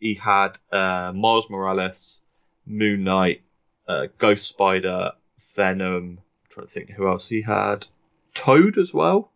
[0.00, 2.20] He had uh, Miles Morales,
[2.66, 3.42] Moon Knight,
[3.86, 5.12] uh, Ghost Spider,
[5.54, 6.18] Venom.
[6.18, 7.86] I'm trying to think who else he had.
[8.34, 9.30] Toad as well.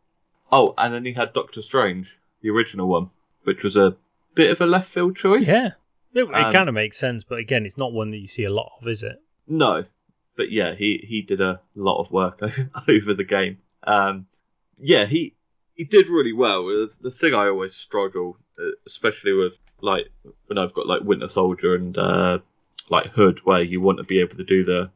[0.51, 3.11] Oh, and then he had Doctor Strange, the original one,
[3.45, 3.97] which was a
[4.35, 5.47] bit of a left field choice.
[5.47, 5.73] Yeah,
[6.15, 8.45] it, it Um, kind of makes sense, but again, it's not one that you see
[8.45, 9.21] a lot of, is it?
[9.47, 9.85] No,
[10.37, 12.41] but yeah, he he did a lot of work
[12.89, 13.59] over the game.
[13.85, 14.27] Um,
[14.79, 15.35] yeah, he
[15.75, 16.67] he did really well.
[16.67, 20.07] The, the thing I always struggle, uh, especially with like
[20.47, 22.39] when I've got like Winter Soldier and uh,
[22.91, 24.91] like Hood, where you want to be able to do the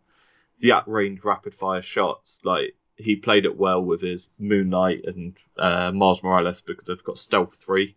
[0.61, 2.41] the at range rapid fire shots.
[2.45, 7.05] Like he played it well with his Moon Knight and uh, Miles Morales because they've
[7.05, 7.97] got Stealth three.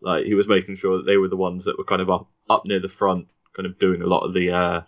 [0.00, 2.28] Like he was making sure that they were the ones that were kind of up
[2.50, 4.82] up near the front, kind of doing a lot of the uh,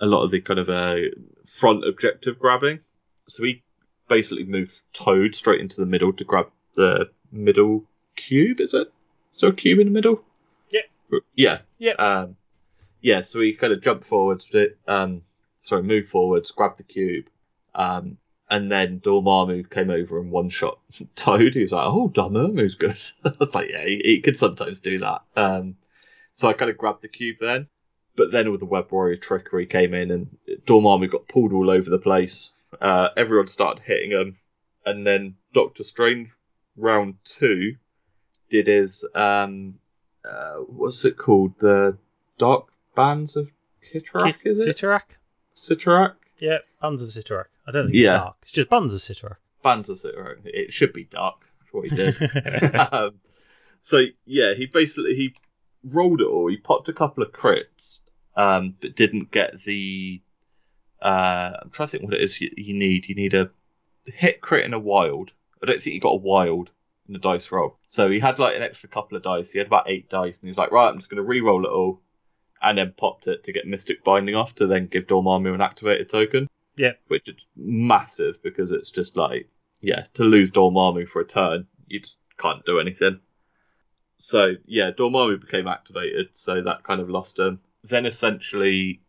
[0.00, 0.96] a lot of the kind of uh,
[1.44, 2.80] front objective grabbing.
[3.28, 3.62] So he
[4.08, 7.84] basically moved Toad straight into the middle to grab the middle
[8.16, 8.60] cube.
[8.60, 8.92] Is it?
[9.34, 10.22] Is there a cube in the middle?
[10.70, 11.18] Yeah.
[11.34, 11.58] Yeah.
[11.78, 11.92] Yeah.
[11.94, 12.36] Um,
[13.00, 13.22] yeah.
[13.22, 14.46] So he kind of jumped forwards,
[14.86, 15.22] um,
[15.62, 17.26] sorry, moved forwards, grabbed the cube,
[17.74, 18.18] um,
[18.52, 20.78] and then Dormammu came over and one shot
[21.16, 21.54] Toad.
[21.54, 24.98] He was like, "Oh, Dormammu's good." I was like, "Yeah, he, he could sometimes do
[24.98, 25.76] that." Um,
[26.34, 27.68] so I kind of grabbed the cube then.
[28.14, 31.88] But then all the Web Warrior trickery came in and Dormammu got pulled all over
[31.88, 32.50] the place.
[32.78, 34.36] Uh, everyone started hitting him,
[34.84, 36.28] and then Doctor Strange,
[36.76, 37.76] round two,
[38.50, 39.78] did his um,
[40.26, 41.58] uh, what's it called?
[41.58, 41.96] The
[42.38, 43.50] Dark Bands of
[43.92, 44.76] Kitrak, Kit- is it?
[44.76, 45.16] Sitarak?
[45.56, 46.14] Citrak?
[46.38, 47.46] Yeah, Bands of Sitarak.
[47.66, 48.14] I don't think Yeah.
[48.16, 48.36] it's dark.
[48.42, 49.36] It's just Bands of Sitarak.
[49.62, 50.40] Bands of Citrak.
[50.44, 51.46] It should be dark.
[51.60, 52.74] That's what he did.
[52.92, 53.20] um,
[53.80, 55.34] so yeah, he basically he
[55.84, 56.48] rolled it all.
[56.48, 57.98] He popped a couple of crits,
[58.36, 60.22] um, but didn't get the.
[61.00, 63.08] Uh, I'm trying to think what it is you, you need.
[63.08, 63.50] You need a
[64.06, 65.30] hit crit and a wild.
[65.62, 66.70] I don't think he got a wild
[67.06, 67.78] in the dice roll.
[67.88, 69.50] So he had like an extra couple of dice.
[69.50, 71.64] He had about eight dice, and he was like, right, I'm just going to re-roll
[71.64, 72.00] it all,
[72.60, 76.10] and then popped it to get Mystic Binding off to then give Dormammu an activated
[76.10, 76.48] token.
[76.76, 76.92] Yeah.
[77.08, 79.48] Which is massive because it's just like,
[79.80, 83.20] yeah, to lose Dormammu for a turn, you just can't do anything.
[84.18, 87.60] So yeah, Dormammu became activated, so that kind of lost him.
[87.84, 89.00] Then essentially,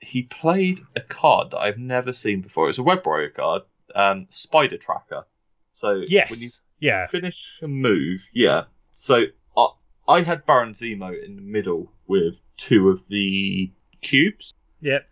[0.00, 2.68] he played a card that I've never seen before.
[2.68, 3.62] It's a Web Warrior card,
[3.94, 5.24] um, Spider Tracker.
[5.72, 6.30] So yes.
[6.30, 6.50] when you
[6.80, 7.06] Yeah.
[7.08, 8.64] finish a move, yeah.
[8.92, 9.24] So
[9.56, 9.68] I,
[10.06, 13.72] I had Baron Zemo in the middle with two of the
[14.02, 14.52] cubes,
[14.82, 15.08] Yep.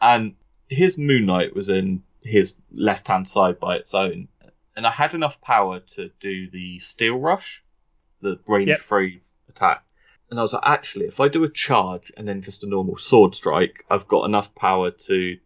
[0.00, 0.36] and
[0.74, 4.28] his Moon Knight was in his left hand side by its own,
[4.76, 7.62] and I had enough power to do the Steel Rush,
[8.20, 8.80] the range Yep.
[8.80, 9.84] free attack.
[10.30, 12.96] And I was like, actually, if I do a charge and then just a normal
[12.96, 15.38] sword strike, I've got enough power to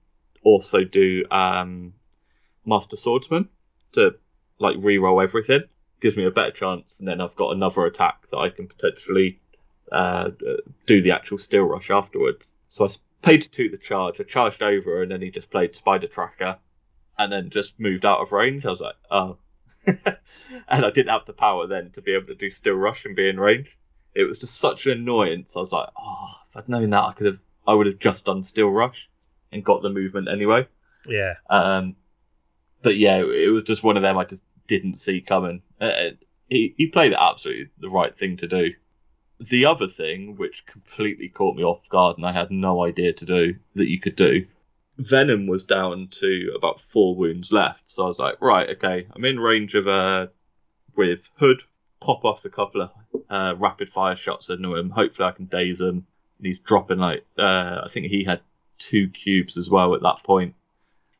[0.42, 1.94] also do um,
[2.64, 3.48] Master Swordsman
[3.92, 4.14] to
[4.58, 5.62] like re-roll everything.
[6.00, 9.40] Gives me a better chance, and then I've got another attack that I can potentially
[9.90, 10.56] uh, uh,
[10.86, 12.46] do the actual Steel Rush afterwards.
[12.68, 12.88] So I
[13.22, 14.20] paid two the charge.
[14.20, 16.58] I charged over, and then he just played Spider Tracker,
[17.18, 18.64] and then just moved out of range.
[18.64, 19.38] I was like, oh.
[19.86, 23.16] and I didn't have the power then to be able to do Steel Rush and
[23.16, 23.76] be in range.
[24.14, 25.52] It was just such an annoyance.
[25.54, 28.24] I was like, oh, if I'd known that, I could have, I would have just
[28.24, 29.08] done Steel Rush
[29.52, 30.66] and got the movement anyway.
[31.06, 31.34] Yeah.
[31.48, 31.96] Um,
[32.82, 35.62] but yeah, it was just one of them I just didn't see coming.
[35.80, 36.10] Uh,
[36.48, 38.70] he he played it absolutely the right thing to do.
[39.40, 43.24] The other thing, which completely caught me off guard and I had no idea to
[43.24, 44.46] do that you could do,
[44.98, 47.88] Venom was down to about four wounds left.
[47.88, 50.26] So I was like, right, okay, I'm in range of uh
[50.96, 51.62] with Hood.
[52.00, 52.90] Pop off a couple of
[53.28, 54.90] uh, rapid fire shots into him.
[54.90, 56.06] Hopefully, I can daze him.
[56.38, 58.40] And he's dropping like uh, I think he had
[58.78, 60.54] two cubes as well at that point.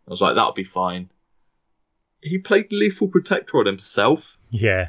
[0.06, 1.10] I was like, that'll be fine.
[2.20, 4.88] He played Lethal Protector on himself Yeah.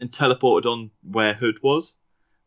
[0.00, 1.94] and teleported on where Hood was,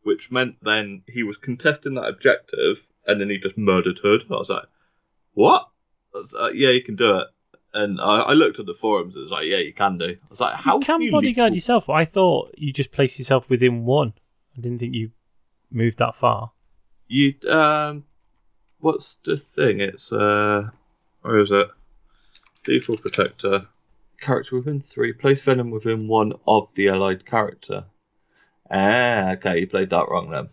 [0.02, 4.24] which meant then he was contesting that objective and then he just murdered Hood.
[4.30, 4.66] I was like,
[5.34, 5.68] what?
[6.14, 7.28] I was like, yeah, you can do it.
[7.74, 9.14] And I, I looked at the forums.
[9.14, 10.06] And it was like, yeah, you can do.
[10.06, 11.88] I was like, how you can you bodyguard yourself.
[11.88, 14.12] I thought you just place yourself within one.
[14.56, 15.10] I didn't think you
[15.70, 16.52] moved that far.
[17.06, 18.04] You um,
[18.80, 19.80] what's the thing?
[19.80, 20.68] It's uh,
[21.22, 21.68] where is it?
[22.66, 23.66] Lethal Protector.
[24.20, 25.12] Character within three.
[25.12, 27.84] Place Venom within one of the allied character.
[28.70, 30.48] Ah, okay, you played that wrong then.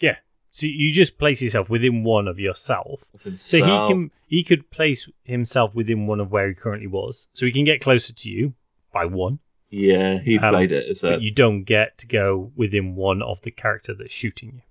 [0.00, 0.16] Yeah.
[0.52, 3.04] So you just place yourself within one of yourself.
[3.12, 7.26] Within So he can he could place himself within one of where he currently was.
[7.34, 8.54] So he can get closer to you
[8.92, 9.38] by one,
[9.70, 13.20] Yeah, he Um, played it as a but you don't get to go within one
[13.22, 14.62] of the character that's shooting you.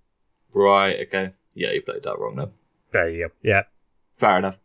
[0.59, 1.07] right.
[1.07, 2.51] Okay, yeah, he played that wrong then.
[2.91, 3.33] There you go.
[3.43, 3.63] Yeah.
[4.17, 4.57] Fair enough.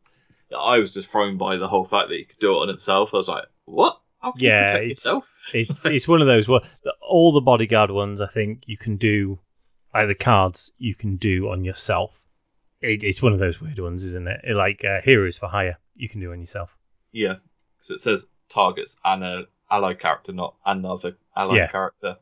[0.57, 3.11] I was just thrown by the whole fact that he could do it on himself.
[3.13, 4.00] I was like, what?
[4.21, 5.25] How can Yeah, you protect it's- yourself?
[5.55, 6.47] It's it's one of those.
[6.47, 9.39] Well, the, all the bodyguard ones, I think you can do.
[9.93, 12.13] Like the cards, you can do on yourself.
[12.81, 14.41] It, it's one of those weird ones, isn't it?
[14.45, 16.71] It like uh, heroes for hire, you can do on yourself.
[17.11, 17.37] Yeah,
[17.79, 21.67] because it says targets an uh, allied character, not another allied Yeah.
[21.71, 22.19] character.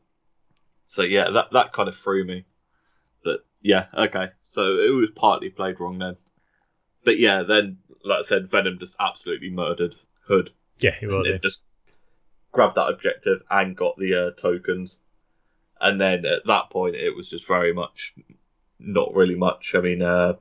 [0.87, 2.45] So yeah, that that kind of threw me.
[3.23, 4.29] But yeah, okay.
[4.49, 6.15] So it was partly played wrong then.
[7.03, 9.95] But yeah, then like I said, Venom just absolutely murdered
[10.25, 10.51] Hood.
[10.79, 11.61] Yeah, he will and just
[12.51, 14.95] grabbed that objective and got the uh, tokens.
[15.81, 18.13] And then at that point, it was just very much
[18.79, 19.73] not really much.
[19.75, 20.33] I mean, uh,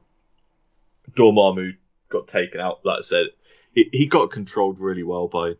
[1.17, 1.77] Dormammu
[2.09, 2.81] got taken out.
[2.85, 3.27] Like I said,
[3.73, 5.55] he, he got controlled really well by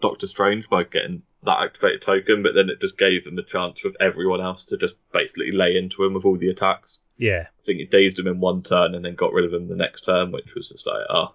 [0.00, 3.82] Doctor Strange by getting that activated token, but then it just gave him the chance
[3.82, 6.98] with everyone else to just basically lay into him with all the attacks.
[7.18, 9.68] Yeah, I think it dazed him in one turn and then got rid of him
[9.68, 11.34] the next turn, which was just like, oh,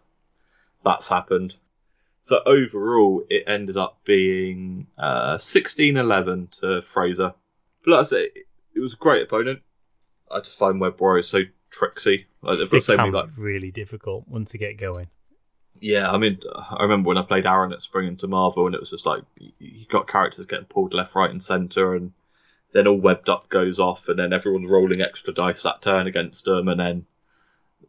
[0.84, 1.56] that's happened.
[2.22, 7.34] So overall, it ended up being uh, 16-11 to Fraser.
[7.86, 8.30] But like I say,
[8.76, 9.62] it was a great opponent.
[10.30, 11.40] I just find Web Warriors so
[11.70, 12.28] tricksy.
[12.42, 15.08] Like they've got so many like really difficult once they get going.
[15.80, 18.82] yeah, I mean, I remember when I played Aaron at Spring into Marvel, and it
[18.82, 22.14] was just like you got characters getting pulled left, right, and centre, and
[22.74, 26.46] then all webbed up goes off, and then everyone's rolling extra dice that turn against
[26.46, 27.06] them, and then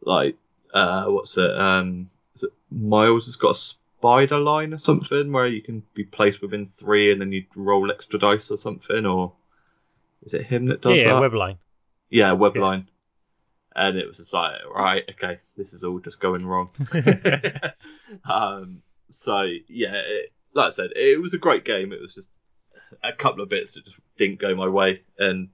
[0.01, 0.37] like
[0.73, 1.51] uh, what's it?
[1.51, 3.55] Um, is it Miles has got
[3.99, 7.45] a spider line or something where you can be placed within three and then you
[7.55, 9.33] roll extra dice or something, or
[10.23, 11.31] is it him that does yeah, that?
[11.31, 11.57] Webline.
[12.09, 12.85] Yeah, webline.
[13.75, 16.69] And it was just like, right, okay, this is all just going wrong.
[18.29, 21.93] um, so yeah, it, like I said, it was a great game.
[21.93, 22.29] It was just
[23.03, 25.49] a couple of bits that just didn't go my way, and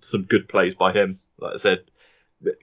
[0.00, 1.20] some good plays by him.
[1.38, 1.84] Like I said,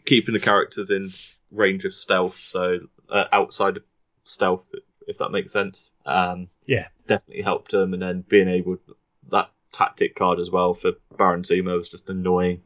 [0.06, 1.14] keeping the characters in
[1.52, 2.80] range of stealth, so
[3.10, 3.84] uh, outside of
[4.26, 4.64] stealth,
[5.08, 5.88] if that makes sense.
[6.06, 6.88] Um, Yeah.
[7.08, 8.78] definitely helped him, and then being able
[9.30, 12.62] that tactic card as well for Baron Zemo was just annoying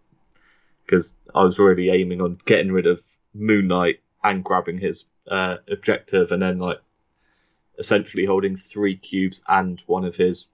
[0.85, 3.01] because I was already aiming on getting rid of
[3.33, 6.79] Moon Knight and grabbing his uh, objective, and then like
[7.77, 10.45] essentially holding three cubes and one of his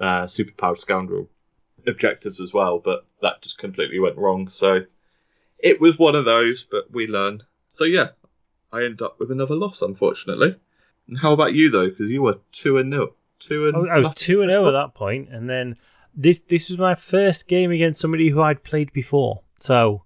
[0.00, 1.28] uh, superpowered scoundrel
[1.86, 2.78] objectives as well.
[2.78, 4.48] But that just completely went wrong.
[4.48, 4.82] So
[5.58, 7.42] it was one of those, but we learn.
[7.68, 8.08] So yeah,
[8.72, 10.56] I end up with another loss, unfortunately.
[11.20, 11.88] How about you though?
[11.88, 14.16] Because you were two and nil, two and I was, I was nothing.
[14.16, 15.76] two and zero at that point, and then
[16.14, 19.42] this this was my first game against somebody who I'd played before.
[19.60, 20.02] So,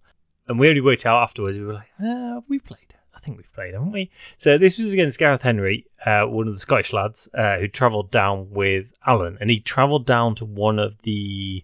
[0.49, 1.59] and we only worked out afterwards.
[1.59, 2.81] We were like, ah, have we played?
[3.15, 4.11] I think we've played, haven't we?
[4.39, 8.11] So this was against Gareth Henry, uh, one of the Scottish lads uh, who travelled
[8.11, 11.63] down with Alan, and he travelled down to one of the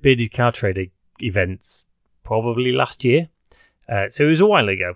[0.00, 0.86] bearded car trader
[1.20, 1.84] events
[2.22, 3.28] probably last year.
[3.86, 4.94] Uh, so it was a while ago,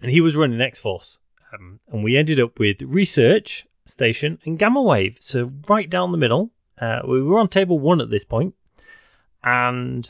[0.00, 1.18] and he was running X Force,
[1.52, 5.18] um, and we ended up with research station and gamma wave.
[5.20, 6.50] So right down the middle.
[6.80, 8.54] Uh, we were on table one at this point,
[9.42, 10.08] and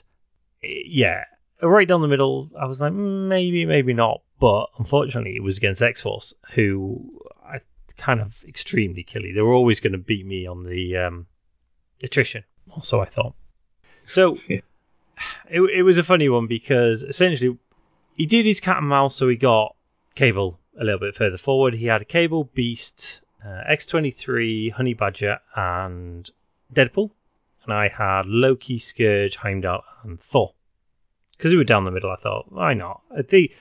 [0.63, 1.25] yeah,
[1.63, 2.51] right down the middle.
[2.61, 4.21] I was like, "Mm, maybe, maybe not.
[4.39, 7.61] But unfortunately, it was against X Force, who I
[7.97, 9.33] kind of extremely killy.
[9.33, 11.27] They were always going to beat me on the um,
[12.03, 12.45] attrition.
[12.71, 13.35] Also, I thought.
[14.05, 14.61] So Yeah.
[15.49, 17.57] it, it was a funny one because essentially
[18.15, 19.75] he did his cat and mouse, so he got
[20.15, 21.75] Cable a little bit further forward.
[21.75, 26.29] He had Cable, Beast, uh, X23, Honey Badger, and
[26.73, 27.11] Deadpool.
[27.65, 30.53] And I had Loki, Scourge, Heimdall, and Thor.
[31.37, 33.03] Because we were down the middle, I thought, why not?
[33.17, 33.53] I think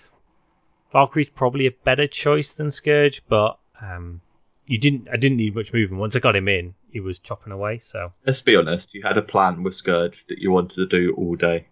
[0.91, 4.22] Valkyrie's probably a better choice than Scourge, but um,
[4.65, 5.07] you didn't.
[5.11, 5.99] I didn't need much movement.
[5.99, 7.81] Once I got him in, he was chopping away.
[7.85, 11.14] So, Let's be honest, you had a plan with Scourge that you wanted to do
[11.18, 11.68] all day.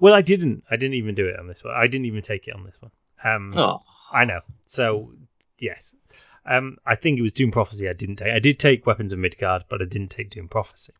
[0.00, 0.64] well, I didn't.
[0.70, 1.74] I didn't even do it on this one.
[1.74, 2.90] I didn't even take it on this one.
[3.24, 4.40] Um, Oh, I know.
[4.66, 5.12] So
[5.58, 5.94] yes,
[6.48, 7.88] um, I think it was Doom Prophecy.
[7.88, 8.32] I didn't take.
[8.32, 10.92] I did take Weapons of Midgard, but I didn't take Doom Prophecy.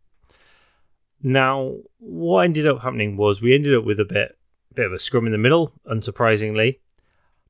[1.22, 4.36] Now, what ended up happening was we ended up with a bit,
[4.74, 5.72] bit of a scrum in the middle.
[5.86, 6.78] Unsurprisingly,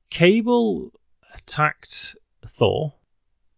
[0.09, 0.91] Cable
[1.33, 2.15] attacked
[2.45, 2.93] Thor,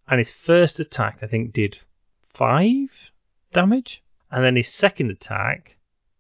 [0.08, 1.78] and his first attack I think did
[2.30, 3.12] five
[3.54, 5.76] damage, and then his second attack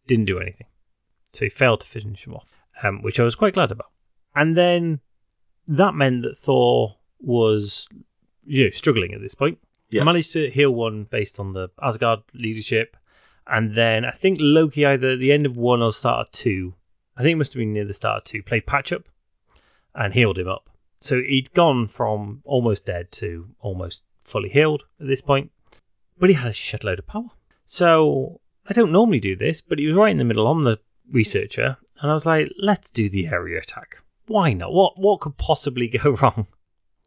[0.07, 0.67] didn't do anything.
[1.33, 2.47] So he failed to finish him off,
[2.83, 3.91] um, which I was quite glad about.
[4.35, 4.99] And then
[5.69, 7.87] that meant that Thor was
[8.45, 9.59] you know, struggling at this point.
[9.91, 10.03] Yeah.
[10.03, 12.97] Managed to heal one based on the Asgard leadership.
[13.47, 16.73] And then I think Loki, either at the end of one or start of two,
[17.17, 19.03] I think it must have been near the start of two, played patch up
[19.95, 20.69] and healed him up.
[21.01, 25.51] So he'd gone from almost dead to almost fully healed at this point.
[26.19, 27.29] But he had a shitload of power.
[27.65, 30.79] So I don't normally do this, but he was right in the middle on the
[31.11, 31.77] researcher.
[32.01, 33.97] And I was like, let's do the area attack.
[34.29, 34.71] Why not?
[34.71, 36.47] What what could possibly go wrong?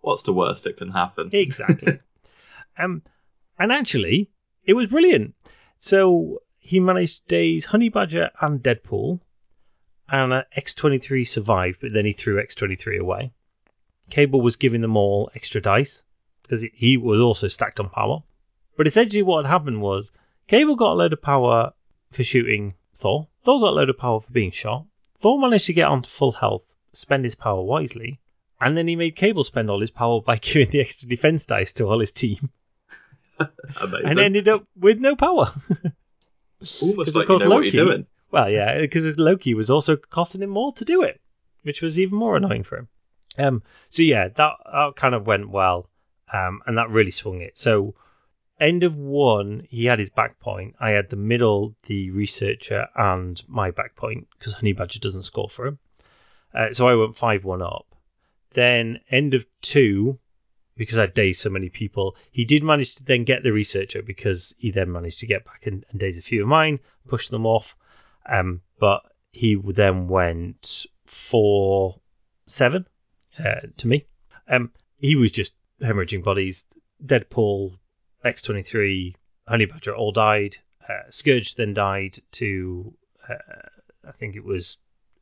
[0.00, 1.30] what's the worst that can happen?
[1.32, 2.00] Exactly.
[2.78, 3.02] um,
[3.58, 4.28] and actually,
[4.64, 5.34] it was brilliant.
[5.78, 9.20] So he managed daze Honey Badger and Deadpool,
[10.08, 13.32] and uh, X23 survived, but then he threw X23 away.
[14.10, 16.02] Cable was giving them all extra dice
[16.42, 18.22] because he was also stacked on power.
[18.76, 20.10] But essentially, what had happened was
[20.48, 21.72] Cable got a load of power
[22.10, 23.28] for shooting Thor.
[23.44, 24.86] Thor got a load of power for being shot.
[25.20, 28.20] Thor managed to get onto full health, spend his power wisely,
[28.60, 31.72] and then he made Cable spend all his power by giving the extra defense dice
[31.74, 32.50] to all his team,
[33.38, 35.52] and ended up with no power.
[36.80, 38.06] Almost like you know what you're Loki- doing.
[38.30, 41.20] well, yeah, because Loki was also costing him more to do it,
[41.62, 42.88] which was even more annoying for him.
[43.38, 45.88] Um, so yeah, that that kind of went well,
[46.32, 47.58] um, and that really swung it.
[47.58, 47.94] So
[48.60, 50.76] end of one, he had his back point.
[50.78, 55.48] I had the middle, the researcher, and my back point because Honey Badger doesn't score
[55.50, 55.78] for him.
[56.54, 57.86] Uh, so I went five one up.
[58.54, 60.18] Then end of two,
[60.76, 64.54] because I dazed so many people, he did manage to then get the researcher because
[64.58, 67.46] he then managed to get back and, and daze a few of mine, push them
[67.46, 67.74] off.
[68.30, 69.02] Um, but
[69.32, 72.00] he then went four
[72.46, 72.86] seven
[73.38, 74.06] uh, to me.
[74.48, 76.64] Um, he was just hemorrhaging bodies.
[77.04, 77.76] Deadpool,
[78.24, 79.14] X23,
[79.46, 80.56] Honey Badger all died.
[80.88, 82.94] Uh, Scourge then died to,
[83.28, 83.34] uh,
[84.06, 84.76] I think it was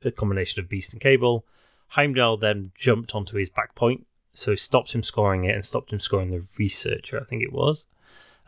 [0.05, 1.45] a combination of Beast and Cable.
[1.89, 5.93] Heimdall then jumped onto his back point, so it stopped him scoring it and stopped
[5.93, 7.85] him scoring the researcher, I think it was.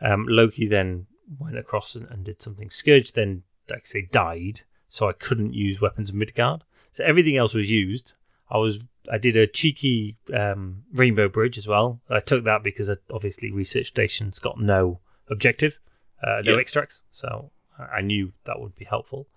[0.01, 1.05] Um, Loki then
[1.39, 2.69] went across and, and did something.
[2.69, 6.63] Scourge then, like I say, died, so I couldn't use weapons of Midgard.
[6.93, 8.13] So everything else was used.
[8.49, 8.79] I was
[9.11, 11.99] I did a cheeky um, rainbow bridge as well.
[12.09, 14.99] I took that because uh, obviously research stations got no
[15.29, 15.77] objective,
[16.21, 16.59] uh, no Yeah.
[16.59, 19.27] extracts, so I I knew that would be helpful.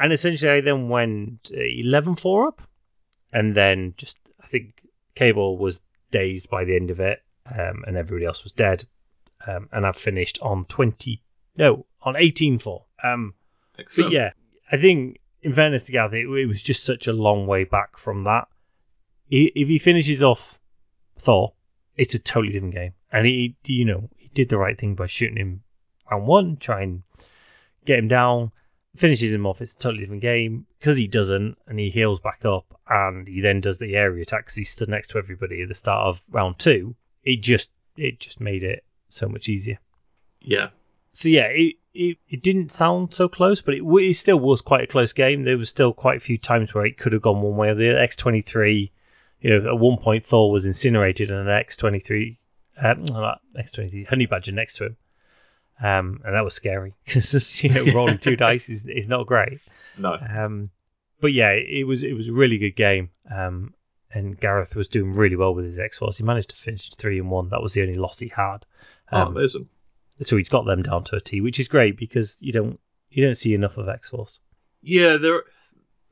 [0.00, 2.62] And essentially, I then went 11 4 up,
[3.32, 4.80] and then just I think
[5.14, 5.78] Cable was
[6.10, 8.86] dazed by the end of it, um, and everybody else was dead.
[9.46, 11.22] Um, and I finished on 20,
[11.56, 12.84] no, on 18 4.
[13.04, 13.34] Um,
[13.78, 14.10] Excellent.
[14.10, 14.30] but yeah,
[14.72, 17.98] I think in fairness to Gareth, it, it was just such a long way back
[17.98, 18.48] from that.
[19.30, 20.58] If he finishes off
[21.18, 21.52] Thor,
[21.96, 25.06] it's a totally different game, and he, you know, he did the right thing by
[25.06, 25.62] shooting him
[26.10, 27.02] round one, try and
[27.84, 28.52] get him down.
[28.96, 32.44] Finishes him off, it's a totally different game because he doesn't, and he heals back
[32.44, 35.68] up, and he then does the area attack 'cause he stood next to everybody at
[35.68, 36.96] the start of round two.
[37.22, 39.78] It just, it just made it so much easier.
[40.40, 40.70] Yeah.
[41.12, 44.84] So yeah, it, it, it didn't sound so close, but it, it still was quite
[44.84, 45.44] a close game.
[45.44, 47.74] There was still quite a few times where it could have gone one way or
[47.74, 47.84] the.
[47.84, 48.90] X23,
[49.40, 52.38] you know, at one point Thor was incinerated and an X23,
[52.82, 54.96] um, not X23, Honey Badger next to him.
[55.82, 59.60] Um, and that was scary because you know rolling two dice is, is not great.
[59.98, 60.14] No.
[60.14, 60.70] Um,
[61.20, 63.10] but yeah, it was it was a really good game.
[63.34, 63.74] Um,
[64.12, 66.16] and Gareth was doing really well with his X Force.
[66.16, 67.48] He managed to finish three and one.
[67.50, 68.58] That was the only loss he had.
[69.12, 69.68] Oh, Um, amazing.
[70.26, 72.80] so he's got them down to a T, which is great because you don't
[73.10, 74.38] you don't see enough of X Force.
[74.82, 75.42] Yeah, they're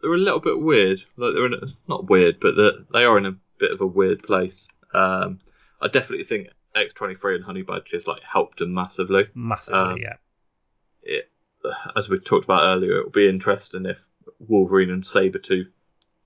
[0.01, 1.03] they're a little bit weird.
[1.17, 3.87] Like they're in a, not weird, but they're, they are in a bit of a
[3.87, 4.67] weird place.
[4.95, 5.41] Um,
[5.81, 6.49] I definitely think
[6.87, 9.27] X23 and Honey Badgers like helped them massively.
[9.35, 10.15] Massively, Um, yeah.
[11.03, 11.31] It,
[11.97, 14.01] as we talked about earlier, it will be interesting if
[14.39, 15.69] Wolverine and Saber Sabretooth,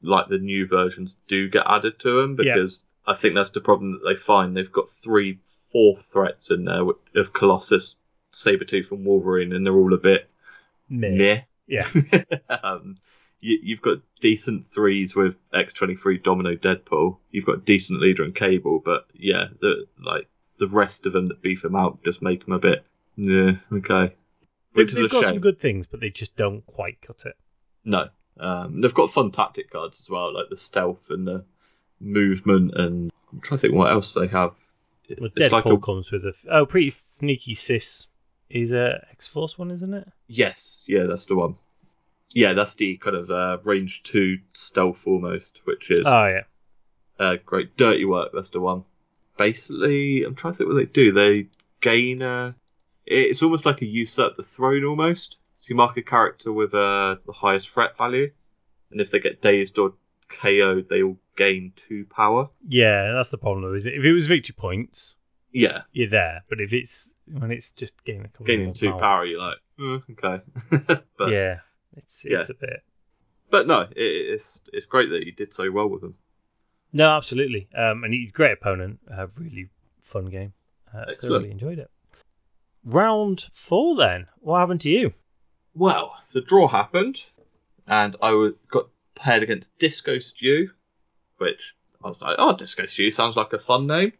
[0.02, 2.54] like the new versions, do get added to them Yeah.
[2.54, 4.56] because I think that's the problem that they find.
[4.56, 5.38] They've got three,
[5.72, 6.84] four threats in there
[7.16, 7.96] of Colossus,
[8.32, 10.28] Sabretooth, and Wolverine, and they're all a bit
[10.88, 11.10] Meh.
[11.16, 11.40] meh.
[11.66, 11.88] Yeah.
[12.62, 12.98] um,
[13.40, 17.18] you, you've got decent threes with X23, Domino, Deadpool.
[17.30, 21.42] You've got decent leader and Cable, but yeah, the like the rest of them that
[21.42, 22.84] beef them out just make them a bit,
[23.16, 24.14] yeah, okay.
[24.72, 25.34] Which is they've a got shame.
[25.34, 27.36] some good things, but they just don't quite cut it.
[27.84, 28.08] No,
[28.38, 31.44] um, they've got fun tactic cards as well, like the stealth and the
[32.00, 34.52] movement, and I'm trying to think what else they have.
[35.18, 38.06] Well, it's Deadpool like a comes with a oh pretty sneaky sis
[38.48, 40.08] is a X Force one, isn't it?
[40.26, 41.56] yes, yeah, that's the one.
[42.34, 46.44] Yeah, that's the kind of uh, range two stealth almost, which is Oh yeah,
[47.18, 47.76] Uh, great.
[47.76, 48.84] Dirty Work, that's the one.
[49.36, 51.12] Basically, I'm trying to think what they do.
[51.12, 51.48] They
[51.80, 52.54] gain a.
[53.04, 55.36] It's almost like a usurp the throne almost.
[55.56, 58.30] So you mark a character with uh, the highest threat value,
[58.90, 59.94] and if they get dazed or
[60.28, 62.48] KO'd, they will gain two power.
[62.66, 63.12] yeah.
[63.12, 63.74] That's the problem, though.
[63.74, 63.94] Is it?
[63.94, 65.14] If it was victory points,
[65.52, 66.44] Yeah, you're there.
[66.48, 69.58] But if it's when it's just gaining a couple gaining two power, power, you're like,
[69.78, 70.42] "Mm, okay.
[71.18, 71.58] but yeah,
[71.96, 72.54] it's it's Yeah.
[72.54, 72.82] a bit.
[73.50, 76.14] but no, it, it's it's great that you did so well with them.
[76.92, 77.68] No, absolutely.
[77.74, 79.00] Um, and he's a great opponent.
[79.08, 79.68] A really
[80.02, 80.52] fun game.
[80.94, 81.90] Uh, thoroughly enjoyed it.
[82.84, 84.26] Round four, then.
[84.40, 85.14] What happened to you?
[85.74, 87.22] Well, the draw happened,
[87.86, 90.70] and I was, got paired against Disco Stew,
[91.38, 91.74] which
[92.04, 94.12] I was like, oh, Disco Stew sounds like a fun name.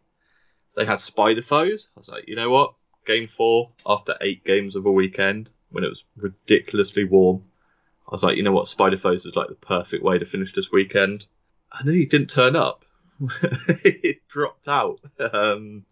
[0.75, 1.89] They had Spider Foes.
[1.95, 2.73] I was like, you know what?
[3.05, 7.43] Game four, after eight games of a weekend, when it was ridiculously warm,
[8.07, 8.67] I was like, you know what?
[8.67, 11.25] Spider Foes is like the perfect way to finish this weekend.
[11.73, 12.85] And then he didn't turn up.
[13.83, 15.85] it dropped out, um,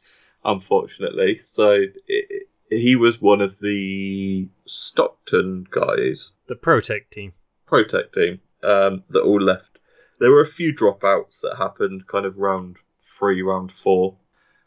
[0.44, 1.42] unfortunately.
[1.44, 7.34] So it, it- he was one of the Stockton guys, The Protect team.
[7.66, 9.80] Protect team, um, that all left.
[10.22, 14.16] There were a few dropouts that happened kind of round three, round four.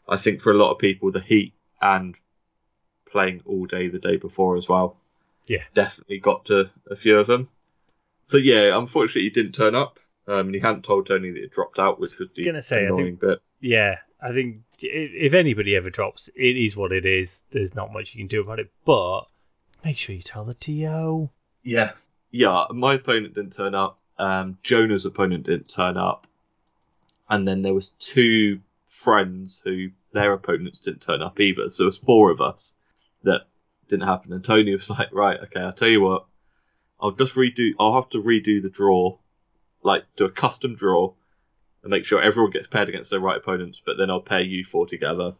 [0.07, 2.13] I think for a lot of people, the heat and
[3.11, 4.97] playing all day the day before as well.
[5.47, 5.63] Yeah.
[5.73, 7.49] Definitely got to a few of them.
[8.25, 9.99] So yeah, unfortunately he didn't turn up.
[10.27, 12.77] Um, and he hadn't told Tony that it dropped out, which was the Gonna say,
[12.77, 13.39] I annoying think- bit.
[13.61, 17.43] Yeah, I think if anybody ever drops, it is what it is.
[17.51, 18.71] There's not much you can do about it.
[18.85, 19.21] But
[19.83, 21.29] make sure you tell the TO.
[21.63, 21.91] Yeah.
[22.31, 23.99] Yeah, my opponent didn't turn up.
[24.17, 26.27] Um, Jonah's opponent didn't turn up.
[27.29, 31.69] And then there was two friends who their opponents didn't turn up either.
[31.69, 32.73] So there was four of us
[33.23, 33.47] that
[33.87, 34.33] didn't happen.
[34.33, 36.25] And Tony was like, right, okay, I'll tell you what.
[36.99, 39.17] I'll just redo, I'll have to redo the draw,
[39.85, 41.13] like do a custom draw
[41.83, 44.65] and make sure everyone gets paired against their right opponents, but then I'll pair you
[44.65, 45.35] four together.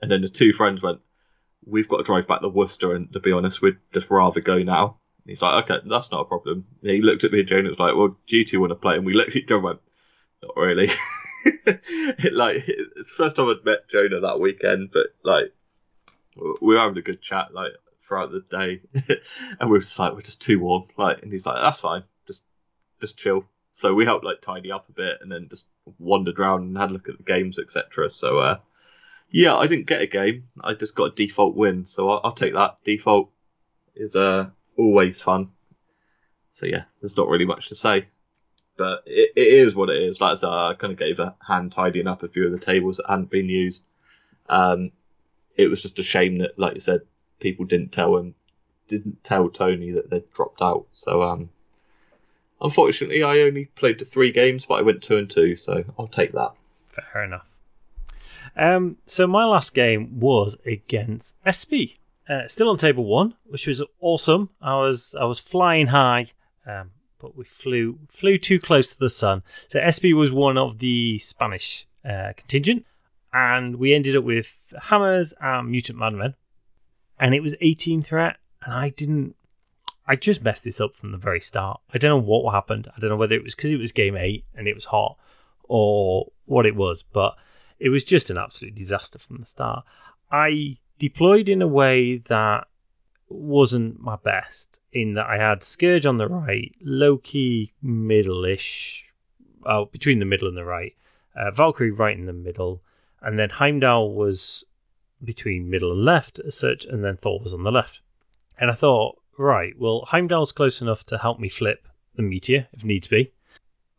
[0.00, 1.00] And then the two friends went,
[1.64, 4.58] we've got to drive back to Worcester, and to be honest, we'd just rather go
[4.58, 4.98] now.
[5.24, 6.66] And he's like, okay, that's not a problem.
[6.82, 8.70] And he looked at me and Jane and was like, well, do you two want
[8.70, 8.96] to play?
[8.96, 9.80] And we looked at each other and went,
[10.42, 10.90] not really.
[11.44, 15.52] it, like it's the first time I'd met Jonah that weekend, but like
[16.36, 17.72] we were having a good chat like
[18.06, 18.82] throughout the day,
[19.58, 22.04] and we were just like we're just too warm, like, and he's like that's fine,
[22.26, 22.42] just
[23.00, 23.46] just chill.
[23.76, 25.66] So we helped like tidy up a bit, and then just
[25.98, 28.10] wandered around and had a look at the games, etc.
[28.10, 28.58] So uh,
[29.30, 32.32] yeah, I didn't get a game, I just got a default win, so I'll, I'll
[32.32, 32.78] take that.
[32.84, 33.30] Default
[33.94, 35.50] is uh always fun.
[36.52, 38.06] So yeah, there's not really much to say
[38.76, 40.20] but it, it is what it is.
[40.20, 42.58] Like I said, I kind of gave a hand tidying up a few of the
[42.58, 43.82] tables that hadn't been used.
[44.48, 44.92] Um,
[45.56, 47.00] it was just a shame that, like you said,
[47.40, 48.34] people didn't tell him,
[48.88, 50.86] didn't tell Tony that they'd dropped out.
[50.92, 51.50] So, um,
[52.60, 56.08] unfortunately, I only played the three games, but I went two and two, so I'll
[56.08, 56.52] take that.
[57.12, 57.46] Fair enough.
[58.56, 63.82] Um, so my last game was against SP, uh, still on table one, which was
[64.00, 64.48] awesome.
[64.62, 66.32] I was I was flying high.
[66.66, 69.42] Um, but we flew flew too close to the sun.
[69.68, 72.84] So SP was one of the Spanish uh, contingent,
[73.32, 76.34] and we ended up with hammers and mutant madmen,
[77.18, 79.35] and it was 18 threat, and I didn't.
[80.06, 81.80] I just messed this up from the very start.
[81.92, 82.88] I don't know what happened.
[82.96, 85.18] I don't know whether it was because it was game eight and it was hot,
[85.64, 87.36] or what it was, but
[87.78, 89.84] it was just an absolute disaster from the start.
[90.30, 92.68] I deployed in a way that
[93.28, 99.04] wasn't my best in that I had Scourge on the right, Loki middle-ish,
[99.64, 100.94] oh, between the middle and the right,
[101.34, 102.80] uh, Valkyrie right in the middle,
[103.20, 104.64] and then Heimdall was
[105.22, 108.00] between middle and left as such, and then Thor was on the left.
[108.58, 112.84] And I thought, right, well, Heimdall's close enough to help me flip the meteor if
[112.84, 113.32] needs be.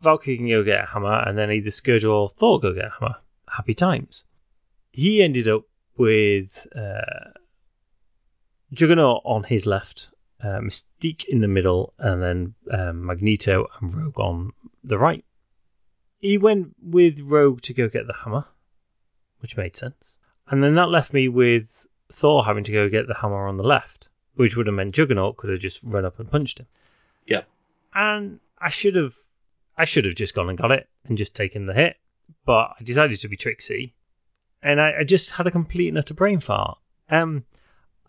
[0.01, 2.93] Valkyrie can go get a hammer, and then either Scourge or Thor go get a
[2.99, 3.15] hammer.
[3.49, 4.23] Happy times.
[4.91, 5.64] He ended up
[5.97, 7.31] with uh,
[8.73, 10.07] Juggernaut on his left,
[10.43, 14.51] uh, Mystique in the middle, and then um, Magneto and Rogue on
[14.84, 15.26] the right.
[16.19, 18.45] He went with Rogue to go get the hammer,
[19.39, 19.95] which made sense.
[20.49, 23.64] And then that left me with Thor having to go get the hammer on the
[23.64, 23.97] left,
[24.38, 26.68] which would have meant Juggernaut could have just run up and punched him.
[27.26, 27.41] Yeah.
[27.93, 29.15] And I should have
[29.77, 31.97] I should have just gone and got it and just taken the hit.
[32.45, 33.93] But I decided to be tricksy.
[34.64, 36.77] And I, I just had a complete and utter brain fart.
[37.09, 37.45] Um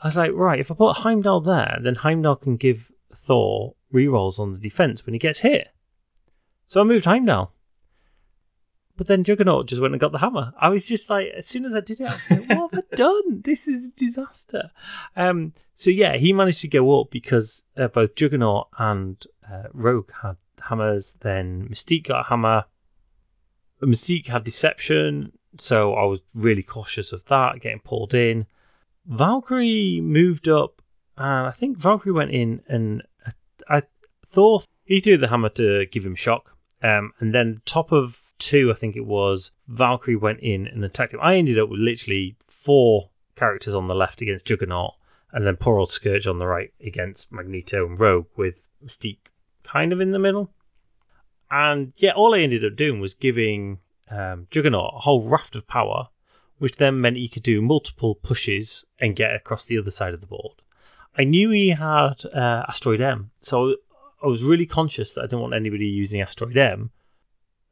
[0.00, 4.38] I was like, right, if I put Heimdall there, then Heimdall can give Thor rerolls
[4.38, 5.68] on the defense when he gets hit.
[6.68, 7.52] So I moved Heimdall.
[8.96, 10.52] But then Juggernaut just went and got the hammer.
[10.60, 12.84] I was just like, as soon as I did it, I was like, what have
[12.92, 13.42] I done?
[13.44, 14.70] This is a disaster.
[15.16, 19.16] Um, so yeah, he managed to go up because uh, both Juggernaut and
[19.48, 21.16] uh, Rogue had hammers.
[21.20, 22.64] Then Mystique got a hammer.
[23.80, 28.46] Mystique had Deception, so I was really cautious of that, getting pulled in.
[29.06, 30.82] Valkyrie moved up,
[31.16, 33.82] and I think Valkyrie went in, and I, I
[34.26, 38.72] Thor he threw the hammer to give him shock, um, and then top of two,
[38.72, 41.20] I think it was Valkyrie went in and attacked him.
[41.22, 44.94] I ended up with literally four characters on the left against Juggernaut,
[45.32, 49.30] and then poor old Scourge on the right against Magneto and Rogue with Mystique
[49.62, 50.50] kind of in the middle.
[51.50, 53.78] And yeah, all I ended up doing was giving
[54.10, 56.08] um, Juggernaut a whole raft of power
[56.58, 60.20] which then meant he could do multiple pushes and get across the other side of
[60.20, 60.60] the board.
[61.16, 63.76] I knew he had uh, Asteroid M, so
[64.22, 66.90] I was really conscious that I didn't want anybody using Asteroid M.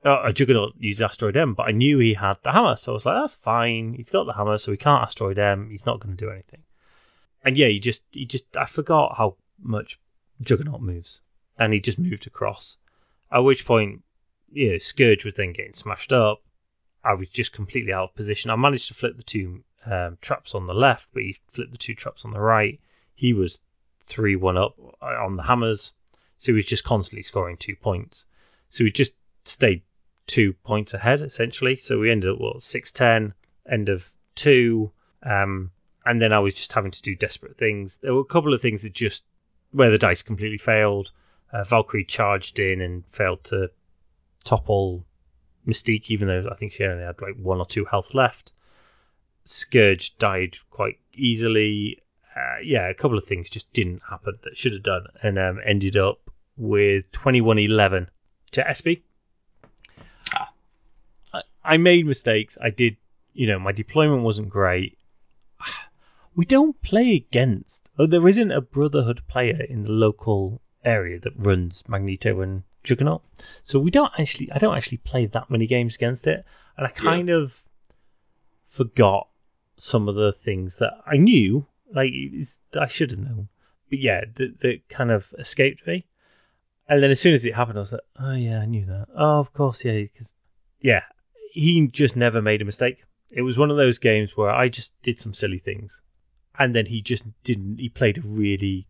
[0.04, 3.04] Uh, Juggernaut use Asteroid M, but I knew he had the hammer, so I was
[3.04, 3.94] like, that's fine.
[3.94, 5.68] He's got the hammer, so he can't Asteroid M.
[5.70, 6.62] He's not going to do anything.
[7.46, 10.00] And yeah, he just, he just, I forgot how much
[10.42, 11.20] Juggernaut moves,
[11.56, 12.76] and he just moved across.
[13.30, 14.02] At which point,
[14.50, 16.42] yeah, Scourge was then getting smashed up.
[17.04, 18.50] I was just completely out of position.
[18.50, 21.78] I managed to flip the two um, traps on the left, but he flipped the
[21.78, 22.80] two traps on the right.
[23.14, 23.60] He was
[24.08, 25.92] 3 1 up uh, on the hammers,
[26.40, 28.24] so he was just constantly scoring two points.
[28.70, 29.12] So we just
[29.44, 29.82] stayed
[30.26, 31.76] two points ahead, essentially.
[31.76, 33.34] So we ended up, what, six ten
[33.70, 34.04] end of
[34.34, 34.90] two.
[35.22, 35.70] Um,
[36.06, 37.98] and then I was just having to do desperate things.
[38.00, 39.24] There were a couple of things that just,
[39.72, 41.10] where the dice completely failed.
[41.52, 43.70] Uh, Valkyrie charged in and failed to
[44.44, 45.04] topple
[45.66, 48.52] Mystique, even though I think she only had like one or two health left.
[49.44, 52.02] Scourge died quite easily.
[52.36, 55.60] Uh, yeah, a couple of things just didn't happen that should have done, and um,
[55.64, 56.20] ended up
[56.56, 58.06] with 21-11
[58.52, 59.02] to SP.
[60.34, 60.52] Ah.
[61.34, 62.56] I, I made mistakes.
[62.62, 62.96] I did,
[63.32, 64.98] you know, my deployment wasn't great.
[66.36, 67.88] We don't play against.
[67.98, 73.22] Oh, there isn't a Brotherhood player in the local area that runs Magneto and Juggernaut.
[73.64, 76.44] So we don't actually, I don't actually play that many games against it,
[76.76, 77.36] and I kind yeah.
[77.36, 77.64] of
[78.68, 79.28] forgot
[79.78, 82.12] some of the things that I knew, like
[82.78, 83.48] I should have known,
[83.88, 86.04] but yeah, that, that kind of escaped me.
[86.88, 89.08] And then as soon as it happened, I was like, oh yeah, I knew that.
[89.16, 90.32] Oh, of course, yeah, because
[90.80, 91.02] yeah,
[91.50, 92.98] he just never made a mistake.
[93.30, 95.98] It was one of those games where I just did some silly things,
[96.58, 97.78] and then he just didn't.
[97.78, 98.86] He played a really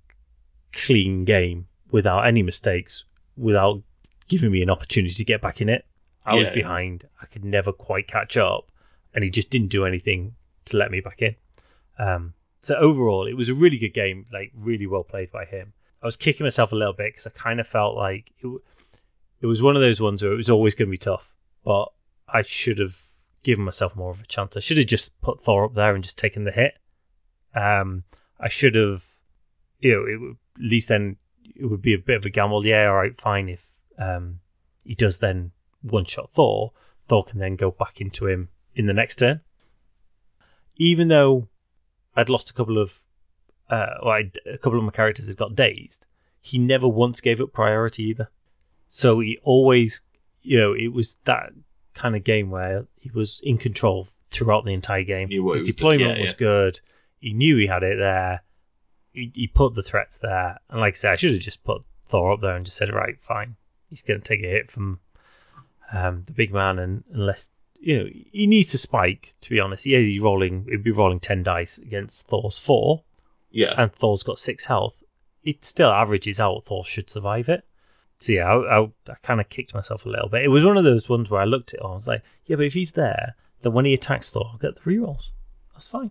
[0.73, 3.05] clean game without any mistakes,
[3.37, 3.83] without
[4.29, 5.85] giving me an opportunity to get back in it.
[6.25, 6.55] I was Yeah.
[6.55, 7.09] behind.
[7.23, 8.71] I could never quite catch up,
[9.15, 10.35] and he just didn't do anything
[10.67, 11.37] to let me back in.
[11.99, 15.73] Um, so overall, it was a really good game, like really well played by him.
[16.03, 18.49] I was kicking myself a little bit because I kind of felt like it,
[19.41, 21.27] it was one of those ones where it was always going to be tough,
[21.65, 21.87] but
[22.29, 22.97] I should have
[23.45, 24.57] given myself more of a chance.
[24.57, 26.77] I should have just put Thor up there and just taken the hit.
[27.57, 28.05] Um,
[28.39, 29.03] I should have,
[29.81, 31.17] you know, it at least then
[31.55, 32.67] it would be a bit of a gamble.
[32.67, 33.49] Yeah, all right, fine.
[33.49, 33.61] If
[33.99, 34.41] um,
[34.85, 35.53] he does then
[35.83, 36.73] one shot Thor,
[37.09, 39.41] Thor can then go back into him in the next turn.
[40.77, 41.49] Even though
[42.15, 42.93] I'd lost a couple of,
[43.71, 46.05] uh, or I'd, a couple of my characters had got dazed,
[46.41, 48.29] he never once gave up priority either.
[48.91, 50.03] So he always,
[50.43, 51.53] you know, it was that
[51.95, 55.29] kind of game where he was in control throughout the entire game.
[55.29, 56.37] His he was doing, deployment yeah, was yeah.
[56.39, 56.81] good.
[57.21, 58.43] He knew he had it there.
[59.13, 60.59] He, he put the threats there.
[60.71, 62.93] And like I said, I should have just put Thor up there and just said,
[62.93, 63.57] right, fine.
[63.91, 65.01] He's going to take a hit from
[65.93, 67.49] um, the big man, and unless
[67.79, 69.33] you know he needs to spike.
[69.43, 70.67] To be honest, yeah, he's rolling.
[70.69, 73.05] He'd be rolling ten dice against Thor's four,
[73.51, 73.75] Yeah.
[73.77, 75.01] and Thor's got six health.
[75.45, 76.65] It still averages out.
[76.65, 77.65] Thor should survive it.
[78.19, 80.43] So yeah, I, I, I kind of kicked myself a little bit.
[80.43, 82.23] It was one of those ones where I looked at it and I was like,
[82.47, 85.29] yeah, but if he's there, then when he attacks Thor, I'll get the rerolls.
[85.75, 86.11] That's fine.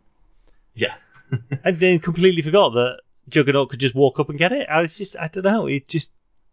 [0.76, 0.96] Yeah.
[1.64, 3.00] and then completely forgot that
[3.30, 4.68] Juggernaut could just walk up and get it.
[4.70, 6.10] I was just, I don't know, it just,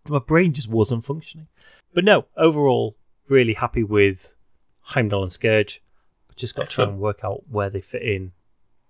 [0.08, 1.48] my brain just wasn't functioning.
[1.94, 2.96] But no, overall,
[3.28, 4.32] really happy with
[4.80, 5.82] Heimdall and Scourge.
[6.30, 8.32] I've just got to try and work out where they fit in.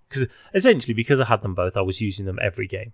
[0.09, 2.93] Because essentially, because I had them both, I was using them every game.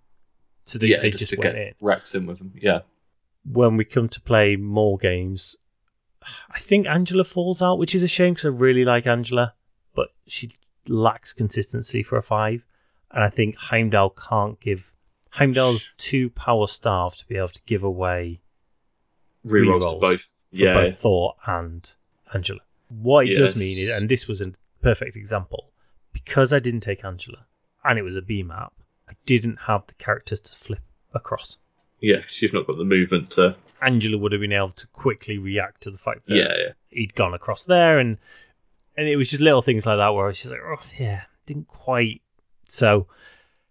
[0.66, 1.74] So they, yeah, they just, just, went get in.
[1.81, 2.52] Rex in with them.
[2.55, 2.81] Yeah.
[3.44, 5.56] When we come to play more games,
[6.51, 9.55] I think Angela falls out, which is a shame because I really like Angela,
[9.94, 10.51] but she
[10.89, 12.65] lacks consistency for a five.
[13.10, 14.85] And I think Heimdall can't give.
[15.31, 18.40] Heimdall's too power starved to be able to give away
[19.47, 20.28] Rerolls to both.
[20.51, 20.74] Yeah.
[20.74, 21.89] both Thor and
[22.32, 22.60] Angela.
[22.89, 24.52] What it does mean is, and this was a
[24.82, 25.70] perfect example,
[26.12, 27.44] because I didn't take Angela
[27.85, 28.73] and it was a B map,
[29.09, 30.81] I didn't have the characters to flip
[31.15, 31.59] across.
[32.01, 33.56] Yeah, 'cause you've not got the movement to.
[33.82, 36.73] Angela would have been able to quickly react to the fact that Yeah, yeah.
[36.89, 38.19] he'd gone across there, and
[38.98, 41.22] and it was just little things like that where I was just like, oh yeah,
[41.46, 42.20] didn't quite.
[42.68, 43.06] So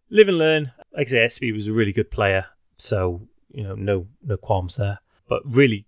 [0.09, 0.71] live and learn.
[0.95, 2.45] Like I say, SB was a really good player,
[2.77, 3.21] so
[3.51, 4.99] you know, no no qualms there.
[5.29, 5.85] But really,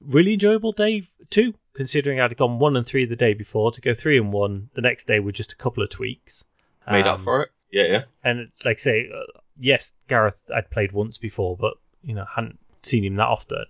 [0.00, 3.72] really enjoyable day too, considering I'd gone one and three the day before.
[3.72, 6.44] To go three and one the next day with just a couple of tweaks.
[6.90, 7.50] Made up Um, for it.
[7.70, 8.02] Yeah, yeah.
[8.22, 11.74] and like I say, uh, yes, Gareth I'd played once before, but
[12.04, 13.64] you know hadn't seen him that often.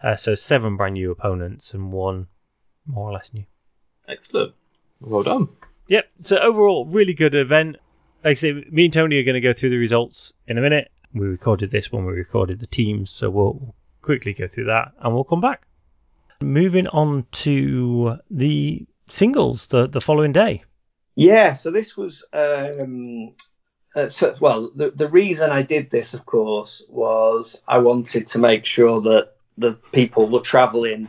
[0.00, 2.28] Uh, so seven brand new opponents and one
[2.86, 3.44] more or less new.
[4.06, 4.54] Excellent.
[5.00, 5.48] Well done.
[5.88, 6.10] Yep.
[6.22, 7.76] So overall, really good event.
[8.24, 10.60] Like I say, me and Tony are going to go through the results in a
[10.60, 10.90] minute.
[11.14, 15.14] We recorded this when we recorded the teams, so we'll quickly go through that and
[15.14, 15.66] we'll come back.
[16.42, 20.64] Moving on to the singles the the following day.
[21.16, 23.34] Yeah, so this was um,
[23.94, 24.70] uh, so, well.
[24.74, 29.32] The the reason I did this, of course, was I wanted to make sure that
[29.56, 31.08] the people were travelling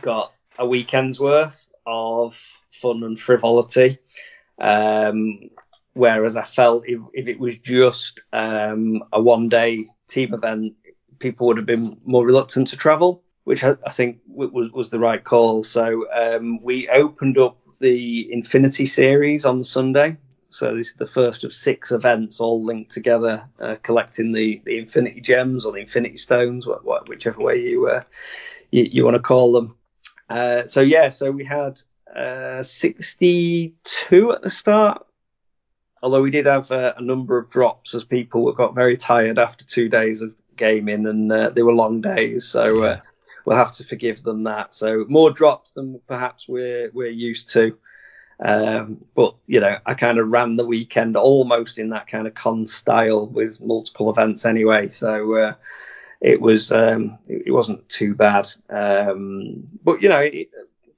[0.00, 3.98] got a weekend's worth of fun and frivolity.
[4.58, 5.40] Um,
[5.94, 10.74] whereas I felt if, if it was just um, a one day team event,
[11.18, 14.98] people would have been more reluctant to travel, which I, I think was was the
[14.98, 15.64] right call.
[15.64, 20.16] So um, we opened up the Infinity series on Sunday.
[20.50, 24.78] So this is the first of six events, all linked together, uh, collecting the, the
[24.78, 28.02] Infinity Gems or the Infinity Stones, wh- wh- whichever way you uh,
[28.70, 29.76] you, you want to call them.
[30.28, 31.80] Uh, so yeah, so we had
[32.14, 35.06] uh, 62 at the start.
[36.02, 39.64] Although we did have uh, a number of drops as people got very tired after
[39.64, 42.46] two days of gaming and uh, they were long days.
[42.46, 43.00] So uh,
[43.44, 44.74] we'll have to forgive them that.
[44.74, 47.76] So more drops than perhaps we're we're used to.
[48.44, 52.34] Um, but you know, I kind of ran the weekend almost in that kind of
[52.34, 54.88] con style with multiple events anyway.
[54.88, 55.54] So uh,
[56.20, 58.48] it was um, it, it wasn't too bad.
[58.68, 60.50] Um, but you know, it,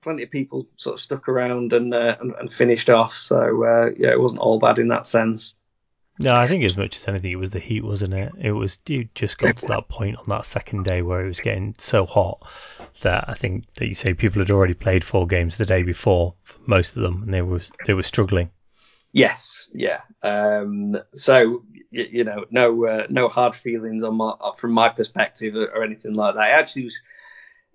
[0.04, 3.14] plenty of people sort of stuck around and uh, and, and finished off.
[3.14, 5.54] So uh, yeah, it wasn't all bad in that sense.
[6.20, 8.32] No, I think as much as anything, it was the heat, wasn't it?
[8.40, 11.40] It was you just got to that point on that second day where it was
[11.40, 12.46] getting so hot
[13.02, 16.34] that I think that you say people had already played four games the day before,
[16.66, 18.50] most of them, and they were they were struggling.
[19.12, 20.02] Yes, yeah.
[20.22, 25.56] Um, so you, you know, no uh, no hard feelings on my from my perspective
[25.56, 26.48] or, or anything like that.
[26.48, 27.00] It actually was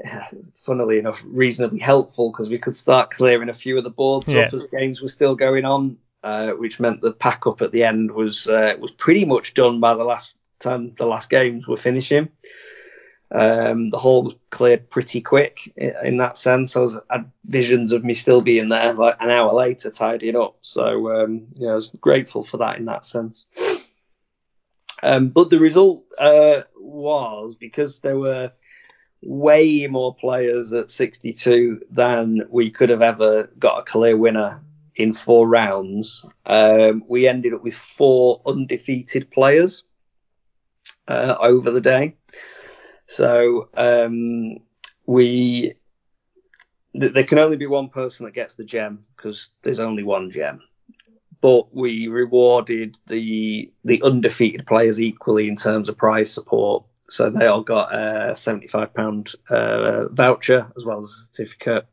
[0.53, 4.41] funnily enough, reasonably helpful because we could start clearing a few of the boards Yeah.
[4.41, 7.83] up as games were still going on, uh, which meant the pack up at the
[7.83, 11.77] end was uh, was pretty much done by the last time the last games were
[11.77, 12.29] finishing.
[13.31, 16.75] Um, the hall was cleared pretty quick in that sense.
[16.75, 20.57] I was had visions of me still being there like an hour later tidying up.
[20.61, 23.45] So um, yeah, I was grateful for that in that sense.
[25.03, 28.51] Um, but the result uh, was because there were
[29.21, 34.61] way more players at 62 than we could have ever got a clear winner
[34.95, 36.25] in four rounds.
[36.45, 39.83] Um, we ended up with four undefeated players
[41.07, 42.15] uh, over the day.
[43.07, 44.57] So um,
[45.05, 45.73] we
[46.99, 50.31] th- there can only be one person that gets the gem because there's only one
[50.31, 50.61] gem.
[51.41, 56.83] But we rewarded the the undefeated players equally in terms of prize support.
[57.09, 61.87] So they all got a seventy-five pound uh, voucher as well as a certificate,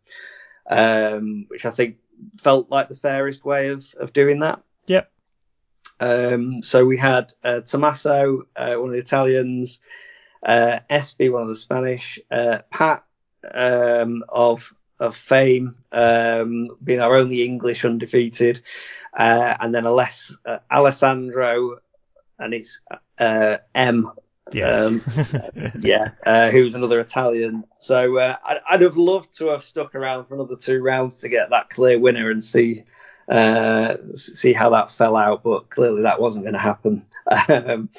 [0.71, 1.97] um, which I think
[2.43, 4.63] felt like the fairest way of of doing that.
[4.87, 5.11] Yep.
[5.99, 9.81] Um, so we had uh, Tommaso, uh, one of the Italians,
[10.45, 13.05] uh, Espy, one of the Spanish, uh, Pat
[13.55, 18.63] um, of of fame, um, being our only English undefeated,
[19.17, 21.79] uh, and then Aless, uh, Alessandro,
[22.39, 22.81] and it's
[23.19, 24.11] uh, M
[24.53, 24.83] Yes.
[24.83, 25.03] Um,
[25.81, 27.65] yeah, uh, who's another Italian.
[27.79, 31.29] So uh, I'd, I'd have loved to have stuck around for another two rounds to
[31.29, 32.85] get that clear winner and see
[33.29, 35.43] uh, see how that fell out.
[35.43, 37.05] But clearly that wasn't going to happen.
[37.49, 37.91] Um,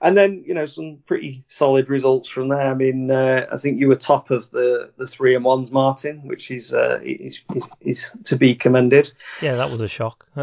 [0.00, 2.70] and then you know some pretty solid results from there.
[2.70, 6.26] I mean, uh, I think you were top of the the three and ones, Martin,
[6.28, 9.12] which is uh, is, is, is to be commended.
[9.40, 10.26] yeah, that was a shock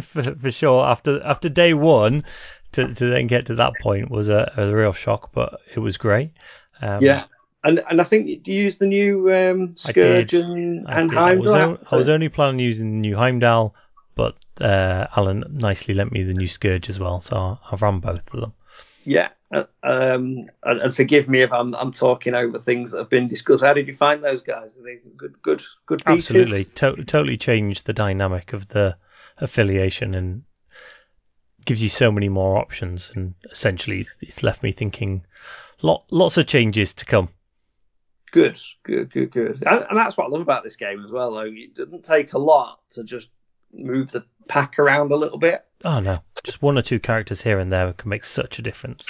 [0.00, 0.84] for, for sure.
[0.84, 2.24] After after day one,
[2.72, 5.96] to, to then get to that point was a, a real shock, but it was
[5.96, 6.32] great.
[6.80, 7.24] Um, yeah.
[7.62, 10.88] And, and I think you used the new um, Scourge and, did.
[10.88, 11.78] I, was, Heimdall.
[11.78, 13.74] o- I was only planning on using the new Heimdall,
[14.14, 18.32] but uh, Alan nicely lent me the new Scourge as well, so I've run both
[18.32, 18.54] of them.
[19.04, 23.10] Yeah, uh, um, and, and forgive me if I'm I'm talking over things that have
[23.10, 23.64] been discussed.
[23.64, 24.76] How did you find those guys?
[24.76, 26.36] Are they good, good, good pieces?
[26.36, 28.96] Absolutely, to- totally changed the dynamic of the
[29.38, 30.42] affiliation and
[31.64, 33.12] gives you so many more options.
[33.14, 35.24] And essentially, it's, left me thinking
[35.82, 37.28] lot, lots of changes to come.
[38.32, 39.64] Good, good, good, good.
[39.66, 41.32] And, and that's what I love about this game as well.
[41.32, 43.28] Though it doesn't take a lot to just
[43.72, 45.64] move the pack around a little bit.
[45.84, 49.04] Oh no, just one or two characters here and there can make such a difference.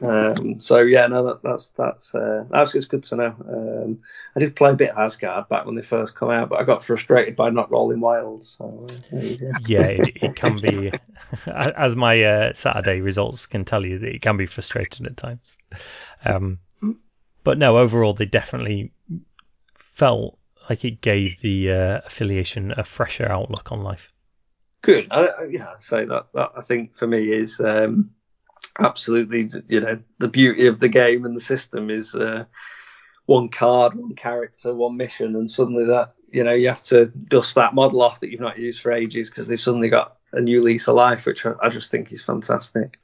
[0.00, 3.34] Um, so yeah, no, that, that's that's uh, that's it's good to know.
[3.48, 3.98] Um,
[4.34, 6.64] I did play a bit of Asgard back when they first come out, but I
[6.64, 8.44] got frustrated by not rolling wild.
[8.44, 9.52] So uh, there you go.
[9.66, 10.92] Yeah, it, it can be,
[11.46, 15.58] as my uh, Saturday results can tell you, that it can be frustrating at times.
[16.24, 16.58] Um,
[17.44, 18.92] but no, overall, they definitely
[19.74, 20.38] felt
[20.68, 24.12] like it gave the uh, affiliation a fresher outlook on life.
[24.82, 25.08] Good.
[25.10, 28.10] I, I, yeah, so that, that I think for me is um,
[28.78, 32.44] absolutely you know the beauty of the game and the system is uh,
[33.26, 37.56] one card, one character, one mission, and suddenly that you know you have to dust
[37.56, 40.62] that model off that you've not used for ages because they've suddenly got a new
[40.62, 42.98] lease of life, which I, I just think is fantastic.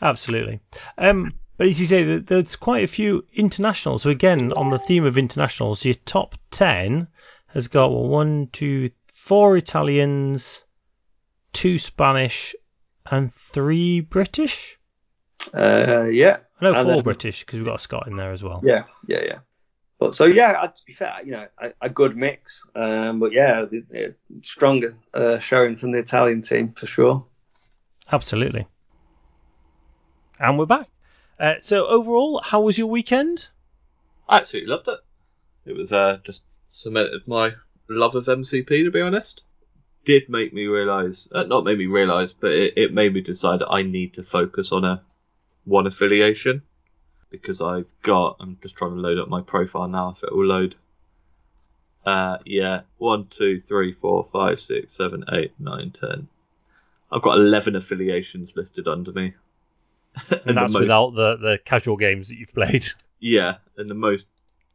[0.00, 0.60] Absolutely.
[0.96, 4.02] Um, but as you say, there's quite a few internationals.
[4.02, 7.08] So again, on the theme of internationals, your top ten
[7.48, 10.62] has got well, one, two, four Italians,
[11.58, 12.54] two Spanish,
[13.10, 14.78] and three British.
[15.52, 18.42] Uh, yeah, No, And four then- British because we've got a Scot in there as
[18.44, 18.60] well.
[18.62, 19.38] yeah, yeah, yeah.
[19.98, 22.64] But so yeah, to be fair, you know, a, a good mix.
[22.76, 27.24] Um, but yeah, the, the stronger uh, showing from the Italian team for sure.
[28.12, 28.66] Absolutely.
[30.38, 30.88] And we're back.
[31.40, 33.48] Uh, so overall, how was your weekend?
[34.28, 35.00] I absolutely loved it.
[35.66, 37.54] It was uh, just cemented my
[37.88, 39.42] love of MCP, to be honest.
[40.08, 43.60] Did make me realise, uh, not make me realise, but it, it made me decide
[43.60, 45.02] that I need to focus on a
[45.66, 46.62] one affiliation
[47.28, 48.36] because I've got.
[48.40, 50.14] I'm just trying to load up my profile now.
[50.16, 50.76] If it will load.
[52.06, 56.26] Uh, yeah, one, two, three, four, five, six, seven, eight, nine, ten.
[57.12, 59.34] I've got eleven affiliations listed under me.
[60.30, 62.86] And the that's most- without the, the casual games that you've played.
[63.20, 64.26] yeah, and the most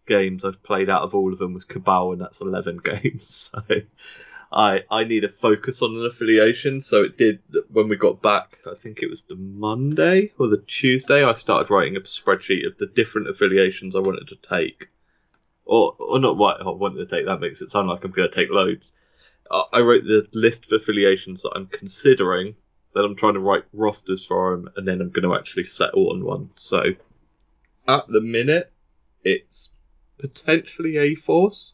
[0.06, 3.50] games I've played out of all of them was Cabal, and that's 11 games.
[3.52, 3.64] So
[4.54, 6.80] I I need a focus on an affiliation.
[6.82, 7.40] So it did
[7.70, 8.60] when we got back.
[8.70, 11.24] I think it was the Monday or the Tuesday.
[11.24, 14.90] I started writing a spreadsheet of the different affiliations I wanted to take,
[15.66, 17.26] or or not what oh, I wanted to take.
[17.26, 18.92] That makes it sound like I'm going to take loads.
[19.50, 22.56] I I wrote the list of affiliations that I'm considering.
[22.94, 26.12] Then I'm trying to write rosters for them, and then I'm going to actually settle
[26.12, 26.52] on one.
[26.56, 26.84] So
[27.88, 28.72] at the minute,
[29.24, 29.72] it's
[30.20, 31.74] potentially A Force,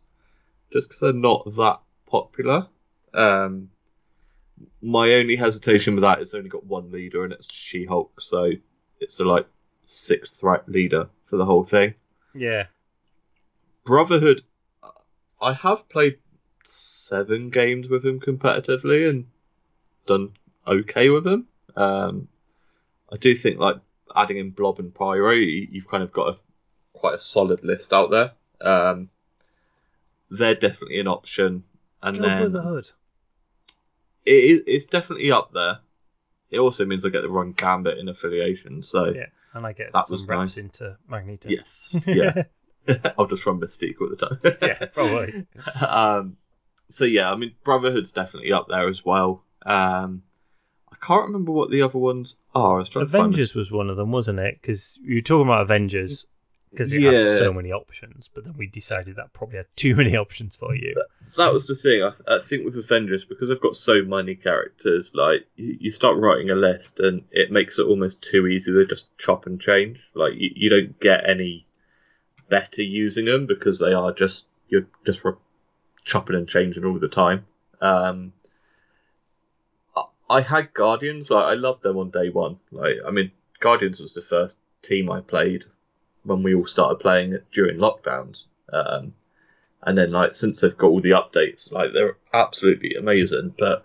[0.72, 2.68] just because they're not that popular.
[3.14, 3.70] Um,
[4.82, 8.52] my only hesitation with that is only got one leader and it's She Hulk, so
[9.00, 9.48] it's a like
[9.88, 11.94] sixth threat leader for the whole thing.
[12.34, 12.66] Yeah.
[13.86, 14.44] Brotherhood,
[15.42, 16.18] I have played
[16.66, 19.26] seven games with him competitively and
[20.06, 20.34] done
[20.68, 21.48] okay with him.
[21.76, 22.28] Um,
[23.12, 23.78] I do think like
[24.16, 26.38] adding in Blob and Pyro, you, you've kind of got a
[26.94, 28.32] quite a solid list out there.
[28.62, 29.10] Um,
[30.30, 31.64] they're definitely an option,
[32.02, 32.90] and Go then the hood.
[34.26, 35.80] it is, it's definitely up there.
[36.50, 39.28] It also means I get to run Gambit in affiliation, so Yeah.
[39.54, 40.58] And I get That was nice.
[40.58, 41.50] into Magneto.
[41.50, 42.44] yes, yeah.
[43.18, 44.40] I'll just run Mystique all the time.
[44.62, 45.46] yeah, probably.
[45.86, 46.38] um,
[46.88, 49.44] so yeah, I mean Brotherhood's definitely up there as well.
[49.66, 50.24] Um,
[50.92, 52.76] I can't remember what the other ones are.
[52.76, 54.58] I was trying Avengers was one of them, wasn't it?
[54.62, 56.26] Because you were talking about Avengers
[56.72, 57.12] because it Yeah.
[57.12, 60.76] had so many options, but then we decided that probably had too many options for
[60.76, 60.94] you.
[61.38, 62.04] that was the thing.
[62.04, 66.18] I, I think with Avengers because I've got so many characters, like you, you start
[66.18, 70.00] writing a list and it makes it almost too easy to just chop and change.
[70.14, 71.66] Like you, you don't get any
[72.50, 75.34] better using them because they are just you're just re-
[76.04, 77.46] chopping and changing all the time.
[77.82, 78.34] Um,
[79.96, 81.30] I- I had Guardians.
[81.30, 82.60] Like I loved them on day one.
[82.72, 85.66] Like I mean, Guardians was the first team I played
[86.30, 88.46] when we all started playing during lockdowns.
[88.72, 89.14] Um,
[89.82, 93.54] and then like since they've got all the updates, like they're absolutely amazing.
[93.58, 93.84] But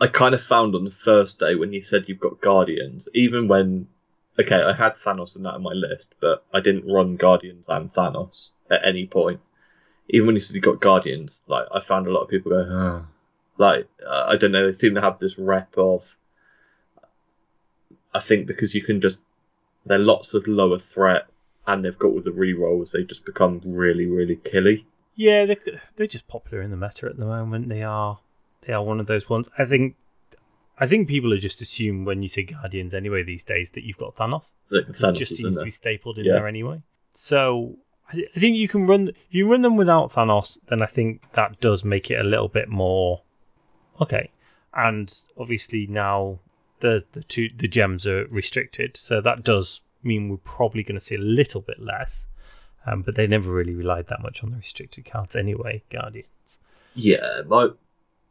[0.00, 3.48] I kind of found on the first day when you said you've got Guardians, even
[3.48, 3.88] when
[4.38, 7.92] okay, I had Thanos and that on my list, but I didn't run Guardians and
[7.92, 9.40] Thanos at any point.
[10.08, 12.64] Even when you said you got Guardians, like I found a lot of people go,
[12.64, 13.00] "Huh."
[13.58, 16.16] like uh, I don't know, they seem to have this rep of.
[18.14, 19.20] I think because you can just,
[19.88, 21.26] they're lots of lower threat,
[21.66, 24.86] and they've got all the rerolls, they just become really, really killy.
[25.16, 27.68] Yeah, they're, they're just popular in the meta at the moment.
[27.68, 28.18] They are
[28.66, 29.48] they are one of those ones.
[29.58, 29.96] I think
[30.78, 33.98] I think people are just assume when you say Guardians anyway these days that you've
[33.98, 34.44] got Thanos.
[34.70, 36.34] Like It Thanos just seems to be stapled in Yeah.
[36.34, 36.82] there anyway.
[37.14, 37.76] So
[38.12, 41.22] I, I think you can run if you run them without Thanos, then I think
[41.32, 43.22] that does make it a little bit more
[44.00, 44.30] okay.
[44.72, 46.38] And obviously now
[46.80, 51.04] the the two the gems are restricted, so that does mean we're probably going to
[51.04, 52.24] see a little bit less.
[52.86, 56.28] Um, but they never really relied that much on the restricted cards anyway, Guardians.
[56.94, 57.68] Yeah, my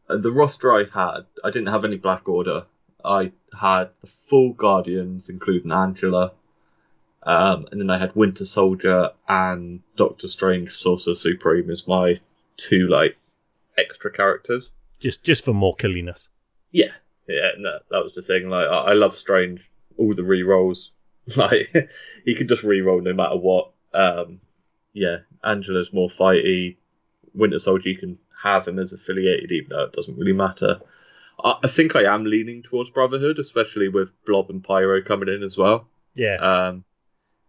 [0.09, 2.65] uh, the roster I had, I didn't have any Black Order.
[3.03, 6.31] I had the full Guardians, including Angela,
[7.23, 12.19] um, and then I had Winter Soldier and Doctor Strange, Sorcerer Supreme as my
[12.55, 13.17] two like
[13.77, 14.69] extra characters.
[14.99, 16.29] Just just for more killiness.
[16.71, 16.91] Yeah,
[17.27, 18.49] yeah, no, that was the thing.
[18.49, 20.91] Like, I, I love Strange, all the re-rolls.
[21.35, 21.73] Like,
[22.23, 23.71] he can just re-roll no matter what.
[23.93, 24.39] Um,
[24.93, 26.77] yeah, Angela's more fighty.
[27.33, 30.79] Winter Soldier, you can have him as affiliated, even though it doesn't really matter.
[31.43, 35.43] I, I think I am leaning towards Brotherhood, especially with Blob and Pyro coming in
[35.43, 35.87] as well.
[36.15, 36.35] Yeah.
[36.35, 36.85] Um,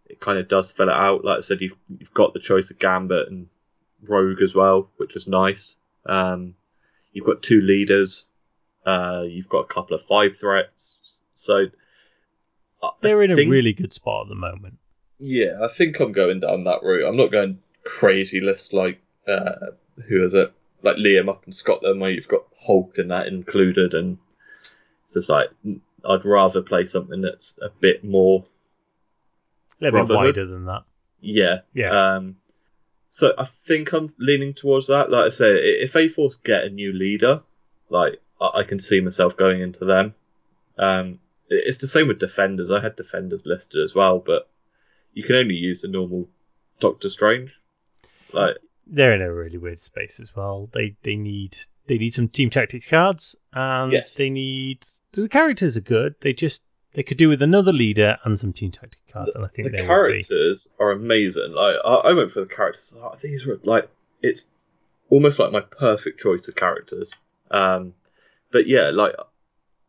[0.05, 1.23] it kind of does fill it out.
[1.23, 3.47] Like I said, you've you've got the choice of Gambit and
[4.03, 5.75] Rogue as well, which is nice.
[6.05, 6.55] Um,
[7.13, 8.25] you've got two leaders.
[8.89, 10.97] Uh, you've got a couple of five threats.
[11.33, 11.65] So
[12.83, 14.77] I They're in a really good spot at the moment.
[15.19, 15.59] yeah.
[15.61, 17.07] I think I'm going down that route.
[17.07, 19.71] I'm not going crazy list like uh,
[20.07, 20.53] who is it?
[20.81, 24.17] Like Liam up in Scotland, where you've got Hulk and that included, and
[25.03, 25.49] it's just like
[26.05, 28.45] I'd rather play something that's a bit more
[29.81, 30.83] A little bit wider than that.
[31.19, 31.59] Yeah.
[31.73, 32.15] Yeah.
[32.15, 32.37] Um,
[33.09, 35.09] so I think I'm leaning towards that.
[35.11, 37.41] Like I say, if A Force get a new leader,
[37.89, 40.13] like I, I can see myself going into them.
[40.77, 42.71] Um, it- it's the same with defenders.
[42.71, 44.49] I had defenders listed as well, but
[45.13, 46.29] you can only use the normal
[46.79, 47.51] Doctor Strange.
[48.31, 48.57] Like
[48.87, 50.69] They're in a really weird space as well.
[50.73, 51.57] They they need
[51.87, 54.13] they need some team tactics cards and Yes.
[54.15, 56.15] they need the characters are good.
[56.21, 56.61] They just
[56.93, 59.77] they could do with another leader and some team tactic cards, and I think the
[59.77, 61.51] characters are amazing.
[61.53, 62.93] Like I, I went for the characters.
[62.95, 63.89] oh, these were like
[64.21, 64.49] it's
[65.09, 67.11] almost like my perfect choice of characters.
[67.51, 67.93] Um,
[68.51, 69.15] but yeah, like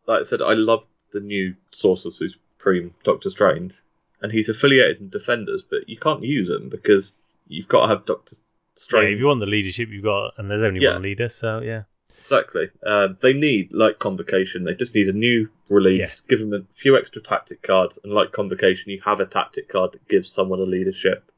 [0.07, 3.73] like I said, I love the new Sorcerer Supreme Doctor Strange,
[4.21, 7.15] and he's affiliated in Defenders, but you can't use him because
[7.47, 8.39] you've got to have Doctor Yeah,
[8.75, 9.13] Strange.
[9.15, 10.93] if you want the leadership, you've got, and there's only Yeah.
[10.93, 11.83] one leader, so yeah.
[12.21, 12.69] Exactly.
[12.85, 14.63] Um, they need like convocation.
[14.63, 16.21] They just need a new release.
[16.21, 19.93] Give them a few extra tactic cards, and like convocation, you have a tactic card
[19.93, 21.29] that gives someone a leadership,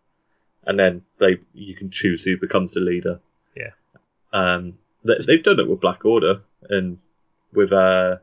[0.68, 3.20] and then they you can choose who becomes the leader.
[3.56, 3.72] Yeah.
[4.34, 7.00] Um, they, they've done it with Black Order and
[7.56, 8.18] with uh,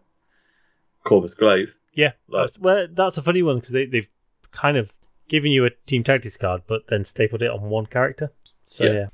[1.05, 1.74] Corvus Glaive.
[1.94, 4.09] Yeah, Like- that's, well, that's a funny one because they, they've
[4.52, 4.90] kind of
[5.28, 8.31] given you a team tactics card, but then stapled it on one character.
[8.66, 8.93] So Yeah.
[8.93, 9.07] yeah,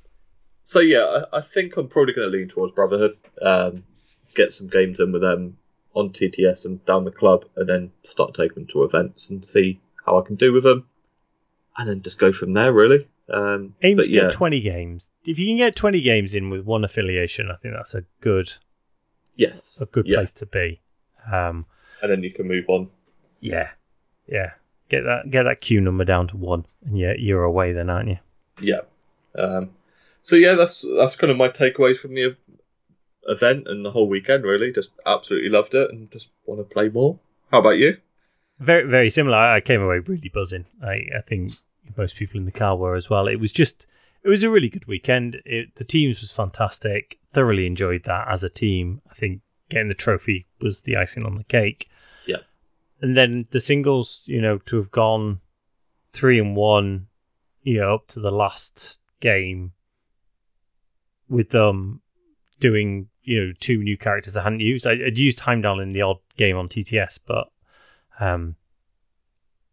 [0.62, 3.16] So yeah, I, I think I'm probably going to lean towards Brotherhood.
[3.43, 3.84] Um,
[4.34, 5.56] get some games in with them
[5.94, 9.80] on TTS and down the club, and then start taking them to events and see
[10.05, 10.86] how I can do with them,
[11.78, 12.72] and then just go from there.
[12.72, 13.09] Really.
[13.28, 15.09] Um, aim but to yeah, get 20 games.
[15.24, 18.52] If you can get 20 games in with one affiliation, I think that's a good
[19.36, 20.80] yes, a good yeah, place to be.
[21.32, 21.66] Um,
[22.02, 22.90] and then you can move on.
[23.40, 23.70] yeah,
[24.26, 24.52] yeah.
[24.88, 28.08] Get that get that queue number down to one, and yeah, you're away then, aren't
[28.08, 28.18] you?
[28.60, 28.80] Yeah.
[29.36, 29.70] Um,
[30.22, 32.36] so yeah, that's that's kind of my takeaways from the
[33.26, 34.44] event and the whole weekend.
[34.44, 37.18] Really, just absolutely loved it and just want to play more.
[37.50, 37.96] How about you?
[38.60, 39.36] Very very similar.
[39.36, 40.66] I came away really buzzing.
[40.82, 41.52] I I think
[41.96, 43.26] most people in the car were as well.
[43.26, 43.86] It was just
[44.22, 45.40] it was a really good weekend.
[45.44, 47.18] It, the teams was fantastic.
[47.36, 49.02] Thoroughly enjoyed that as a team.
[49.10, 51.86] I think getting the trophy was the icing on the cake.
[52.26, 52.38] Yeah.
[53.02, 55.40] And then the singles, you know, to have gone
[56.14, 57.08] three and one,
[57.62, 59.72] you know, up to the last game
[61.28, 62.00] with them
[62.58, 64.86] doing, you know, two new characters I hadn't used.
[64.86, 67.48] I, I'd used Heimdall in the odd game on TTS, but
[68.18, 68.56] um,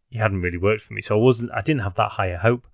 [0.10, 1.52] he hadn't really worked for me, so I wasn't.
[1.54, 2.68] I didn't have that higher hope.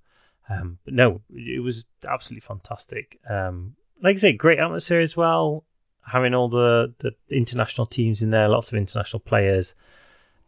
[0.50, 3.20] Um, but no, it was absolutely fantastic.
[3.30, 5.66] Um, like I say, great atmosphere as well.
[6.06, 9.76] Having all the, the international teams in there, lots of international players.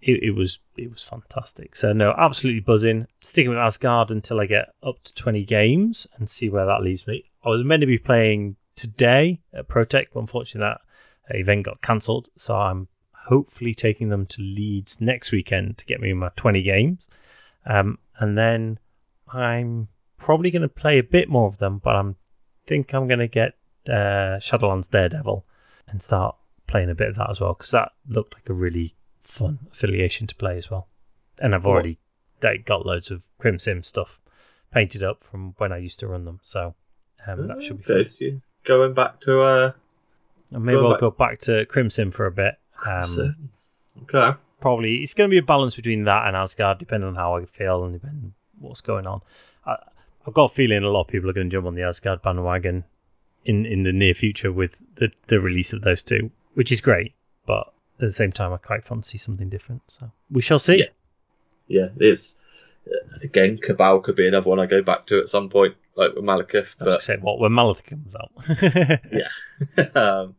[0.02, 1.76] It, it was it was fantastic.
[1.76, 3.06] So no, absolutely buzzing.
[3.22, 7.06] Sticking with Asgard until I get up to 20 games and see where that leaves
[7.06, 7.26] me.
[7.46, 10.68] I was meant to be playing today at Protec, but unfortunately
[11.30, 12.30] that event got cancelled.
[12.38, 17.08] So I'm hopefully taking them to Leeds next weekend to get me my 20 games.
[17.66, 18.80] Um, and then
[19.32, 19.88] I'm
[20.18, 22.02] probably going to play a bit more of them, but I
[22.68, 23.54] think I'm going to get
[23.88, 25.46] uh, Shadowlands Daredevil
[25.88, 26.36] and start
[26.68, 30.28] playing a bit of that as well because that looked like a really fun affiliation
[30.28, 30.88] to play as well.
[31.40, 31.72] And I've Cool.
[31.72, 32.00] already
[32.66, 34.20] got loads of Crimson stuff
[34.74, 36.74] painted up from when I used to run them, so
[37.28, 38.06] um, that should be fun.
[38.20, 39.72] You're going back to uh.
[40.52, 42.56] And maybe I'll back- go back to Crimson for a bit.
[42.86, 43.36] Um,
[44.04, 44.32] okay.
[44.60, 47.46] probably it's going to be a balance between that and Asgard, depending on how I
[47.46, 49.22] feel and depending what's going on.
[50.28, 52.22] I've got a feeling a lot of people are going to jump on the Asgard
[52.22, 52.84] bandwagon
[53.46, 57.14] in, in the near future with the, the release of those two, which is great.
[57.46, 59.82] But at the same time, I quite fancy something different.
[60.00, 60.80] So we shall see.
[60.80, 60.86] Yeah.
[61.68, 62.36] Yeah, it's
[63.24, 66.24] again Cabal could be another one I go back to at some point, like with
[66.24, 68.32] Malekith, but say what when Malith comes out.
[69.12, 69.84] Yeah.
[69.96, 70.36] um,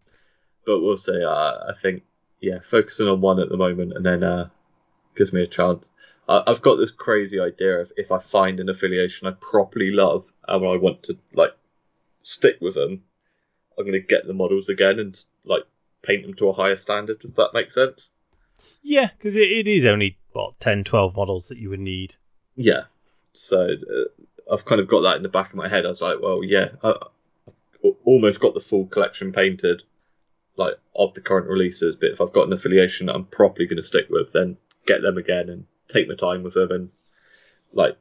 [0.66, 1.24] but we'll see.
[1.24, 2.02] Uh, I think
[2.40, 4.48] yeah, focusing on one at the moment, and then uh,
[5.16, 5.86] gives me a chance.
[6.32, 10.24] I, I've got this crazy idea of if I find an affiliation I properly love
[10.48, 11.52] and I want to like
[12.22, 13.02] stick with them,
[13.78, 15.62] I'm going to get the models again and like
[16.02, 17.20] paint them to a higher standard.
[17.20, 18.08] Does that make sense?
[18.82, 22.16] yeah, because it, it is only what 10, 12 models that you would need.
[22.56, 22.84] Yeah.
[23.32, 25.86] So uh, I've kind of got that in the back of my head.
[25.86, 26.94] I was like, well, yeah, I,
[27.46, 29.82] I've almost got the full collection painted,
[30.56, 31.94] like of the current releases.
[31.94, 34.56] But if I've got an affiliation that I'm properly going to stick with, then
[34.86, 36.70] get them again and take my time with them.
[36.70, 36.90] And
[37.72, 37.96] like,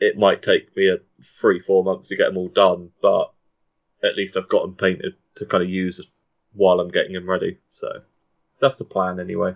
[0.00, 0.98] it might take me a
[1.40, 3.32] three, four months to get them all done, but
[4.02, 6.00] at least I've got them painted to kind of use
[6.52, 7.58] while I'm getting them ready.
[7.74, 8.02] So
[8.60, 9.54] that's the plan anyway.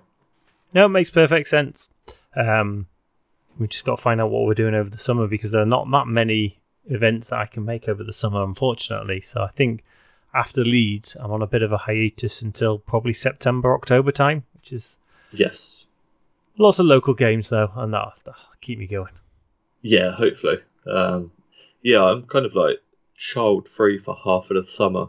[0.73, 1.89] No, it makes perfect sense.
[2.35, 2.87] Um,
[3.59, 5.67] we just got to find out what we're doing over the summer because there are
[5.67, 9.21] not that many events that I can make over the summer, unfortunately.
[9.21, 9.83] So I think
[10.33, 14.73] after Leeds, I'm on a bit of a hiatus until probably September, October time, which
[14.73, 14.97] is
[15.33, 15.85] Yes.
[16.61, 19.13] Lots of local games though, and that that'll keep me going.
[19.83, 20.59] Yeah, hopefully.
[20.87, 21.33] Um,
[21.83, 22.77] yeah, I'm kind of like
[23.17, 25.09] child free for half of the summer,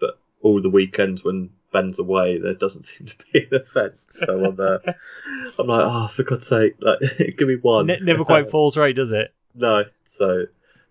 [0.00, 3.94] but all the weekends when Ben's away, there doesn't seem to be an event.
[4.10, 4.78] So I'm, uh,
[5.58, 7.00] I'm like, oh, for God's sake, like,
[7.38, 7.86] give me one.
[7.86, 9.32] Ne- never quite falls right, does it?
[9.54, 10.46] no, so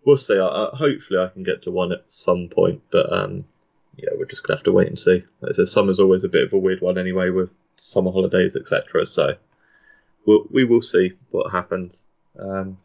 [0.06, 0.38] we'll see.
[0.38, 3.45] I, I, hopefully, I can get to one at some point, but um,
[3.98, 5.23] yeah, we're just gonna have to wait and see.
[5.41, 8.56] Like I said, summer's always a bit of a weird one anyway, with summer holidays,
[8.56, 9.06] etc.
[9.06, 9.36] So
[10.26, 12.02] we'll, we will see what happens.
[12.39, 12.77] Um,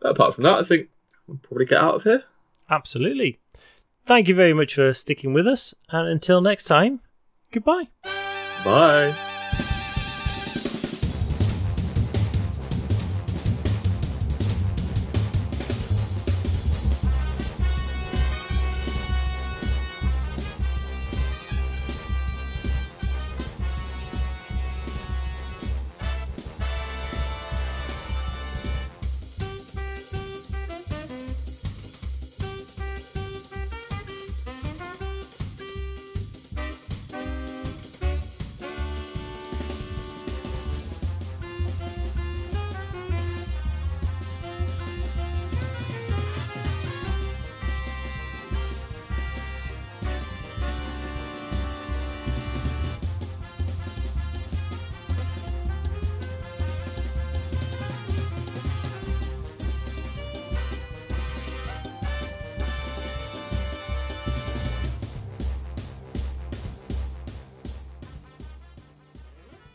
[0.00, 0.88] but apart from that, I think
[1.26, 2.24] we'll probably get out of here.
[2.70, 3.38] Absolutely.
[4.06, 7.00] Thank you very much for sticking with us, and until next time,
[7.52, 7.88] goodbye.
[8.64, 9.31] Bye.